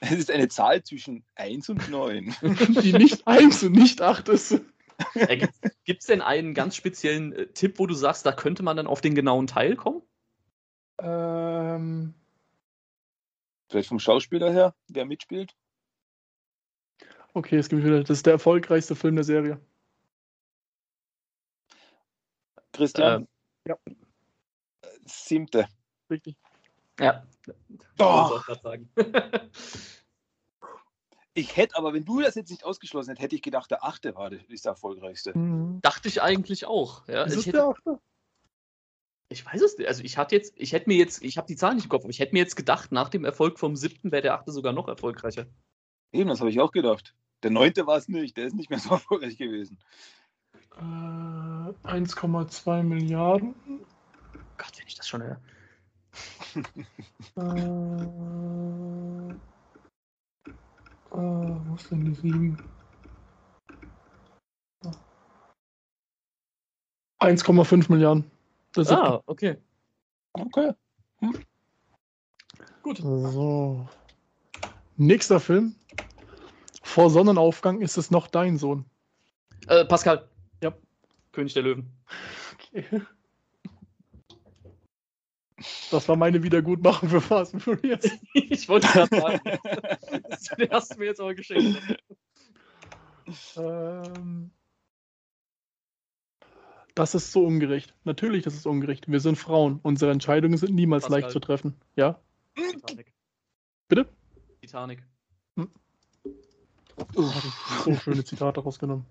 Es 0.00 0.12
ist 0.12 0.30
eine 0.30 0.48
Zahl 0.48 0.82
zwischen 0.82 1.24
1 1.34 1.68
und 1.68 1.90
9. 1.90 2.34
Die 2.82 2.92
nicht 2.92 3.26
1 3.26 3.62
und 3.64 3.72
nicht 3.72 4.00
8 4.00 4.28
ist. 4.30 4.60
Äh, 5.14 5.46
Gibt 5.84 6.00
es 6.00 6.06
denn 6.06 6.22
einen 6.22 6.54
ganz 6.54 6.76
speziellen 6.76 7.32
äh, 7.32 7.46
Tipp, 7.48 7.78
wo 7.78 7.86
du 7.86 7.94
sagst, 7.94 8.24
da 8.26 8.32
könnte 8.32 8.62
man 8.62 8.76
dann 8.76 8.86
auf 8.86 9.00
den 9.00 9.14
genauen 9.14 9.46
Teil 9.46 9.76
kommen? 9.76 10.02
Ähm, 10.98 12.14
Vielleicht 13.70 13.88
vom 13.88 14.00
Schauspieler 14.00 14.50
her, 14.50 14.74
wer 14.88 15.04
mitspielt? 15.04 15.54
Okay, 17.32 17.56
es 17.56 17.68
gibt 17.68 17.84
wieder. 17.84 18.00
Das 18.00 18.10
ist 18.10 18.26
der 18.26 18.32
erfolgreichste 18.32 18.96
Film 18.96 19.14
der 19.14 19.24
Serie. 19.24 19.60
Christian? 22.72 23.22
Ähm, 23.22 23.28
ja. 23.68 23.76
Siebte. 25.10 25.68
Richtig. 26.10 26.36
Ja. 26.98 27.24
Doch. 27.96 28.44
ich 31.34 31.56
hätte 31.56 31.76
aber, 31.76 31.94
wenn 31.94 32.04
du 32.04 32.20
das 32.20 32.34
jetzt 32.34 32.50
nicht 32.50 32.64
ausgeschlossen 32.64 33.10
hättest, 33.10 33.22
hätte 33.22 33.36
ich 33.36 33.42
gedacht, 33.42 33.70
der 33.70 33.84
achte 33.84 34.14
war 34.14 34.30
der, 34.30 34.48
ist 34.50 34.64
der 34.64 34.72
erfolgreichste. 34.72 35.36
Mhm. 35.36 35.80
Dachte 35.82 36.08
ich 36.08 36.20
eigentlich 36.22 36.66
auch. 36.66 37.06
Ja. 37.08 37.24
Ist 37.24 37.36
also 37.36 37.40
ich, 37.40 37.46
hätte, 37.46 37.56
der 37.56 37.68
achte? 37.68 38.00
ich 39.30 39.46
weiß 39.46 39.62
es 39.62 39.78
nicht. 39.78 39.88
Also 39.88 40.02
ich 40.02 40.18
hatte 40.18 40.34
jetzt, 40.34 40.54
ich 40.56 40.72
hätte 40.72 40.88
mir 40.88 40.96
jetzt, 40.96 41.22
ich 41.22 41.38
habe 41.38 41.46
die 41.46 41.56
Zahlen 41.56 41.76
nicht 41.76 41.84
im 41.84 41.90
Kopf, 41.90 42.02
aber 42.04 42.10
ich 42.10 42.18
hätte 42.18 42.34
mir 42.34 42.40
jetzt 42.40 42.56
gedacht, 42.56 42.92
nach 42.92 43.08
dem 43.08 43.24
Erfolg 43.24 43.58
vom 43.58 43.76
siebten 43.76 44.12
wäre 44.12 44.22
der 44.22 44.34
achte 44.34 44.52
sogar 44.52 44.72
noch 44.72 44.88
erfolgreicher. 44.88 45.46
Eben, 46.12 46.28
das 46.28 46.40
habe 46.40 46.50
ich 46.50 46.60
auch 46.60 46.72
gedacht. 46.72 47.14
Der 47.42 47.50
neunte 47.50 47.86
war 47.86 47.96
es 47.96 48.08
nicht, 48.08 48.36
der 48.36 48.46
ist 48.46 48.56
nicht 48.56 48.68
mehr 48.68 48.80
so 48.80 48.90
erfolgreich 48.94 49.38
gewesen. 49.38 49.78
Äh, 50.76 51.88
1,2 51.88 52.82
Milliarden. 52.82 53.54
Gott, 54.60 54.78
wenn 54.78 54.86
ich 54.86 54.94
das 54.94 55.08
schon 55.08 55.22
höre. 55.22 55.40
äh, 57.36 57.40
äh, 61.12 61.60
wo 61.66 61.74
ist 61.76 61.90
denn 61.90 62.04
die 62.04 62.14
7? 62.14 62.58
1,5 67.20 67.90
Milliarden. 67.90 68.30
Das 68.74 68.90
ah, 68.90 69.22
okay. 69.26 69.56
Okay. 70.32 70.72
Hm. 71.20 71.38
Gut. 72.82 72.98
So. 72.98 73.88
Nächster 74.96 75.40
Film. 75.40 75.74
Vor 76.82 77.08
Sonnenaufgang 77.08 77.80
ist 77.80 77.96
es 77.96 78.10
noch 78.10 78.26
dein 78.26 78.58
Sohn. 78.58 78.84
Äh, 79.68 79.86
Pascal. 79.86 80.28
Ja. 80.62 80.74
König 81.32 81.54
der 81.54 81.62
Löwen. 81.62 81.90
Okay. 82.54 83.02
Das 85.90 86.08
war 86.08 86.16
meine 86.16 86.42
Wiedergutmachung 86.42 87.08
für 87.08 87.20
Fast 87.20 87.54
and 87.54 87.62
Furious. 87.62 88.08
ich 88.34 88.68
wollte 88.68 88.86
gerade 88.88 89.16
sagen. 89.16 89.40
Den 90.58 90.70
hast 90.70 90.94
du 90.94 90.98
mir 90.98 91.06
jetzt 91.06 91.20
aber 91.20 91.34
geschenkt. 91.34 91.80
Ähm, 93.56 94.50
das 96.94 97.14
ist 97.14 97.32
so 97.32 97.44
ungerecht. 97.44 97.94
Natürlich, 98.04 98.44
das 98.44 98.54
ist 98.54 98.66
ungerecht. 98.66 99.10
Wir 99.10 99.20
sind 99.20 99.36
Frauen. 99.36 99.80
Unsere 99.82 100.10
Entscheidungen 100.10 100.56
sind 100.56 100.74
niemals 100.74 101.04
Pascal. 101.04 101.20
leicht 101.20 101.32
zu 101.32 101.40
treffen. 101.40 101.74
Ja? 101.96 102.20
Titanic. 102.54 103.12
Bitte? 103.88 104.08
Titanic. 104.60 105.02
Hm. 105.56 105.70
Oh, 107.16 107.22
habe 107.22 107.46
ich 107.46 107.84
so 107.84 107.94
schöne 107.94 108.24
Zitate 108.24 108.60
rausgenommen. 108.60 109.06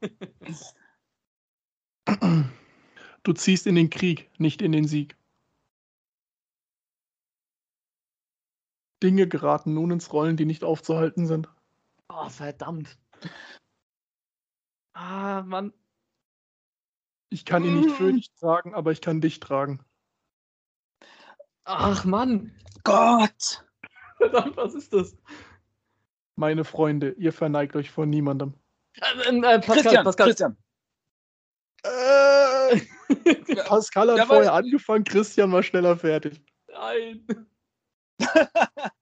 Du 3.22 3.32
ziehst 3.32 3.66
in 3.66 3.74
den 3.74 3.90
Krieg, 3.90 4.30
nicht 4.38 4.62
in 4.62 4.70
den 4.70 4.86
Sieg. 4.86 5.16
Dinge 9.06 9.28
geraten 9.28 9.72
nun 9.72 9.92
ins 9.92 10.12
Rollen, 10.12 10.36
die 10.36 10.46
nicht 10.46 10.64
aufzuhalten 10.64 11.28
sind. 11.28 11.48
Oh, 12.08 12.28
verdammt. 12.28 12.98
Ah, 14.94 15.42
Mann. 15.42 15.72
Ich 17.28 17.44
kann 17.44 17.64
ihn 17.64 17.82
nicht 17.82 17.94
für 17.94 18.12
dich 18.12 18.34
tragen, 18.34 18.74
aber 18.74 18.90
ich 18.90 19.00
kann 19.00 19.20
dich 19.20 19.38
tragen. 19.38 19.78
Ach, 21.62 22.04
Mann. 22.04 22.52
Gott. 22.82 23.64
Verdammt, 24.16 24.56
was 24.56 24.74
ist 24.74 24.92
das? 24.92 25.16
Meine 26.34 26.64
Freunde, 26.64 27.12
ihr 27.12 27.32
verneigt 27.32 27.76
euch 27.76 27.92
vor 27.92 28.06
niemandem. 28.06 28.54
Äh, 28.94 29.28
äh, 29.28 29.40
Pascal, 29.60 29.82
Christian, 29.82 30.04
Pascal. 30.04 30.26
Christian. 30.26 30.56
Äh, 31.84 32.80
Pascal 33.66 34.10
hat 34.10 34.18
ja, 34.18 34.26
vorher 34.26 34.52
angefangen, 34.52 35.04
Christian 35.04 35.52
war 35.52 35.62
schneller 35.62 35.96
fertig. 35.96 36.42
Nein. 36.72 37.24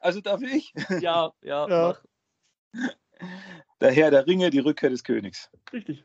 also 0.00 0.20
darf 0.20 0.42
ich? 0.42 0.72
Ja, 1.00 1.32
ja. 1.42 1.68
ja. 1.68 1.96
Der 3.80 3.92
Herr 3.92 4.10
der 4.10 4.26
Ringe, 4.26 4.50
die 4.50 4.58
Rückkehr 4.58 4.90
des 4.90 5.04
Königs. 5.04 5.50
Richtig. 5.72 6.04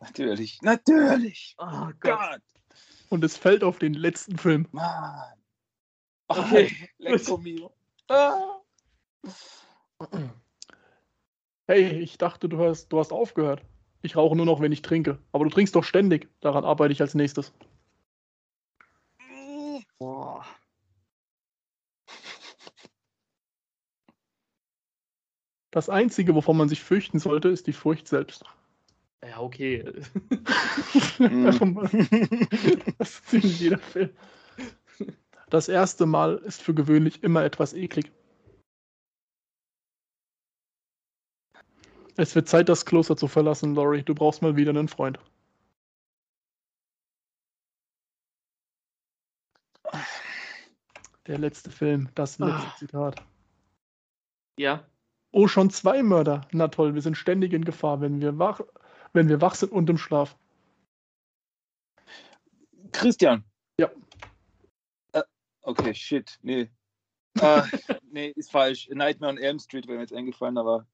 Natürlich, 0.00 0.62
natürlich. 0.62 1.54
Oh 1.58 1.90
Gott. 2.00 2.40
Und 3.10 3.24
es 3.24 3.36
fällt 3.36 3.62
auf 3.62 3.78
den 3.78 3.94
letzten 3.94 4.38
Film. 4.38 4.66
Mann. 4.72 5.38
Okay. 6.28 6.70
Lecco 6.98 7.36
mio. 7.38 7.72
Ah. 8.08 8.60
Hey, 11.66 12.00
ich 12.00 12.18
dachte, 12.18 12.48
du 12.48 12.58
hast, 12.60 12.88
du 12.88 12.98
hast 12.98 13.12
aufgehört. 13.12 13.62
Ich 14.02 14.16
rauche 14.16 14.36
nur 14.36 14.46
noch, 14.46 14.60
wenn 14.60 14.72
ich 14.72 14.82
trinke. 14.82 15.18
Aber 15.32 15.44
du 15.44 15.50
trinkst 15.50 15.74
doch 15.74 15.84
ständig. 15.84 16.28
Daran 16.40 16.64
arbeite 16.64 16.92
ich 16.92 17.00
als 17.00 17.14
nächstes. 17.14 17.52
Das 25.78 25.88
Einzige, 25.88 26.34
wovon 26.34 26.56
man 26.56 26.68
sich 26.68 26.82
fürchten 26.82 27.20
sollte, 27.20 27.50
ist 27.50 27.68
die 27.68 27.72
Furcht 27.72 28.08
selbst. 28.08 28.44
Ja, 29.24 29.38
okay. 29.38 29.84
das 32.98 33.20
ist 33.20 33.32
in 33.32 33.40
jeder 33.42 33.78
Film. 33.78 34.10
Das 35.50 35.68
erste 35.68 36.04
Mal 36.04 36.38
ist 36.38 36.62
für 36.62 36.74
gewöhnlich 36.74 37.22
immer 37.22 37.44
etwas 37.44 37.74
eklig. 37.74 38.10
Es 42.16 42.34
wird 42.34 42.48
Zeit, 42.48 42.68
das 42.68 42.84
Kloster 42.84 43.16
zu 43.16 43.28
verlassen, 43.28 43.76
Laurie. 43.76 44.02
Du 44.02 44.16
brauchst 44.16 44.42
mal 44.42 44.56
wieder 44.56 44.70
einen 44.70 44.88
Freund. 44.88 45.20
Der 51.28 51.38
letzte 51.38 51.70
Film, 51.70 52.08
das 52.16 52.40
letzte 52.40 52.66
ah. 52.66 52.74
Zitat. 52.76 53.24
Ja. 54.58 54.84
Oh, 55.38 55.46
schon 55.46 55.70
zwei 55.70 56.02
Mörder. 56.02 56.40
Na 56.50 56.66
toll, 56.66 56.96
wir 56.96 57.00
sind 57.00 57.16
ständig 57.16 57.52
in 57.52 57.64
Gefahr, 57.64 58.00
wenn 58.00 58.20
wir 58.20 58.40
wach, 58.40 58.60
wenn 59.12 59.28
wir 59.28 59.40
wach 59.40 59.54
sind 59.54 59.70
und 59.70 59.88
im 59.88 59.96
Schlaf. 59.96 60.36
Christian. 62.90 63.44
Ja. 63.78 63.88
Äh, 65.12 65.22
okay, 65.62 65.94
shit. 65.94 66.40
Nee. 66.42 66.68
äh, 67.40 67.62
nee, 68.10 68.32
ist 68.34 68.50
falsch. 68.50 68.88
Nightmare 68.88 69.34
on 69.34 69.38
Elm 69.38 69.60
Street 69.60 69.86
wäre 69.86 69.98
mir 69.98 70.02
jetzt 70.02 70.12
eingefallen, 70.12 70.58
aber. 70.58 70.88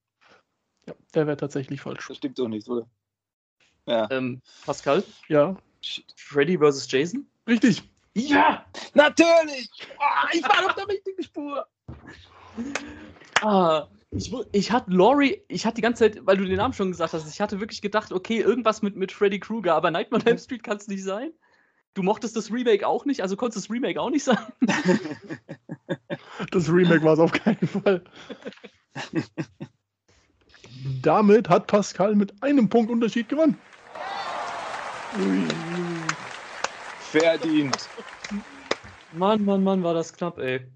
Ja, 0.86 0.94
der 1.14 1.26
wäre 1.26 1.38
tatsächlich 1.38 1.80
falsch. 1.80 2.06
Das 2.08 2.18
stimmt 2.18 2.38
doch 2.38 2.48
nicht, 2.48 2.68
oder? 2.68 2.86
Ja. 3.86 4.10
Ähm, 4.10 4.42
Pascal? 4.66 5.02
Ja. 5.28 5.56
Freddy 6.16 6.58
vs. 6.58 6.86
Jason? 6.90 7.26
Richtig. 7.48 7.82
Ja, 8.12 8.66
natürlich! 8.92 9.70
Oh, 9.98 10.28
ich 10.34 10.42
war 10.42 10.66
auf 10.66 10.74
der 10.74 10.86
richtigen 10.88 11.22
Spur. 11.22 11.66
Ah, 13.40 13.88
ich, 14.16 14.32
ich 14.52 14.70
hatte 14.70 14.90
Laurie, 14.90 15.42
ich 15.48 15.66
hatte 15.66 15.76
die 15.76 15.82
ganze 15.82 16.04
Zeit, 16.04 16.24
weil 16.26 16.36
du 16.36 16.44
den 16.44 16.56
Namen 16.56 16.72
schon 16.72 16.90
gesagt 16.90 17.12
hast, 17.12 17.28
ich 17.28 17.40
hatte 17.40 17.60
wirklich 17.60 17.82
gedacht, 17.82 18.12
okay, 18.12 18.40
irgendwas 18.40 18.80
mit, 18.82 18.96
mit 18.96 19.12
Freddy 19.12 19.40
Krueger, 19.40 19.74
aber 19.74 19.90
Nightmare 19.90 20.22
on 20.22 20.28
Elm 20.28 20.38
Street 20.38 20.62
kann 20.62 20.76
es 20.76 20.86
nicht 20.88 21.02
sein. 21.02 21.32
Du 21.94 22.02
mochtest 22.02 22.36
das 22.36 22.52
Remake 22.52 22.86
auch 22.86 23.04
nicht, 23.04 23.22
also 23.22 23.36
konnte 23.36 23.56
das 23.56 23.70
Remake 23.70 24.00
auch 24.00 24.10
nicht 24.10 24.24
sein. 24.24 24.38
das 26.50 26.68
Remake 26.68 27.02
war 27.02 27.14
es 27.14 27.18
auf 27.18 27.32
keinen 27.32 27.66
Fall. 27.66 28.04
Damit 31.02 31.48
hat 31.48 31.66
Pascal 31.66 32.14
mit 32.14 32.42
einem 32.42 32.68
Punkt 32.68 32.90
Unterschied 32.90 33.28
gewonnen. 33.28 33.58
Verdient. 37.00 37.88
Mann, 39.12 39.44
Mann, 39.44 39.62
Mann, 39.62 39.82
war 39.82 39.94
das 39.94 40.12
knapp, 40.12 40.38
ey. 40.38 40.66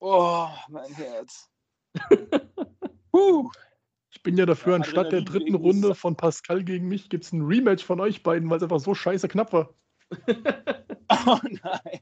Oh, 0.00 0.48
mein 0.68 0.92
Herz. 0.94 1.48
Ich 4.10 4.22
bin 4.24 4.36
ja 4.36 4.46
dafür, 4.46 4.72
ja, 4.72 4.76
anstatt 4.78 5.12
der 5.12 5.22
dritten 5.22 5.54
Runde 5.54 5.94
von 5.94 6.16
Pascal 6.16 6.64
gegen 6.64 6.88
mich 6.88 7.08
gibt 7.08 7.24
es 7.24 7.32
ein 7.32 7.42
Rematch 7.42 7.84
von 7.84 8.00
euch 8.00 8.22
beiden, 8.22 8.50
weil 8.50 8.56
es 8.56 8.62
einfach 8.62 8.80
so 8.80 8.94
scheiße 8.94 9.28
knapp 9.28 9.52
war. 9.52 9.74
oh 11.26 11.38
nein. 11.62 12.00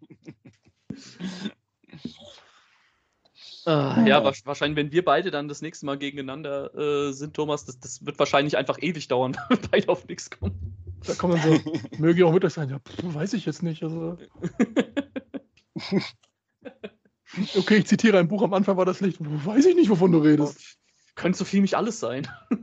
Ah, 3.67 4.05
ja, 4.07 4.25
wahrscheinlich, 4.25 4.77
wenn 4.77 4.93
wir 4.93 5.05
beide 5.05 5.33
dann 5.33 5.49
das 5.49 5.61
nächste 5.61 5.87
Mal 5.87 5.99
gegeneinander 5.99 6.73
äh, 6.75 7.13
sind, 7.13 7.35
Thomas, 7.35 7.65
das, 7.65 7.81
das, 7.81 8.07
wird 8.07 8.19
wahrscheinlich 8.19 8.57
einfach 8.57 8.79
ewig 8.81 9.09
dauern, 9.09 9.37
wenn 9.49 9.61
wir 9.61 9.69
beide 9.69 9.89
auf 9.89 10.07
nichts 10.07 10.31
kommen. 10.31 10.77
Da 11.05 11.15
kommen 11.15 11.41
so, 11.43 11.73
möge 11.99 12.25
auch 12.27 12.33
mit 12.33 12.45
euch 12.45 12.55
sein, 12.55 12.71
ja, 12.71 12.79
pff, 12.79 13.15
weiß 13.15 13.33
ich 13.35 13.45
jetzt 13.45 13.63
nicht. 13.63 13.83
Also. 13.83 14.17
Okay, 17.57 17.79
ich 17.79 17.87
zitiere 17.87 18.19
ein 18.19 18.29
Buch, 18.29 18.43
am 18.43 18.55
Anfang 18.55 18.77
war 18.77 18.85
das 18.85 19.01
Licht, 19.01 19.19
weiß 19.21 19.67
ich 19.67 19.75
nicht, 19.75 19.91
wovon 19.91 20.13
du 20.13 20.19
redest. 20.19 20.79
Könnte 21.15 21.39
so 21.39 21.45
viel 21.45 21.61
mich 21.61 21.77
alles 21.77 21.99
sein. 21.99 22.29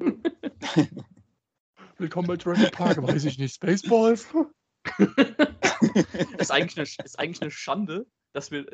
Willkommen 1.97 2.27
bei 2.27 2.35
Jurassic 2.35 2.71
Park, 2.71 3.01
weiß 3.01 3.25
ich 3.25 3.37
nicht, 3.37 3.55
Spaceballs? 3.55 4.27
ist, 6.37 6.51
eigentlich 6.51 6.77
eine, 6.77 7.05
ist 7.05 7.19
eigentlich 7.19 7.41
eine 7.41 7.51
Schande, 7.51 8.05
dass 8.33 8.51
wir 8.51 8.65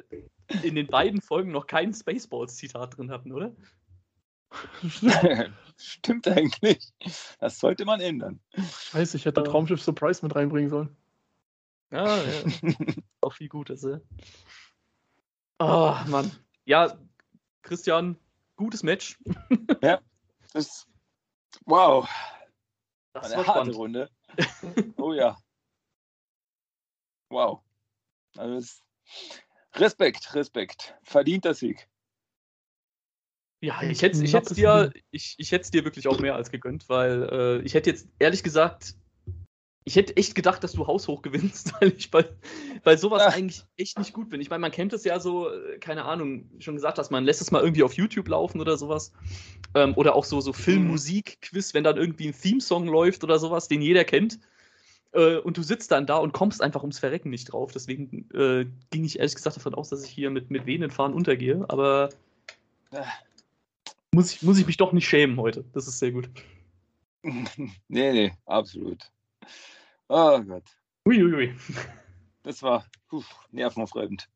in 0.64 0.76
den 0.76 0.88
beiden 0.88 1.22
Folgen 1.22 1.52
noch 1.52 1.68
kein 1.68 1.94
Spaceballs-Zitat 1.94 2.98
drin 2.98 3.12
hatten, 3.12 3.32
oder? 3.32 3.56
Stimmt 5.78 6.28
eigentlich. 6.28 6.92
Das 7.40 7.60
sollte 7.60 7.86
man 7.86 8.02
ändern. 8.02 8.40
Scheiße, 8.56 9.18
ich 9.18 9.26
hätte 9.26 9.44
Traumschiff 9.44 9.82
Surprise 9.82 10.26
mit 10.26 10.36
reinbringen 10.36 10.70
sollen. 10.70 10.96
Ja, 11.92 12.18
ja. 12.18 12.44
Auch 13.22 13.34
viel 13.34 13.50
Gutes, 13.50 13.84
ja. 13.84 14.00
Oh, 15.60 15.96
Mann. 16.08 16.32
Ja, 16.66 16.98
Christian, 17.64 18.18
gutes 18.56 18.82
Match. 18.84 19.20
ja, 19.82 20.00
das. 20.54 20.88
Wow. 21.66 22.08
Das 23.14 23.26
Eine 23.26 23.38
war 23.38 23.48
harte 23.48 23.74
spannend. 23.74 23.76
Runde. 23.76 24.10
Oh 24.98 25.14
ja. 25.14 25.38
Wow. 27.30 27.62
Also 28.38 28.80
Respekt, 29.74 30.34
Respekt. 30.36 30.96
Verdienter 31.04 31.54
Sieg. 31.54 31.90
Ja, 33.62 33.82
ich 33.82 34.02
hätte 34.02 34.24
ich 34.24 34.34
hätt's 34.34 34.54
dir, 34.54 34.94
ich, 35.12 35.36
ich 35.38 35.52
hätte 35.52 35.70
dir 35.72 35.84
wirklich 35.84 36.08
auch 36.08 36.20
mehr 36.20 36.36
als 36.36 36.50
gegönnt, 36.50 36.88
weil 36.88 37.24
äh, 37.24 37.62
ich 37.64 37.74
hätte 37.74 37.90
jetzt 37.90 38.08
ehrlich 38.18 38.44
gesagt, 38.44 38.96
ich 39.90 39.96
hätte 39.96 40.16
echt 40.18 40.36
gedacht, 40.36 40.64
dass 40.64 40.74
du 40.74 40.86
haushoch 40.86 41.24
gewinnst, 41.24 41.74
weil 41.82 41.92
ich 41.98 42.12
bei, 42.12 42.24
bei 42.84 42.96
sowas 42.96 43.24
Ach. 43.26 43.36
eigentlich 43.36 43.64
echt 43.76 43.98
nicht 43.98 44.14
gut 44.14 44.30
bin. 44.30 44.40
Ich 44.40 44.52
meine, 44.52 44.62
man 44.62 44.70
kennt 44.70 44.94
es 44.94 45.04
ja 45.04 45.20
so, 45.20 45.50
äh, 45.50 45.80
keine 45.80 46.06
Ahnung, 46.06 46.48
schon 46.60 46.76
gesagt 46.76 47.00
hast, 47.00 47.10
man 47.10 47.26
lässt 47.26 47.42
es 47.42 47.50
mal 47.50 47.64
irgendwie 47.64 47.82
auf 47.82 47.94
YouTube 47.94 48.28
laufen 48.28 48.62
oder 48.62 48.78
sowas. 48.78 49.12
Ähm, 49.74 49.96
oder 49.96 50.14
auch 50.14 50.26
so, 50.26 50.42
so 50.42 50.54
Film-Musik-Quiz, 50.54 51.74
wenn 51.74 51.84
dann 51.84 51.98
irgendwie 51.98 52.28
ein 52.28 52.40
Theme-Song 52.40 52.86
läuft 52.86 53.24
oder 53.24 53.40
sowas, 53.40 53.68
den 53.68 53.82
jeder 53.82 54.04
kennt. 54.04 54.40
Äh, 55.12 55.38
und 55.38 55.58
du 55.58 55.64
sitzt 55.64 55.90
dann 55.90 56.06
da 56.06 56.18
und 56.18 56.34
kommst 56.34 56.62
einfach 56.62 56.82
ums 56.82 57.00
Verrecken 57.00 57.32
nicht 57.32 57.46
drauf. 57.46 57.72
Deswegen 57.72 58.30
äh, 58.36 58.68
ging 58.92 59.06
ich 59.06 59.18
ehrlich 59.18 59.34
gesagt 59.34 59.58
davon 59.58 59.74
aus, 59.74 59.90
dass 59.90 60.04
ich 60.04 60.12
hier 60.12 60.30
mit, 60.30 60.52
mit 60.52 60.68
wehenden 60.68 60.92
Fahren 60.92 61.14
untergehe. 61.14 61.66
Aber 61.68 62.10
muss 64.12 64.34
ich, 64.34 64.44
muss 64.44 64.60
ich 64.60 64.68
mich 64.68 64.78
doch 64.78 64.94
nicht 64.94 65.10
schämen 65.10 65.40
heute. 65.40 65.66
Das 65.74 65.88
ist 65.88 65.98
sehr 65.98 66.12
gut. 66.12 66.30
nee, 67.24 67.58
nee, 67.88 68.32
absolut. 68.46 69.12
Oh 70.10 70.42
Gott. 70.42 70.66
Uiuiui. 71.08 71.56
Das 72.44 72.64
war 72.64 72.86
puh, 73.10 73.22
nervenaufreibend. 73.52 74.30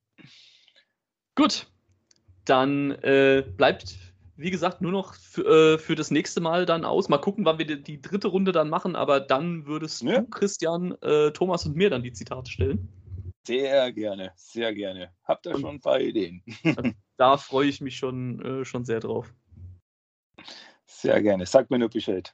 Gut. 1.35 1.67
Dann 2.43 2.91
äh, 2.91 3.45
bleibt 3.55 3.97
wie 4.35 4.51
gesagt, 4.51 4.81
nur 4.81 4.91
noch 4.91 5.13
für, 5.13 5.75
äh, 5.75 5.77
für, 5.77 5.95
das 5.95 6.11
nächste 6.11 6.41
Mal 6.41 6.65
dann 6.65 6.85
aus. 6.85 7.07
Mal 7.07 7.19
gucken, 7.19 7.45
wann 7.45 7.59
wir 7.59 7.65
die, 7.65 7.81
die 7.81 8.01
dritte 8.01 8.27
Runde 8.27 8.51
dann 8.51 8.69
machen, 8.69 8.95
aber 8.95 9.19
dann 9.19 9.65
würdest 9.65 10.01
ja. 10.01 10.21
du, 10.21 10.27
Christian, 10.27 10.95
äh, 11.01 11.31
Thomas 11.31 11.65
und 11.65 11.75
mir 11.75 11.89
dann 11.89 12.03
die 12.03 12.13
Zitate 12.13 12.51
stellen. 12.51 12.89
Sehr 13.45 13.91
gerne, 13.91 14.31
sehr 14.35 14.73
gerne. 14.73 15.11
Habt 15.25 15.45
ihr 15.45 15.57
schon 15.59 15.75
ein 15.75 15.81
paar 15.81 15.99
Ideen? 15.99 16.41
da 17.17 17.37
freue 17.37 17.67
ich 17.67 17.81
mich 17.81 17.97
schon, 17.97 18.41
äh, 18.43 18.65
schon 18.65 18.85
sehr 18.85 18.99
drauf. 18.99 19.33
Sehr 20.85 21.21
gerne. 21.21 21.45
Sag 21.45 21.69
mir 21.69 21.79
nur 21.79 21.89
Bescheid. 21.89 22.33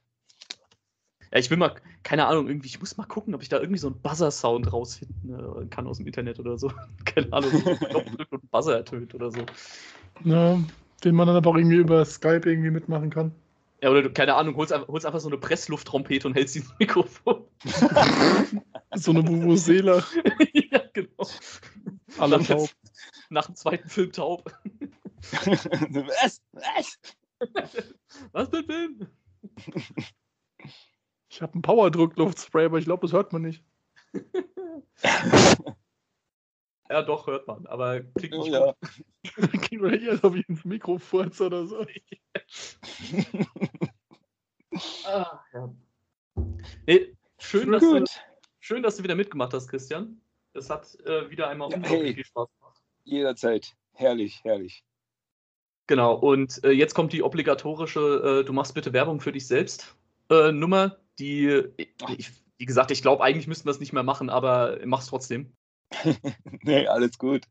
Ja, 1.32 1.38
ich 1.38 1.48
will 1.50 1.58
mal, 1.58 1.74
keine 2.02 2.26
Ahnung, 2.26 2.48
irgendwie, 2.48 2.66
ich 2.66 2.80
muss 2.80 2.96
mal 2.96 3.06
gucken, 3.06 3.34
ob 3.34 3.42
ich 3.42 3.48
da 3.48 3.58
irgendwie 3.60 3.78
so 3.78 3.86
einen 3.86 4.00
Buzzer-Sound 4.00 4.72
rausfinden 4.72 5.62
äh, 5.62 5.66
kann 5.66 5.86
aus 5.86 5.98
dem 5.98 6.06
Internet 6.06 6.40
oder 6.40 6.58
so. 6.58 6.72
keine 7.04 7.32
Ahnung, 7.32 7.50
drückt 7.50 8.32
und 8.32 8.50
Buzzer 8.50 8.76
ertönt 8.76 9.14
oder 9.14 9.30
so. 9.30 9.40
Ja, 10.24 10.58
den 11.04 11.14
man 11.14 11.28
dann 11.28 11.36
aber 11.36 11.50
auch 11.50 11.56
irgendwie 11.56 11.76
über 11.76 12.04
Skype 12.04 12.42
irgendwie 12.44 12.70
mitmachen 12.70 13.10
kann. 13.10 13.32
Ja, 13.82 13.90
oder 13.90 14.02
du, 14.02 14.10
keine 14.10 14.34
Ahnung, 14.34 14.56
holst, 14.56 14.74
holst 14.88 15.06
einfach 15.06 15.20
so 15.20 15.28
eine 15.28 15.38
Presslufttrompete 15.38 16.26
und 16.26 16.34
hältst 16.34 16.56
dieses 16.56 16.74
Mikrofon. 16.78 17.44
so 18.94 19.12
eine 19.12 19.26
Vuvuzela. 19.26 20.04
ja, 20.52 20.82
genau. 20.92 21.26
Alle 22.18 22.42
taub. 22.44 22.68
Nach 23.30 23.46
dem 23.46 23.54
zweiten 23.54 23.88
Film 23.88 24.12
taub. 24.12 24.52
was? 25.30 26.42
Was? 26.52 26.98
Was 28.32 28.48
für 28.48 28.58
ein 28.58 28.64
Film? 28.64 29.06
Ich 31.30 31.40
habe 31.40 31.54
einen 31.54 31.62
Powerdruckluftspray, 31.62 32.66
aber 32.66 32.78
ich 32.78 32.84
glaube, 32.84 33.06
das 33.06 33.12
hört 33.12 33.32
man 33.32 33.42
nicht. 33.42 33.64
Ja, 36.90 37.02
doch, 37.02 37.28
hört 37.28 37.46
man, 37.46 37.66
aber 37.68 38.00
klingt 38.00 38.34
nicht 38.34 38.50
oh, 38.52 38.52
ja. 38.52 38.74
Klingt 39.22 39.80
man 39.80 39.94
eher 39.94 40.16
so 40.16 40.34
wie 40.34 40.40
ins 40.48 40.64
Mikro 40.64 40.98
furzt 40.98 41.40
oder 41.40 41.64
so. 41.64 41.86
ah, 45.04 45.40
ja. 45.52 45.72
Nee, 46.88 47.16
schön, 47.38 47.70
dass 47.70 47.80
du, 47.80 48.04
schön, 48.58 48.82
dass 48.82 48.96
du 48.96 49.04
wieder 49.04 49.14
mitgemacht 49.14 49.54
hast, 49.54 49.68
Christian. 49.68 50.20
Es 50.52 50.68
hat 50.68 50.98
äh, 51.06 51.30
wieder 51.30 51.46
einmal 51.46 51.70
ja, 51.70 51.76
unglaublich 51.76 52.02
hey, 52.06 52.14
viel 52.14 52.24
Spaß 52.24 52.48
gemacht. 52.58 52.82
Jederzeit. 53.04 53.76
Herrlich, 53.92 54.42
herrlich. 54.42 54.84
Genau, 55.86 56.14
und 56.14 56.64
äh, 56.64 56.72
jetzt 56.72 56.94
kommt 56.94 57.12
die 57.12 57.22
obligatorische, 57.22 58.40
äh, 58.40 58.44
du 58.44 58.52
machst 58.52 58.74
bitte 58.74 58.92
Werbung 58.92 59.20
für 59.20 59.30
dich 59.30 59.46
selbst 59.46 59.94
äh, 60.28 60.50
Nummer, 60.50 60.98
die, 61.18 61.64
ich, 62.16 62.30
wie 62.58 62.66
gesagt, 62.66 62.90
ich 62.90 63.02
glaube, 63.02 63.22
eigentlich 63.22 63.46
müssten 63.46 63.66
wir 63.66 63.72
es 63.72 63.80
nicht 63.80 63.92
mehr 63.92 64.02
machen, 64.02 64.30
aber 64.30 64.78
mach's 64.84 65.06
trotzdem. 65.06 65.52
nee, 66.62 66.86
alles 66.86 67.18
gut. 67.18 67.46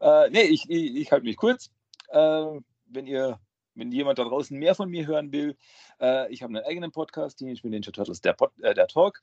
Äh, 0.00 0.30
nee, 0.30 0.42
ich, 0.42 0.68
ich, 0.68 0.96
ich 0.96 1.12
halte 1.12 1.24
mich 1.24 1.36
kurz. 1.36 1.70
Äh, 2.08 2.60
wenn 2.86 3.06
ihr, 3.06 3.40
wenn 3.74 3.92
jemand 3.92 4.18
da 4.18 4.24
draußen 4.24 4.56
mehr 4.58 4.74
von 4.74 4.88
mir 4.88 5.06
hören 5.06 5.32
will, 5.32 5.56
äh, 6.00 6.32
ich 6.32 6.42
habe 6.42 6.56
einen 6.56 6.64
eigenen 6.64 6.92
Podcast, 6.92 7.38
Teenage 7.38 7.60
Mutant 7.64 7.72
Ninja 7.72 7.92
Turtles, 7.92 8.20
der, 8.20 8.32
Pod, 8.32 8.52
äh, 8.62 8.74
der 8.74 8.86
Talk. 8.86 9.22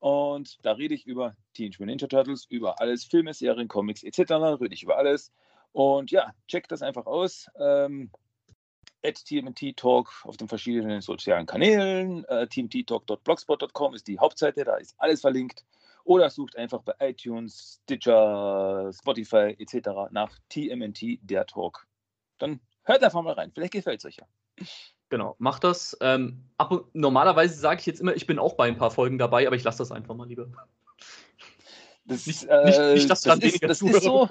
Und 0.00 0.58
da 0.62 0.72
rede 0.72 0.94
ich 0.94 1.06
über 1.06 1.36
Teenage 1.54 1.76
Mutant 1.78 2.02
Ninja 2.02 2.06
Turtles, 2.08 2.46
über 2.48 2.80
alles, 2.80 3.04
Filme, 3.04 3.32
Serien, 3.32 3.68
Comics 3.68 4.02
etc. 4.02 4.32
Rede 4.60 4.74
ich 4.74 4.82
über 4.82 4.98
alles. 4.98 5.32
Und 5.72 6.10
ja, 6.10 6.32
checkt 6.48 6.72
das 6.72 6.82
einfach 6.82 7.06
aus. 7.06 7.48
Ähm, 7.58 8.10
at 9.04 9.24
TMT 9.24 9.76
Talk 9.76 10.10
auf 10.24 10.36
den 10.36 10.48
verschiedenen 10.48 11.00
sozialen 11.00 11.46
Kanälen. 11.46 12.24
Äh, 12.24 12.46
tmttalk.blogspot.com 12.46 13.94
ist 13.94 14.08
die 14.08 14.18
Hauptseite, 14.18 14.64
da 14.64 14.76
ist 14.76 14.94
alles 14.98 15.20
verlinkt. 15.20 15.64
Oder 16.04 16.28
sucht 16.28 16.56
einfach 16.56 16.82
bei 16.82 16.94
iTunes, 17.00 17.80
Stitcher, 17.84 18.90
Spotify 18.92 19.56
etc. 19.58 20.10
nach 20.10 20.38
TMNT, 20.50 21.18
der 21.22 21.46
Talk. 21.46 21.86
Dann 22.38 22.60
hört 22.82 23.02
einfach 23.02 23.22
mal 23.22 23.32
rein. 23.32 23.52
Vielleicht 23.54 23.72
gefällt 23.72 24.00
es 24.00 24.04
euch 24.04 24.16
ja. 24.16 24.26
Genau, 25.08 25.36
macht 25.38 25.64
das. 25.64 25.96
Ähm, 26.00 26.44
ab, 26.58 26.88
normalerweise 26.92 27.54
sage 27.54 27.80
ich 27.80 27.86
jetzt 27.86 28.00
immer, 28.00 28.14
ich 28.14 28.26
bin 28.26 28.38
auch 28.38 28.54
bei 28.54 28.66
ein 28.66 28.76
paar 28.76 28.90
Folgen 28.90 29.18
dabei, 29.18 29.46
aber 29.46 29.56
ich 29.56 29.64
lasse 29.64 29.78
das 29.78 29.92
einfach 29.92 30.14
mal 30.14 30.26
lieber. 30.26 30.48
Das, 32.06 32.26
nicht, 32.26 32.44
äh, 32.44 32.64
nicht, 32.64 32.78
nicht, 32.78 33.10
dass 33.10 33.22
das, 33.22 33.38
ist, 33.38 33.62
das 33.62 33.80
ist 33.80 34.02
so. 34.02 34.28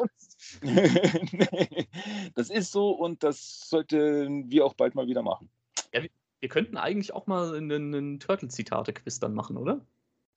das 2.36 2.50
ist 2.50 2.72
so 2.72 2.92
und 2.92 3.24
das 3.24 3.70
sollten 3.70 4.50
wir 4.50 4.66
auch 4.66 4.74
bald 4.74 4.96
mal 4.96 5.08
wieder 5.08 5.22
machen. 5.22 5.50
Ja, 5.94 6.02
wir, 6.40 6.50
könnten 6.50 6.78
eigentlich 6.78 7.14
auch 7.14 7.28
mal 7.28 7.56
einen, 7.56 7.94
einen 7.94 8.20
Turtle-Zitate-Quiz 8.20 9.20
dann 9.20 9.34
machen, 9.34 9.58
oder? 9.58 9.86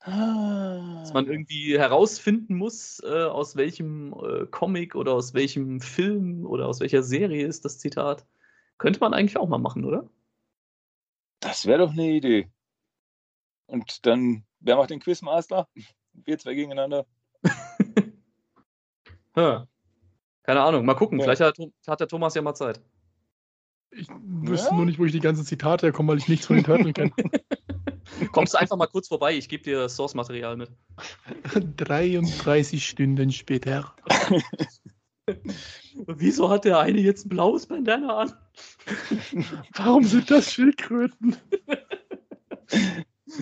Ah. 0.01 1.01
Dass 1.01 1.13
man 1.13 1.27
irgendwie 1.27 1.77
herausfinden 1.77 2.55
muss, 2.55 3.01
äh, 3.03 3.23
aus 3.23 3.55
welchem 3.55 4.13
äh, 4.13 4.45
Comic 4.45 4.95
oder 4.95 5.13
aus 5.13 5.33
welchem 5.33 5.81
Film 5.81 6.45
oder 6.45 6.67
aus 6.67 6.79
welcher 6.79 7.03
Serie 7.03 7.45
ist 7.45 7.65
das 7.65 7.79
Zitat. 7.79 8.25
Könnte 8.77 8.99
man 8.99 9.13
eigentlich 9.13 9.37
auch 9.37 9.49
mal 9.49 9.57
machen, 9.57 9.83
oder? 9.83 10.09
Das 11.39 11.65
wäre 11.65 11.79
doch 11.79 11.91
eine 11.91 12.09
Idee. 12.09 12.49
Und 13.65 14.05
dann, 14.05 14.45
wer 14.59 14.77
macht 14.77 14.91
den 14.91 14.99
Quizmaster? 14.99 15.67
Wir 16.13 16.39
zwei 16.39 16.55
gegeneinander. 16.55 17.05
Keine 20.47 20.61
Ahnung, 20.61 20.85
mal 20.85 20.93
gucken. 20.93 21.19
Ja. 21.19 21.25
Vielleicht 21.25 21.41
hat, 21.41 21.57
hat, 21.87 21.99
der 21.99 22.07
Thomas 22.07 22.33
ja 22.33 22.41
mal 22.41 22.55
Zeit. 22.55 22.79
Ich 23.91 24.07
wüsste 24.09 24.69
ja? 24.69 24.75
nur 24.75 24.85
nicht, 24.85 24.97
wo 24.97 25.03
ich 25.03 25.11
die 25.11 25.19
ganzen 25.19 25.43
Zitate 25.43 25.87
herkomme, 25.87 26.13
weil 26.13 26.19
ich 26.19 26.29
nichts 26.29 26.45
von 26.47 26.55
den 26.55 26.63
Turtles 26.63 26.93
kenne. 26.93 27.11
Kommst 28.31 28.53
du 28.53 28.57
einfach 28.57 28.77
mal 28.77 28.87
kurz 28.87 29.09
vorbei, 29.09 29.35
ich 29.35 29.49
gebe 29.49 29.63
dir 29.63 29.89
Source-Material 29.89 30.55
mit. 30.55 30.71
33 31.77 32.87
Stunden 32.87 33.31
später. 33.33 33.93
Wieso 36.07 36.49
hat 36.49 36.63
der 36.63 36.79
eine 36.79 37.01
jetzt 37.01 37.25
ein 37.25 37.29
blaues 37.29 37.67
Bandana 37.67 38.17
an? 38.17 38.33
Warum 39.75 40.05
sind 40.05 40.31
das 40.31 40.53
Schildkröten? 40.53 41.35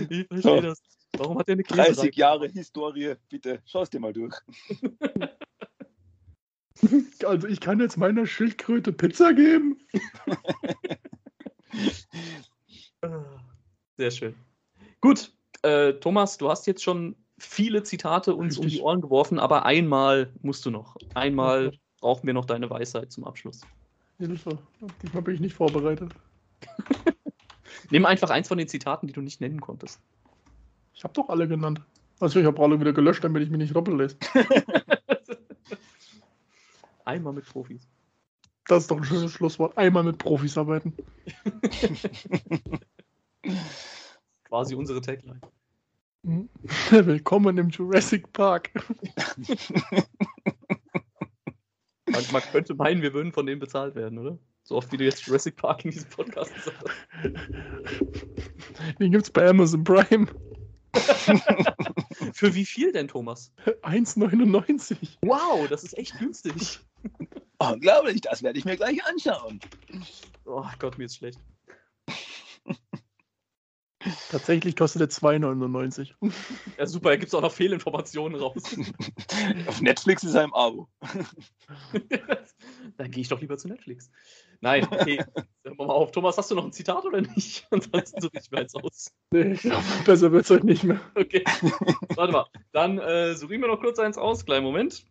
Ich 0.09 0.25
verstehe 0.27 0.41
so. 0.41 0.61
das. 0.61 0.81
Warum 1.17 1.37
hat 1.37 1.47
er 1.47 1.53
eine 1.53 1.63
Käse 1.63 1.93
30 1.93 2.15
Jahre 2.15 2.47
Historie, 2.47 3.13
bitte, 3.29 3.61
schau 3.65 3.83
es 3.83 3.91
dir 3.91 3.99
mal 3.99 4.13
durch. 4.13 4.35
Also 7.26 7.47
ich 7.47 7.59
kann 7.61 7.80
jetzt 7.80 7.97
meiner 7.97 8.26
Schildkröte 8.28 8.91
Pizza 8.91 9.34
geben. 9.34 9.78
Sehr 13.97 14.11
schön. 14.11 14.36
Gut, 15.01 15.32
äh, 15.61 15.93
Thomas, 15.93 16.38
du 16.38 16.49
hast 16.49 16.67
jetzt 16.67 16.84
schon 16.84 17.15
viele 17.38 17.84
Zitate 17.84 18.36
uns 18.36 18.57
Richtig. 18.57 18.63
um 18.63 18.69
die 18.69 18.82
Ohren 18.82 19.01
geworfen, 19.01 19.39
aber 19.39 19.65
einmal 19.65 20.32
musst 20.41 20.65
du 20.65 20.71
noch. 20.71 20.95
Einmal 21.13 21.71
brauchen 21.99 22.28
wir 22.28 22.34
noch 22.34 22.45
deine 22.45 22.69
Weisheit 22.69 23.11
zum 23.11 23.23
Abschluss. 23.23 23.61
Hilfe, 24.17 24.57
diesmal 25.01 25.23
bin 25.23 25.36
ich 25.36 25.41
nicht 25.41 25.55
vorbereitet. 25.55 26.13
Nimm 27.89 28.05
einfach 28.05 28.30
eins 28.30 28.47
von 28.47 28.57
den 28.57 28.67
Zitaten, 28.67 29.07
die 29.07 29.13
du 29.13 29.21
nicht 29.21 29.41
nennen 29.41 29.59
konntest. 29.59 29.99
Ich 30.93 31.03
habe 31.03 31.13
doch 31.13 31.30
alle 31.30 31.47
genannt. 31.47 31.82
Also 32.19 32.39
ich 32.39 32.45
habe 32.45 32.61
alle 32.61 32.80
wieder 32.80 32.93
gelöscht, 32.93 33.23
damit 33.23 33.43
ich 33.43 33.49
mich 33.49 33.59
nicht 33.59 33.76
doppelt 33.76 33.97
lese. 33.97 34.17
Einmal 37.05 37.33
mit 37.33 37.45
Profis. 37.45 37.87
Das 38.67 38.83
ist 38.83 38.91
doch 38.91 38.97
ein 38.97 39.03
schönes 39.03 39.31
Schlusswort. 39.31 39.77
Einmal 39.77 40.03
mit 40.03 40.17
Profis 40.17 40.57
arbeiten. 40.57 40.97
Quasi 44.43 44.73
unsere 44.73 45.01
Tagline. 45.01 45.39
Mhm. 46.23 46.49
Willkommen 46.89 47.59
im 47.59 47.69
Jurassic 47.69 48.33
Park. 48.33 48.71
man, 52.07 52.23
man, 52.31 52.41
könnte 52.51 52.73
meinen, 52.73 53.03
wir 53.03 53.13
würden 53.13 53.31
von 53.31 53.45
denen 53.45 53.59
bezahlt 53.59 53.93
werden, 53.93 54.17
oder? 54.17 54.39
So 54.63 54.75
oft 54.75 54.91
wie 54.91 54.97
du 54.97 55.03
jetzt 55.03 55.27
Jurassic 55.27 55.57
Park 55.57 55.85
in 55.85 55.91
diesem 55.91 56.09
Podcast 56.09 56.51
sagst. 56.63 56.89
Den 58.99 59.11
gibt's 59.11 59.29
bei 59.29 59.47
Amazon 59.47 59.83
Prime. 59.83 60.25
Für 62.36 62.53
wie 62.53 62.65
viel 62.65 62.91
denn, 62.91 63.07
Thomas? 63.07 63.53
1,99. 63.83 64.97
Wow, 65.21 65.69
das 65.69 65.86
ist 65.86 65.97
echt 65.97 66.19
günstig. 66.19 66.81
Unglaublich, 67.59 68.19
das 68.19 68.43
werde 68.43 68.59
ich 68.59 68.65
mir 68.65 68.75
gleich 68.75 69.01
anschauen. 69.05 69.61
Oh 70.43 70.67
Gott, 70.79 70.97
mir 70.97 71.05
ist 71.05 71.15
schlecht. 71.15 71.39
Tatsächlich 74.29 74.75
kostet 74.75 75.01
er 75.01 75.07
2,99. 75.07 76.11
Ja, 76.77 76.86
super, 76.86 77.11
da 77.11 77.15
gibt 77.15 77.29
es 77.29 77.33
auch 77.33 77.41
noch 77.41 77.53
Fehlinformationen 77.53 78.38
raus. 78.38 78.63
Auf 79.67 79.79
Netflix 79.79 80.25
ist 80.25 80.33
er 80.33 80.43
im 80.43 80.53
Abo. 80.53 80.89
Dann 82.97 83.11
gehe 83.11 83.21
ich 83.21 83.29
doch 83.29 83.39
lieber 83.39 83.57
zu 83.57 83.69
Netflix. 83.69 84.11
Nein, 84.66 84.84
okay. 84.91 85.24
Hören 85.63 85.78
wir 85.78 85.86
mal 85.86 85.93
auf. 85.93 86.11
Thomas, 86.11 86.39
hast 86.39 86.49
du 86.49 86.55
noch 86.55 86.66
ein 86.66 86.72
Zitat 86.72 87.05
oder 87.05 87.22
nicht? 87.22 87.68
Ansonsten 87.72 88.20
suche 88.20 88.39
ich 88.41 88.49
mir 88.49 88.57
eins 88.57 88.74
aus. 88.74 89.13
Nee, 89.30 89.53
ich 89.53 89.61
glaube, 89.61 89.84
besser 90.05 90.32
wird 90.32 90.45
es 90.45 90.49
heute 90.49 90.66
nicht 90.66 90.84
mehr. 90.84 90.99
Okay. 91.13 91.43
Warte 92.16 92.34
mal. 92.34 92.47
Dann 92.72 92.97
äh, 92.97 93.36
suche 93.36 93.53
ich 93.53 93.59
mir 93.59 93.68
noch 93.68 93.80
kurz 93.80 93.99
eins 93.99 94.18
aus. 94.18 94.43
Kleinen 94.43 94.66
Moment. 94.66 95.05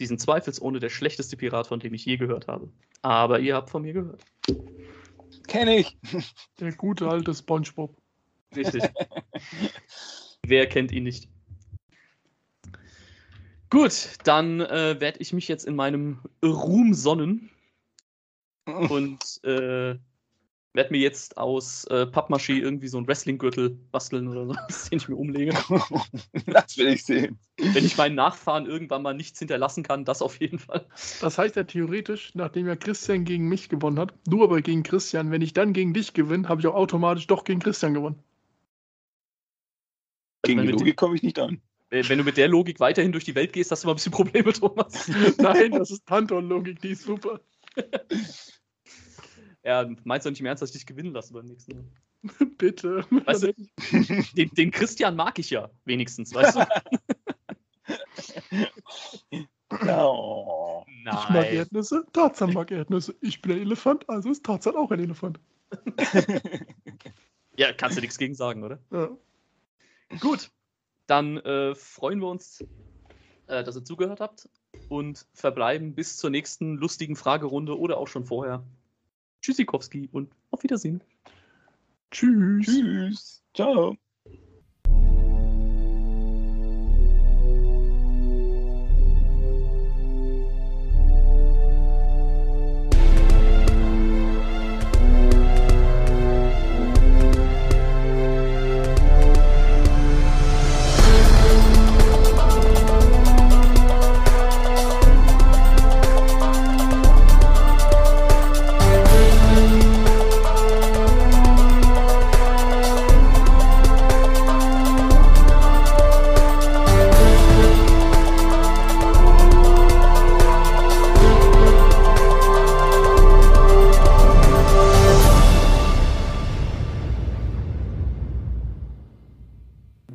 Diesen 0.00 0.18
zweifelsohne 0.18 0.80
der 0.80 0.88
schlechteste 0.88 1.36
Pirat, 1.36 1.66
von 1.66 1.80
dem 1.80 1.92
ich 1.92 2.06
je 2.06 2.16
gehört 2.16 2.48
habe. 2.48 2.72
Aber 3.02 3.40
ihr 3.40 3.56
habt 3.56 3.68
von 3.68 3.82
mir 3.82 3.92
gehört. 3.92 4.24
Kenne 5.48 5.76
ich. 5.76 5.98
Der 6.60 6.72
gute 6.72 7.08
alte 7.08 7.34
SpongeBob. 7.34 7.94
Richtig. 8.56 8.84
Wer 10.46 10.66
kennt 10.66 10.90
ihn 10.92 11.04
nicht? 11.04 11.28
Gut, 13.72 14.18
dann 14.24 14.60
äh, 14.60 15.00
werde 15.00 15.20
ich 15.20 15.32
mich 15.32 15.48
jetzt 15.48 15.64
in 15.64 15.74
meinem 15.74 16.18
Ruhm 16.44 16.92
sonnen 16.92 17.48
und 18.66 19.42
äh, 19.44 19.96
werde 20.74 20.90
mir 20.90 20.98
jetzt 20.98 21.38
aus 21.38 21.86
äh, 21.86 22.04
Pappmaché 22.04 22.52
irgendwie 22.52 22.88
so 22.88 22.98
einen 22.98 23.08
Wrestling-Gürtel 23.08 23.70
basteln 23.70 24.28
oder 24.28 24.44
so, 24.44 24.52
den 24.90 24.98
ich 24.98 25.08
mir 25.08 25.16
umlege. 25.16 25.52
das 26.48 26.76
will 26.76 26.88
ich 26.88 27.02
sehen. 27.02 27.38
Wenn 27.56 27.86
ich 27.86 27.96
meinen 27.96 28.14
Nachfahren 28.14 28.66
irgendwann 28.66 29.00
mal 29.00 29.14
nichts 29.14 29.38
hinterlassen 29.38 29.84
kann, 29.84 30.04
das 30.04 30.20
auf 30.20 30.38
jeden 30.38 30.58
Fall. 30.58 30.84
Das 31.22 31.38
heißt 31.38 31.56
ja 31.56 31.64
theoretisch, 31.64 32.34
nachdem 32.34 32.66
ja 32.66 32.76
Christian 32.76 33.24
gegen 33.24 33.48
mich 33.48 33.70
gewonnen 33.70 33.98
hat, 33.98 34.12
du 34.26 34.44
aber 34.44 34.60
gegen 34.60 34.82
Christian, 34.82 35.30
wenn 35.30 35.40
ich 35.40 35.54
dann 35.54 35.72
gegen 35.72 35.94
dich 35.94 36.12
gewinne, 36.12 36.46
habe 36.46 36.60
ich 36.60 36.66
auch 36.66 36.74
automatisch 36.74 37.26
doch 37.26 37.44
gegen 37.44 37.60
Christian 37.60 37.94
gewonnen. 37.94 38.22
Gegen 40.42 40.60
die 40.60 40.68
Logik 40.68 40.96
komme 40.98 41.14
ich 41.14 41.22
nicht 41.22 41.38
an. 41.38 41.62
Wenn 41.92 42.16
du 42.16 42.24
mit 42.24 42.38
der 42.38 42.48
Logik 42.48 42.80
weiterhin 42.80 43.12
durch 43.12 43.24
die 43.24 43.34
Welt 43.34 43.52
gehst, 43.52 43.70
hast 43.70 43.84
du 43.84 43.88
mal 43.88 43.92
ein 43.92 43.96
bisschen 43.96 44.12
Probleme, 44.12 44.50
Thomas. 44.54 45.10
Nein, 45.36 45.72
das 45.72 45.90
ist 45.90 46.06
Panton-Logik, 46.06 46.80
die 46.80 46.90
ist 46.90 47.02
super. 47.02 47.40
Ja, 49.64 49.88
meinst 50.02 50.26
du 50.26 50.30
nicht 50.30 50.42
mehr 50.42 50.50
ernst, 50.50 50.60
dass 50.60 50.70
ich 50.70 50.78
dich 50.78 50.86
gewinnen 50.86 51.12
lasse 51.12 51.32
beim 51.32 51.44
nächsten 51.44 51.76
Mal? 51.76 51.84
Bitte. 52.58 53.06
Weißt 53.10 53.44
du, 53.44 53.54
den, 54.34 54.50
den, 54.54 54.72
Christian 54.72 55.14
mag 55.14 55.38
ich 55.38 55.50
ja 55.50 55.70
wenigstens, 55.84 56.34
weißt 56.34 56.56
du? 56.56 56.66
No. 59.86 60.84
Nein. 61.04 61.16
Ich 61.16 61.28
mag 61.30 61.52
Erdnüsse, 61.52 62.04
Tarzan 62.12 62.52
mag 62.54 62.72
Erdnüsse. 62.72 63.14
Ich 63.20 63.40
bin 63.40 63.52
ein 63.52 63.60
Elefant, 63.60 64.08
also 64.08 64.32
ist 64.32 64.44
Tarzan 64.44 64.74
auch 64.74 64.90
ein 64.90 64.98
Elefant. 64.98 65.38
ja, 67.56 67.72
kannst 67.72 67.96
du 67.96 68.00
nichts 68.00 68.18
gegen 68.18 68.34
sagen, 68.34 68.64
oder? 68.64 68.80
Ja. 68.90 69.16
Gut, 70.18 70.50
dann 71.12 71.36
äh, 71.36 71.74
freuen 71.74 72.20
wir 72.20 72.28
uns, 72.28 72.64
äh, 73.46 73.62
dass 73.62 73.76
ihr 73.76 73.84
zugehört 73.84 74.20
habt 74.20 74.48
und 74.88 75.26
verbleiben 75.34 75.94
bis 75.94 76.16
zur 76.16 76.30
nächsten 76.30 76.78
lustigen 76.78 77.16
Fragerunde 77.16 77.78
oder 77.78 77.98
auch 77.98 78.08
schon 78.08 78.24
vorher. 78.24 78.64
Tschüssikowski 79.42 80.08
und 80.10 80.32
auf 80.50 80.62
Wiedersehen. 80.62 81.04
Tschüss. 82.10 82.64
Tschüss. 82.64 83.42
Ciao. 83.52 83.94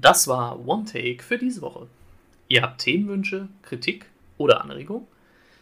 Das 0.07 0.27
war 0.29 0.65
One 0.65 0.85
Take 0.85 1.21
für 1.21 1.37
diese 1.37 1.61
Woche. 1.61 1.87
Ihr 2.47 2.61
habt 2.61 2.79
Themenwünsche, 2.79 3.49
Kritik 3.61 4.05
oder 4.37 4.61
Anregungen? 4.61 5.05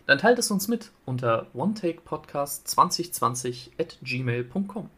Dann 0.05 0.19
teilt 0.19 0.37
es 0.37 0.51
uns 0.51 0.67
mit 0.67 0.91
unter 1.03 1.47
onetakepodcast2020 1.55 3.71
at 3.79 3.97
gmail.com. 4.03 4.91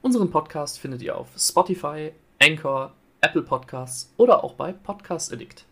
Unseren 0.00 0.30
Podcast 0.30 0.78
findet 0.78 1.02
ihr 1.02 1.18
auf 1.18 1.28
Spotify, 1.36 2.12
Anchor, 2.40 2.94
Apple 3.20 3.42
Podcasts 3.42 4.10
oder 4.16 4.42
auch 4.42 4.54
bei 4.54 4.72
Podcast 4.72 5.34
Addict. 5.34 5.66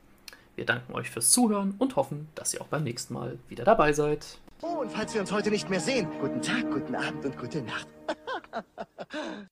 Wir 0.57 0.67
danken 0.67 0.93
euch 0.93 1.09
fürs 1.09 1.31
Zuhören 1.31 1.77
und 1.79 1.97
hoffen, 1.97 2.29
dass 2.35 2.53
ihr 2.53 2.61
auch 2.61 2.69
beim 2.69 2.85
nächsten 2.85 3.15
Mal 3.15 3.39
wieder 3.49 3.65
dabei 3.65 3.95
seid. 3.95 4.37
Oh, 4.61 4.81
und 4.83 4.93
falls 4.93 5.15
wir 5.15 5.23
uns 5.23 5.33
heute 5.33 5.49
nicht 5.49 5.71
mehr 5.71 5.81
sehen, 5.81 6.07
guten 6.21 6.43
Tag, 6.43 6.71
guten 6.71 6.95
Abend 6.95 7.25
und 7.25 7.39
gute 7.39 7.63
Nacht. 7.63 7.89